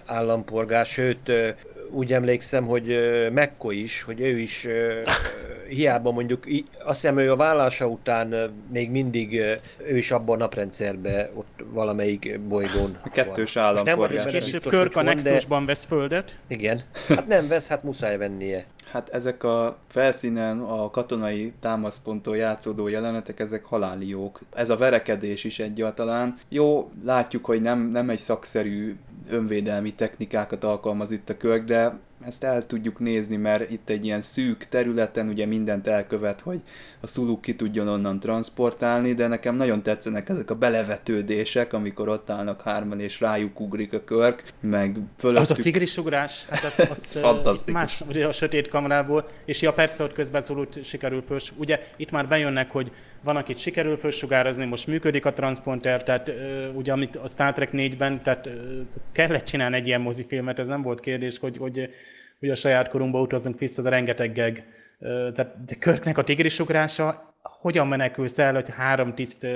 állampolgár, 0.06 0.84
sőt 0.84 1.30
úgy 1.90 2.12
emlékszem, 2.12 2.64
hogy 2.64 2.98
Mekko 3.32 3.70
is, 3.70 4.02
hogy 4.02 4.20
ő 4.20 4.38
is 4.38 4.66
hiába 5.68 6.10
mondjuk, 6.10 6.44
azt 6.84 7.00
hiszem 7.00 7.18
ő 7.18 7.30
a 7.30 7.36
vállása 7.36 7.86
után 7.86 8.54
még 8.72 8.90
mindig 8.90 9.34
ő 9.86 9.96
is 9.96 10.10
abban 10.10 10.36
a 10.36 10.38
naprendszerben 10.38 11.28
ott 11.34 11.64
valamelyik 11.72 12.40
bolygón 12.40 12.98
A 13.04 13.08
kettős 13.08 13.56
állampolgár. 13.56 14.26
Később 14.26 14.66
Körk 14.66 14.96
a 14.96 15.02
hol, 15.02 15.14
de- 15.14 15.14
Nexusban 15.14 15.66
vesz 15.66 15.84
földet. 15.84 16.38
Igen. 16.48 16.82
Hát 17.08 17.26
nem 17.26 17.48
vesz, 17.48 17.66
hát 17.68 17.82
muszáj 17.82 18.16
vennie. 18.16 18.64
Hát 18.90 19.08
ezek 19.08 19.42
a 19.42 19.78
felszínen 19.88 20.58
a 20.58 20.90
katonai 20.90 21.52
támaszponttól 21.60 22.36
játszódó 22.36 22.88
jelenetek, 22.88 23.40
ezek 23.40 23.64
haláli 23.64 24.08
jók. 24.08 24.40
Ez 24.54 24.70
a 24.70 24.76
verekedés 24.76 25.44
is 25.44 25.58
egyáltalán. 25.58 26.38
Jó, 26.48 26.90
látjuk, 27.04 27.44
hogy 27.44 27.60
nem, 27.60 27.90
nem 27.90 28.10
egy 28.10 28.18
szakszerű 28.18 28.96
önvédelmi 29.30 29.94
technikákat 29.94 30.64
alkalmaz 30.64 31.10
itt 31.10 31.28
a 31.28 31.36
Körk, 31.36 31.64
de 31.64 31.98
ezt 32.24 32.44
el 32.44 32.66
tudjuk 32.66 32.98
nézni, 32.98 33.36
mert 33.36 33.70
itt 33.70 33.88
egy 33.88 34.04
ilyen 34.04 34.20
szűk 34.20 34.64
területen 34.68 35.28
ugye 35.28 35.46
mindent 35.46 35.86
elkövet, 35.86 36.40
hogy 36.40 36.60
a 37.00 37.06
szuluk 37.06 37.40
ki 37.40 37.56
tudjon 37.56 37.88
onnan 37.88 38.20
transportálni, 38.20 39.12
de 39.12 39.26
nekem 39.26 39.56
nagyon 39.56 39.82
tetszenek 39.82 40.28
ezek 40.28 40.50
a 40.50 40.54
belevetődések, 40.54 41.72
amikor 41.72 42.08
ott 42.08 42.30
állnak 42.30 42.62
hárman 42.62 43.00
és 43.00 43.20
rájuk 43.20 43.60
ugrik 43.60 43.92
a 43.92 44.04
Körk, 44.04 44.42
meg 44.60 44.96
fölöttük... 45.18 45.50
Az 45.50 45.58
a 45.58 45.62
tigrisugrás, 45.62 46.46
hát 46.48 46.64
az, 46.64 46.90
az 46.90 47.18
Fantasztikus. 47.20 47.80
más 47.80 48.00
ugye 48.08 48.26
a 48.26 48.32
sötét 48.32 48.68
kamerából, 48.68 49.28
és 49.44 49.60
ja 49.60 49.72
persze 49.72 50.04
ott 50.04 50.12
közben 50.12 50.42
szólult 50.42 50.84
sikerül 50.84 51.22
föls, 51.22 51.52
ugye 51.56 51.80
itt 51.96 52.10
már 52.10 52.28
bejönnek, 52.28 52.70
hogy 52.70 52.92
van, 53.26 53.36
akit 53.36 53.58
sikerül 53.58 53.96
fölsugározni, 53.96 54.64
most 54.64 54.86
működik 54.86 55.24
a 55.24 55.32
transponder, 55.32 56.02
tehát 56.02 56.32
ugye 56.74 56.92
amit 56.92 57.16
a 57.16 57.26
Star 57.26 57.52
Trek 57.52 57.70
4-ben, 57.72 58.22
tehát 58.22 58.50
kellett 59.12 59.44
csinálni 59.44 59.76
egy 59.76 59.86
ilyen 59.86 60.00
mozifilmet, 60.00 60.58
ez 60.58 60.66
nem 60.66 60.82
volt 60.82 61.00
kérdés, 61.00 61.38
hogy, 61.38 61.56
hogy, 61.56 61.90
hogy 62.38 62.50
a 62.50 62.54
saját 62.54 62.88
korunkba 62.88 63.20
utazunk 63.20 63.58
vissza, 63.58 63.80
az 63.80 63.86
a 63.86 63.90
rengeteg 63.90 64.32
geg. 64.32 64.66
Tehát 65.34 65.76
Körknek 65.78 66.18
a 66.18 66.24
tigrisugrása, 66.24 67.34
hogyan 67.42 67.88
menekülsz 67.88 68.38
el, 68.38 68.54
hogy 68.54 68.68
három 68.70 69.14
tiszt 69.14 69.46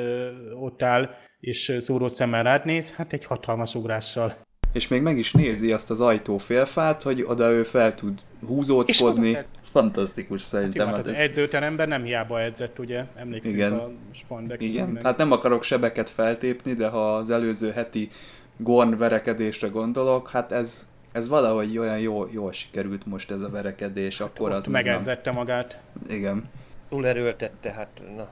ott 0.61 0.83
áll, 0.83 1.15
és 1.41 1.77
szóró 1.79 2.09
szemmel 2.09 2.43
rád 2.43 2.65
néz? 2.65 2.95
Hát 2.95 3.13
egy 3.13 3.25
hatalmas 3.25 3.75
ugrással. 3.75 4.49
És 4.73 4.89
még 4.89 5.03
meg 5.03 5.19
is 5.19 5.33
nézi 5.33 5.73
azt 5.73 5.91
az 5.91 6.01
ajtófélfát, 6.01 7.03
hogy 7.03 7.25
oda 7.29 7.51
ő 7.51 7.63
fel 7.63 7.95
tud 7.95 8.19
húzóckodni. 8.47 9.29
És- 9.29 9.37
Ez 9.37 9.69
fantasztikus 9.73 10.43
szerintem. 10.43 10.87
hát 10.87 10.97
Hát 10.97 11.07
az 11.07 11.13
ez... 11.13 11.19
edzőteremben 11.19 11.89
nem 11.89 12.03
hiába 12.05 12.41
edzett, 12.41 12.79
ugye? 12.79 13.05
Emlékszünk 13.17 13.55
Igen. 13.55 13.73
a 13.73 13.91
spandex 14.13 14.65
Igen, 14.65 14.99
hát 15.03 15.17
nem 15.17 15.33
akarok 15.33 15.63
sebeket 15.63 16.11
feltépni, 16.11 16.73
de 16.73 16.89
ha 16.89 17.15
az 17.15 17.31
előző 17.31 17.71
heti 17.71 18.11
Gorn 18.57 18.97
verekedésre 18.97 19.69
gondolok, 19.69 20.31
hát 20.31 20.53
ez, 20.53 20.89
ez 21.13 21.29
valahogy 21.29 21.79
olyan 21.79 21.99
jól, 21.99 22.29
jól 22.33 22.53
sikerült 22.53 23.07
most 23.07 23.31
ez 23.31 23.41
a 23.41 23.51
verekedés, 23.51 24.21
akkor 24.21 24.51
az 24.53 24.67
ott 24.67 24.73
meg 24.73 24.85
nem. 24.85 24.93
megedzette 24.93 25.31
magát. 25.33 25.81
Igen. 26.09 26.45
Túlerőltette, 26.89 27.71
hát 27.71 27.89
na. 28.17 28.29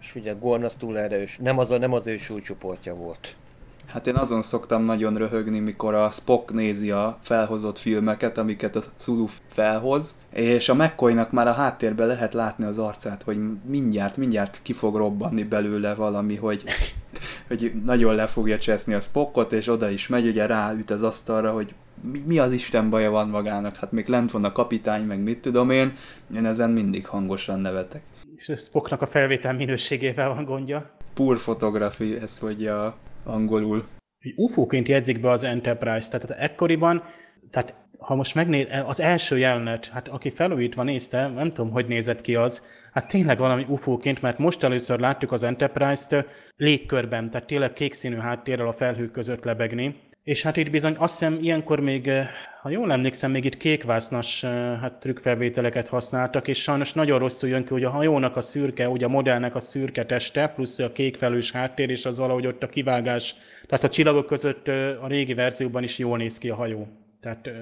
És 0.00 0.10
figyelj, 0.10 0.36
Gorn 0.40 0.64
az 0.64 0.74
túlerős. 0.78 1.38
Nem 1.42 1.58
az, 1.58 1.70
a, 1.70 1.78
nem 1.78 1.92
az 1.92 2.06
ő 2.06 2.16
súlycsoportja 2.16 2.94
volt. 2.94 3.36
Hát 3.92 4.06
én 4.06 4.16
azon 4.16 4.42
szoktam 4.42 4.84
nagyon 4.84 5.14
röhögni, 5.14 5.58
mikor 5.58 5.94
a 5.94 6.10
Spock 6.10 6.52
nézi 6.52 6.90
a 6.90 7.18
felhozott 7.22 7.78
filmeket, 7.78 8.38
amiket 8.38 8.76
a 8.76 8.82
Sulu 8.96 9.26
felhoz, 9.46 10.18
és 10.30 10.68
a 10.68 10.74
McCoynak 10.74 11.30
már 11.30 11.46
a 11.46 11.52
háttérben 11.52 12.06
lehet 12.06 12.34
látni 12.34 12.64
az 12.64 12.78
arcát, 12.78 13.22
hogy 13.22 13.38
mindjárt, 13.64 14.16
mindjárt 14.16 14.60
ki 14.62 14.72
fog 14.72 14.96
robbanni 14.96 15.44
belőle 15.44 15.94
valami, 15.94 16.36
hogy, 16.36 16.64
hogy 17.48 17.72
nagyon 17.84 18.14
le 18.14 18.26
fogja 18.26 18.58
cseszni 18.58 18.94
a 18.94 19.00
Spockot, 19.00 19.52
és 19.52 19.68
oda 19.68 19.90
is 19.90 20.08
megy, 20.08 20.26
ugye 20.26 20.46
ráüt 20.46 20.90
az 20.90 21.02
asztalra, 21.02 21.52
hogy 21.52 21.74
mi, 22.12 22.22
mi 22.26 22.38
az 22.38 22.52
Isten 22.52 22.90
baja 22.90 23.10
van 23.10 23.28
magának, 23.28 23.76
hát 23.76 23.92
még 23.92 24.06
lent 24.06 24.30
van 24.30 24.44
a 24.44 24.52
kapitány, 24.52 25.04
meg 25.04 25.22
mit 25.22 25.40
tudom 25.40 25.70
én, 25.70 25.92
én 26.34 26.46
ezen 26.46 26.70
mindig 26.70 27.06
hangosan 27.06 27.60
nevetek. 27.60 28.02
És 28.36 28.48
a 28.48 28.56
Spocknak 28.56 29.02
a 29.02 29.06
felvétel 29.06 29.54
minőségével 29.54 30.28
van 30.28 30.44
gondja. 30.44 30.90
Pur 31.14 31.38
fotografi, 31.38 32.16
ezt 32.16 32.42
mondja 32.42 32.96
angolul. 33.24 33.84
UFO-ként 34.36 34.88
jegyzik 34.88 35.20
be 35.20 35.30
az 35.30 35.44
Enterprise, 35.44 36.18
tehát 36.18 36.40
ekkoriban, 36.40 37.02
tehát 37.50 37.74
ha 37.98 38.14
most 38.14 38.34
megnéz, 38.34 38.66
az 38.86 39.00
első 39.00 39.38
jelenet, 39.38 39.86
hát 39.86 40.08
aki 40.08 40.30
felújítva 40.30 40.82
nézte, 40.82 41.28
nem 41.28 41.52
tudom, 41.52 41.70
hogy 41.70 41.86
nézett 41.86 42.20
ki 42.20 42.34
az, 42.34 42.66
hát 42.92 43.08
tényleg 43.08 43.38
valami 43.38 43.66
UFO-ként, 43.68 44.22
mert 44.22 44.38
most 44.38 44.62
először 44.62 45.00
láttuk 45.00 45.32
az 45.32 45.42
Enterprise-t 45.42 46.26
légkörben, 46.56 47.30
tehát 47.30 47.46
tényleg 47.46 47.72
kék 47.72 47.92
színű 47.92 48.16
háttérrel 48.16 48.68
a 48.68 48.72
felhők 48.72 49.10
között 49.10 49.44
lebegni. 49.44 50.00
És 50.24 50.42
hát 50.42 50.56
itt 50.56 50.70
bizony 50.70 50.94
azt 50.98 51.18
hiszem 51.18 51.38
ilyenkor 51.40 51.80
még, 51.80 52.08
eh, 52.08 52.26
ha 52.60 52.70
jól 52.70 52.92
emlékszem, 52.92 53.30
még 53.30 53.44
itt 53.44 53.56
kékvásznas 53.56 54.42
eh, 54.42 54.50
hát 54.80 55.00
trükkfelvételeket 55.00 55.88
használtak, 55.88 56.48
és 56.48 56.62
sajnos 56.62 56.92
nagyon 56.92 57.18
rosszul 57.18 57.48
jön 57.48 57.64
ki, 57.64 57.68
hogy 57.68 57.84
a 57.84 57.90
hajónak 57.90 58.36
a 58.36 58.40
szürke, 58.40 58.88
ugye 58.88 59.04
a 59.04 59.08
modellnek 59.08 59.54
a 59.54 59.60
szürke 59.60 60.04
teste, 60.04 60.46
plusz 60.48 60.78
a 60.78 60.92
kék 60.92 61.16
felős 61.16 61.52
háttér, 61.52 61.90
és 61.90 62.04
az 62.04 62.18
valahogy 62.18 62.46
ott 62.46 62.62
a 62.62 62.68
kivágás, 62.68 63.34
tehát 63.66 63.84
a 63.84 63.88
csillagok 63.88 64.26
között 64.26 64.68
eh, 64.68 65.04
a 65.04 65.06
régi 65.06 65.34
verzióban 65.34 65.82
is 65.82 65.98
jól 65.98 66.16
néz 66.16 66.38
ki 66.38 66.50
a 66.50 66.54
hajó. 66.54 66.88
Tehát 67.20 67.46
eh, 67.46 67.54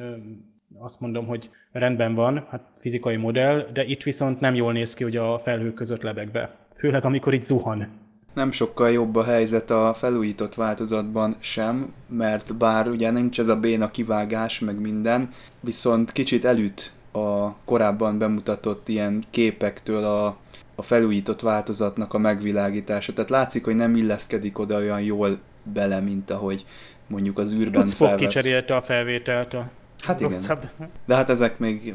azt 0.78 1.00
mondom, 1.00 1.26
hogy 1.26 1.50
rendben 1.72 2.14
van, 2.14 2.46
hát 2.50 2.62
fizikai 2.74 3.16
modell, 3.16 3.66
de 3.72 3.84
itt 3.84 4.02
viszont 4.02 4.40
nem 4.40 4.54
jól 4.54 4.72
néz 4.72 4.94
ki, 4.94 5.02
hogy 5.02 5.16
a 5.16 5.38
felhők 5.38 5.74
között 5.74 6.02
lebegve. 6.02 6.56
Főleg 6.74 7.04
amikor 7.04 7.34
itt 7.34 7.44
zuhan. 7.44 8.09
Nem 8.32 8.50
sokkal 8.50 8.90
jobb 8.90 9.16
a 9.16 9.24
helyzet 9.24 9.70
a 9.70 9.94
felújított 9.94 10.54
változatban 10.54 11.36
sem, 11.38 11.92
mert 12.08 12.56
bár 12.56 12.88
ugye 12.88 13.10
nincs 13.10 13.38
ez 13.38 13.48
a 13.48 13.56
béna 13.56 13.90
kivágás, 13.90 14.58
meg 14.58 14.80
minden, 14.80 15.30
viszont 15.60 16.12
kicsit 16.12 16.44
elüt 16.44 16.92
a 17.12 17.54
korábban 17.64 18.18
bemutatott 18.18 18.88
ilyen 18.88 19.24
képektől 19.30 20.04
a, 20.04 20.36
a 20.74 20.82
felújított 20.82 21.40
változatnak 21.40 22.14
a 22.14 22.18
megvilágítása. 22.18 23.12
Tehát 23.12 23.30
látszik, 23.30 23.64
hogy 23.64 23.74
nem 23.74 23.96
illeszkedik 23.96 24.58
oda 24.58 24.76
olyan 24.76 25.00
jól 25.00 25.38
bele, 25.62 26.00
mint 26.00 26.30
ahogy 26.30 26.64
mondjuk 27.06 27.38
az 27.38 27.52
űrben 27.52 27.82
fog 27.82 28.08
felvett. 28.08 28.18
kicserélte 28.18 28.76
a 28.76 28.82
felvételt 28.82 29.54
a 29.54 29.70
Hát 30.00 30.20
igen. 30.20 30.32
rosszabb. 30.32 30.68
De 31.06 31.14
hát 31.14 31.30
ezek 31.30 31.58
még 31.58 31.94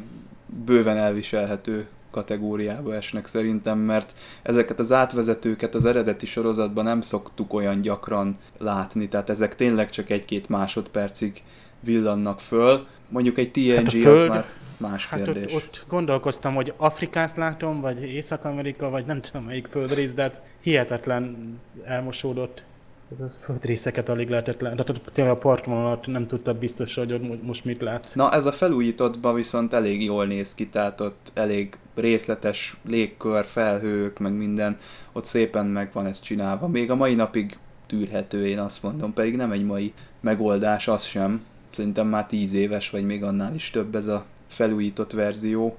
bőven 0.65 0.97
elviselhető 0.97 1.87
kategóriába 2.15 2.95
esnek 2.95 3.27
szerintem, 3.27 3.77
mert 3.79 4.13
ezeket 4.43 4.79
az 4.79 4.91
átvezetőket 4.91 5.75
az 5.75 5.85
eredeti 5.85 6.25
sorozatban 6.25 6.83
nem 6.83 7.01
szoktuk 7.01 7.53
olyan 7.53 7.81
gyakran 7.81 8.37
látni, 8.57 9.07
tehát 9.07 9.29
ezek 9.29 9.55
tényleg 9.55 9.89
csak 9.89 10.09
egy-két 10.09 10.49
másodpercig 10.49 11.43
villannak 11.79 12.39
föl. 12.39 12.87
Mondjuk 13.09 13.37
egy 13.37 13.51
TNG 13.51 13.73
Hát 13.75 13.83
a 13.83 14.11
az 14.11 14.17
Föld- 14.19 14.29
már 14.29 14.45
más 14.77 15.07
Hát 15.07 15.23
kérdés. 15.23 15.53
ott, 15.53 15.61
ott 15.61 15.85
gondolkoztam, 15.87 16.55
hogy 16.55 16.73
Afrikát 16.77 17.37
látom, 17.37 17.81
vagy 17.81 18.01
Észak-Amerika, 18.03 18.89
vagy 18.89 19.05
nem 19.05 19.21
tudom 19.21 19.45
melyik 19.45 19.67
földrész, 19.67 20.13
de 20.13 20.21
hát 20.21 20.41
hihetetlen 20.61 21.35
elmosódott. 21.85 22.63
Ez 23.11 23.21
a 23.21 23.27
földrészeket 23.27 24.09
alig 24.09 24.29
lehetett 24.29 24.61
látni. 24.61 24.83
Tehát 24.83 25.01
tényleg 25.13 25.33
a 25.33 25.37
partvonalat 25.37 26.07
nem 26.07 26.27
tudta 26.27 26.53
biztos, 26.53 26.95
hogy 26.95 27.39
most 27.43 27.65
mit 27.65 27.81
látsz. 27.81 28.13
Na 28.13 28.31
ez 28.31 28.45
a 28.45 28.51
felújítottban 28.51 29.35
viszont 29.35 29.73
elég 29.73 30.03
jól 30.03 30.25
néz 30.25 30.55
ki, 30.55 30.67
tehát 30.67 31.01
ott 31.01 31.31
elég 31.33 31.77
részletes 31.95 32.77
légkör, 32.85 33.45
felhők, 33.45 34.19
meg 34.19 34.33
minden, 34.33 34.77
ott 35.13 35.25
szépen 35.25 35.65
meg 35.65 35.89
van 35.93 36.05
ez 36.05 36.19
csinálva. 36.19 36.67
Még 36.67 36.91
a 36.91 36.95
mai 36.95 37.15
napig 37.15 37.57
tűrhető, 37.87 38.47
én 38.47 38.59
azt 38.59 38.83
mondom, 38.83 39.13
pedig 39.13 39.35
nem 39.35 39.51
egy 39.51 39.65
mai 39.65 39.93
megoldás, 40.19 40.87
az 40.87 41.03
sem. 41.03 41.45
Szerintem 41.69 42.07
már 42.07 42.25
tíz 42.25 42.53
éves, 42.53 42.89
vagy 42.89 43.05
még 43.05 43.23
annál 43.23 43.55
is 43.55 43.69
több 43.69 43.95
ez 43.95 44.07
a 44.07 44.25
felújított 44.47 45.11
verzió. 45.11 45.77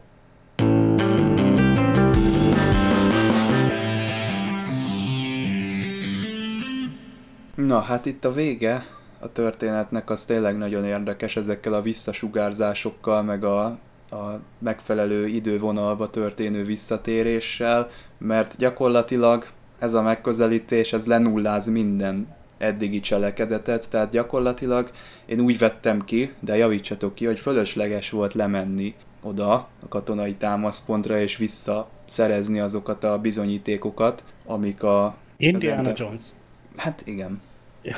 Na, 7.56 7.80
hát 7.80 8.06
itt 8.06 8.24
a 8.24 8.32
vége 8.32 8.86
a 9.20 9.32
történetnek 9.32 10.10
az 10.10 10.24
tényleg 10.24 10.58
nagyon 10.58 10.84
érdekes 10.84 11.36
ezekkel 11.36 11.72
a 11.72 11.82
visszasugárzásokkal, 11.82 13.22
meg 13.22 13.44
a, 13.44 13.64
a 14.10 14.40
megfelelő 14.58 15.26
idővonalba 15.26 16.10
történő 16.10 16.64
visszatéréssel, 16.64 17.88
mert 18.18 18.56
gyakorlatilag 18.58 19.46
ez 19.78 19.94
a 19.94 20.02
megközelítés, 20.02 20.92
ez 20.92 21.06
lenulláz 21.06 21.68
minden 21.68 22.34
eddigi 22.58 23.00
cselekedetet, 23.00 23.90
tehát 23.90 24.10
gyakorlatilag 24.10 24.90
én 25.26 25.40
úgy 25.40 25.58
vettem 25.58 26.04
ki, 26.04 26.32
de 26.40 26.56
javítsatok 26.56 27.14
ki, 27.14 27.26
hogy 27.26 27.40
fölösleges 27.40 28.10
volt 28.10 28.32
lemenni 28.32 28.94
oda 29.22 29.52
a 29.52 29.88
katonai 29.88 30.34
támaszpontra 30.34 31.18
és 31.18 31.36
visszaszerezni 31.36 32.60
azokat 32.60 33.04
a 33.04 33.18
bizonyítékokat, 33.18 34.24
amik 34.44 34.82
a... 34.82 35.16
Indiana 35.36 35.92
Jones. 35.94 36.30
Hát 36.76 37.02
igen, 37.06 37.40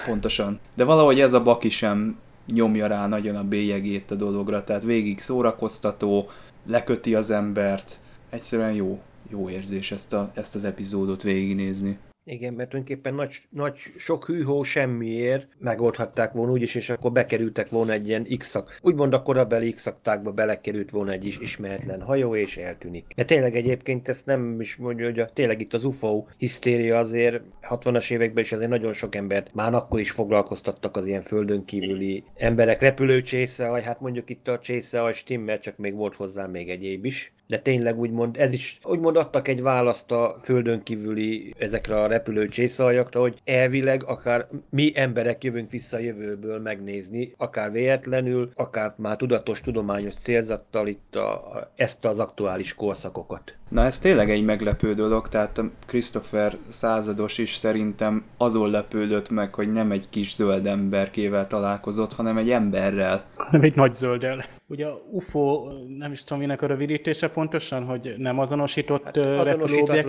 pontosan. 0.05 0.61
De 0.75 0.85
valahogy 0.85 1.21
ez 1.21 1.33
a 1.33 1.43
baki 1.43 1.71
sem 1.71 2.19
nyomja 2.47 2.87
rá 2.87 3.07
nagyon 3.07 3.37
a 3.37 3.45
bélyegét 3.45 4.11
a 4.11 4.15
dologra, 4.15 4.65
tehát 4.65 4.83
végig 4.83 5.21
szórakoztató, 5.21 6.29
leköti 6.67 7.15
az 7.15 7.31
embert, 7.31 7.99
egyszerűen 8.31 8.73
jó, 8.73 9.01
jó 9.31 9.49
érzés 9.49 9.93
ezt, 9.93 10.13
a, 10.13 10.31
ezt 10.35 10.55
az 10.55 10.65
epizódot 10.65 11.23
végignézni. 11.23 11.99
Igen, 12.31 12.53
mert 12.53 12.69
tulajdonképpen 12.69 13.15
nagy, 13.15 13.37
nagy, 13.51 13.79
sok 13.97 14.27
hűhó 14.27 14.63
semmiért 14.63 15.49
megoldhatták 15.59 16.33
volna 16.33 16.53
úgyis, 16.53 16.75
és 16.75 16.91
akkor 16.91 17.13
bekerültek 17.13 17.69
volna 17.69 17.93
egy 17.93 18.09
ilyen 18.09 18.27
x 18.39 18.57
úgymond 18.81 19.13
a 19.13 19.23
korabeli 19.23 19.73
x 19.73 19.93
belekerült 20.35 20.91
volna 20.91 21.13
egy 21.13 21.25
is 21.25 21.39
ismeretlen 21.39 22.03
hajó, 22.03 22.37
és 22.37 22.57
eltűnik. 22.57 23.05
Mert 23.17 23.29
tényleg 23.29 23.57
egyébként 23.57 24.09
ezt 24.09 24.27
nem 24.27 24.61
is 24.61 24.77
mondja, 24.77 25.05
hogy 25.07 25.19
a, 25.19 25.27
tényleg 25.27 25.61
itt 25.61 25.75
az 25.75 25.85
UFO 25.85 26.25
hisztéria 26.39 26.99
azért 26.99 27.43
60-as 27.69 28.11
években 28.11 28.45
is 28.45 28.53
azért 28.53 28.71
nagyon 28.71 28.93
sok 28.93 29.15
embert 29.15 29.55
már 29.55 29.75
akkor 29.75 30.01
is 30.01 30.11
foglalkoztattak 30.11 30.97
az 30.97 31.07
ilyen 31.07 31.23
földön 31.23 31.65
kívüli 31.65 32.25
emberek, 32.37 32.81
repülőcsésze, 32.81 33.69
vagy 33.69 33.85
hát 33.85 34.01
mondjuk 34.01 34.31
itt 34.31 34.49
a 34.49 34.59
csésze, 34.59 35.03
a 35.03 35.13
stimmel, 35.13 35.59
csak 35.59 35.77
még 35.77 35.95
volt 35.95 36.17
hozzá 36.17 36.47
még 36.47 36.71
egyéb 36.71 37.05
is 37.05 37.33
de 37.49 37.59
tényleg 37.59 37.99
úgymond 37.99 38.37
ez 38.37 38.53
is, 38.53 38.79
úgymond 38.85 39.17
adtak 39.17 39.49
egy 39.49 39.63
választ 39.63 40.13
a 40.13 40.37
földön 40.43 40.83
kívüli 40.83 41.55
ezekre 41.59 42.01
a 42.01 42.07
repülő 42.19 42.49
csészaljakra, 42.49 43.21
hogy 43.21 43.41
elvileg 43.45 44.05
akár 44.05 44.47
mi 44.71 44.93
emberek 44.95 45.45
jövünk 45.45 45.71
vissza 45.71 45.97
a 45.97 46.01
jövőből 46.01 46.61
megnézni, 46.61 47.35
akár 47.37 47.73
véletlenül, 47.73 48.51
akár 48.55 48.95
már 48.97 49.17
tudatos 49.17 49.61
tudományos 49.61 50.15
célzattal 50.15 50.87
itt 50.87 51.17
a, 51.17 51.33
a, 51.33 51.73
ezt 51.77 52.05
az 52.05 52.19
aktuális 52.19 52.75
korszakokat. 52.75 53.55
Na 53.69 53.85
ez 53.85 53.99
tényleg 53.99 54.31
egy 54.31 54.45
meglepő 54.45 54.95
dolog, 54.95 55.29
tehát 55.29 55.61
Christopher 55.87 56.53
százados 56.69 57.39
is 57.39 57.55
szerintem 57.55 58.25
azon 58.37 58.71
lepődött 58.71 59.31
meg, 59.31 59.55
hogy 59.55 59.73
nem 59.73 59.91
egy 59.91 60.09
kis 60.11 60.35
zöld 60.35 60.67
emberkével 60.67 61.47
találkozott, 61.47 62.13
hanem 62.13 62.37
egy 62.37 62.51
emberrel. 62.51 63.25
Nem 63.51 63.63
egy 63.63 63.77
nagy 63.77 63.95
zölddel. 63.95 64.45
Ugye 64.71 64.87
a 64.87 65.03
UFO, 65.11 65.71
nem 65.99 66.13
is 66.13 66.25
tudom, 66.25 66.39
minek 66.39 66.63
a 66.63 66.67
rövidítése 66.67 67.29
pontosan, 67.29 67.85
hogy 67.85 68.15
nem 68.17 68.39
azonosított 68.39 69.05
hát, 69.05 69.17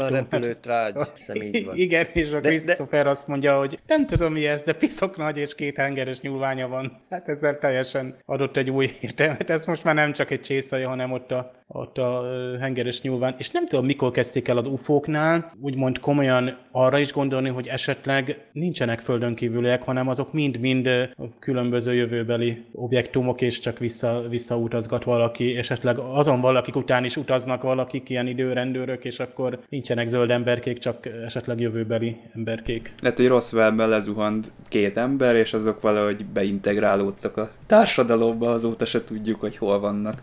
repülőtrágy, 0.09 0.95
így 1.33 1.65
van. 1.65 1.75
Igen, 1.75 2.05
és 2.13 2.31
a 2.31 2.39
Christopher 2.39 3.03
de... 3.03 3.09
azt 3.09 3.27
mondja, 3.27 3.57
hogy 3.57 3.79
nem 3.87 4.05
tudom 4.05 4.33
mi 4.33 4.47
ez, 4.47 4.63
de 4.63 4.73
piszok 4.73 5.17
nagy 5.17 5.37
és 5.37 5.55
két 5.55 5.77
hengeres 5.77 6.21
nyúlványa 6.21 6.67
van. 6.67 7.01
Hát 7.09 7.27
ezzel 7.27 7.57
teljesen 7.57 8.17
adott 8.25 8.57
egy 8.57 8.69
új 8.69 8.91
értelmet. 9.01 9.49
Ez 9.49 9.65
most 9.65 9.83
már 9.83 9.95
nem 9.95 10.13
csak 10.13 10.31
egy 10.31 10.41
csészai, 10.41 10.83
hanem 10.83 11.11
ott 11.11 11.31
a, 11.31 11.51
ott 11.71 11.97
a 11.97 12.23
hengeres 12.59 13.01
nyúlván. 13.01 13.35
És 13.37 13.49
nem 13.49 13.65
tudom, 13.65 13.85
mikor 13.85 14.11
kezdték 14.11 14.47
el 14.47 14.57
az 14.57 14.67
UFO-knál, 14.67 15.53
úgymond 15.61 15.99
komolyan 15.99 16.57
arra 16.71 16.97
is 16.97 17.13
gondolni, 17.13 17.49
hogy 17.49 17.67
esetleg 17.67 18.49
nincsenek 18.53 18.99
földön 18.99 19.35
kívüliek, 19.35 19.83
hanem 19.83 20.07
azok 20.07 20.33
mind-mind 20.33 20.89
különböző 21.39 21.93
jövőbeli 21.93 22.65
objektumok, 22.71 23.41
és 23.41 23.59
csak 23.59 23.77
vissza, 23.77 24.21
visszautazgat 24.29 25.03
valaki, 25.03 25.57
esetleg 25.57 25.97
azon 25.97 26.41
valakik 26.41 26.75
után 26.75 27.03
is 27.03 27.17
utaznak 27.17 27.61
valakik, 27.61 28.09
ilyen 28.09 28.27
időrendőrök, 28.27 29.05
és 29.05 29.19
akkor 29.19 29.59
nincsenek 29.69 30.07
zöld 30.07 30.31
emberkék, 30.31 30.77
csak 30.77 31.05
esetleg 31.25 31.59
jövőbeli 31.59 32.17
emberkék. 32.35 32.93
Lehet, 33.01 33.17
hogy 33.17 33.27
rossz 33.27 33.51
velben 33.51 33.89
lezuhant 33.89 34.51
két 34.69 34.97
ember, 34.97 35.35
és 35.35 35.53
azok 35.53 35.81
valahogy 35.81 36.25
beintegrálódtak 36.25 37.37
a 37.37 37.51
társadalomba, 37.65 38.49
azóta 38.49 38.85
se 38.85 39.03
tudjuk, 39.03 39.39
hogy 39.39 39.57
hol 39.57 39.79
vannak. 39.79 40.21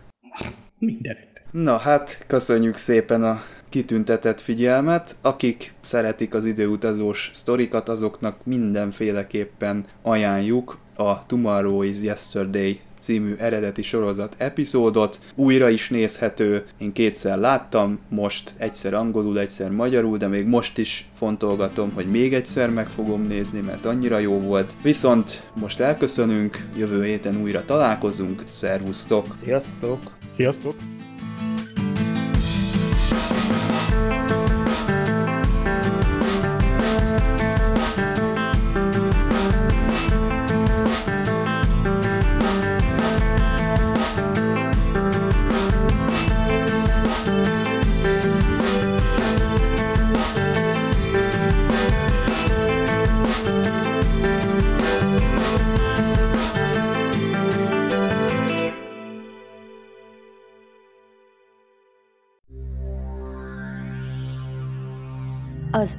Mindenet. 0.79 1.43
Na 1.51 1.77
hát, 1.77 2.23
köszönjük 2.27 2.77
szépen 2.77 3.23
a 3.23 3.41
kitüntetett 3.69 4.41
figyelmet. 4.41 5.15
Akik 5.21 5.73
szeretik 5.81 6.33
az 6.33 6.45
időutazós 6.45 7.31
sztorikat, 7.33 7.89
azoknak 7.89 8.45
mindenféleképpen 8.45 9.85
ajánljuk 10.01 10.77
a 10.95 11.25
Tomorrow 11.25 11.81
is 11.81 12.01
Yesterday 12.01 12.79
című 12.99 13.35
eredeti 13.37 13.81
sorozat 13.81 14.35
epizódot. 14.37 15.19
Újra 15.35 15.69
is 15.69 15.89
nézhető, 15.89 16.65
én 16.77 16.91
kétszer 16.91 17.37
láttam, 17.37 17.99
most 18.09 18.53
egyszer 18.57 18.93
angolul, 18.93 19.39
egyszer 19.39 19.71
magyarul, 19.71 20.17
de 20.17 20.27
még 20.27 20.45
most 20.45 20.77
is 20.77 21.09
fontolgatom, 21.13 21.91
hogy 21.93 22.07
még 22.07 22.33
egyszer 22.33 22.69
meg 22.69 22.89
fogom 22.89 23.27
nézni, 23.27 23.59
mert 23.59 23.85
annyira 23.85 24.19
jó 24.19 24.39
volt. 24.39 24.75
Viszont 24.81 25.51
most 25.53 25.79
elköszönünk, 25.79 26.67
jövő 26.77 27.03
héten 27.03 27.41
újra 27.41 27.65
találkozunk, 27.65 28.43
szervusztok! 28.49 29.25
Sziasztok! 29.43 29.99
Sziasztok! 30.25 30.96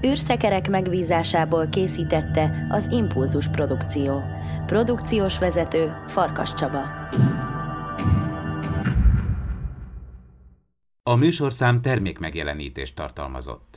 Az 0.00 0.04
űrszekerek 0.04 0.68
megbízásából 0.68 1.68
készítette 1.68 2.66
az 2.70 2.88
Impulzus 2.90 3.48
Produkció. 3.48 4.20
Produkciós 4.66 5.38
vezető 5.38 5.92
Farkas 6.06 6.54
Csaba. 6.54 6.82
A 11.02 11.14
műsorszám 11.14 11.80
termékmegjelenítést 11.80 12.94
tartalmazott. 12.94 13.68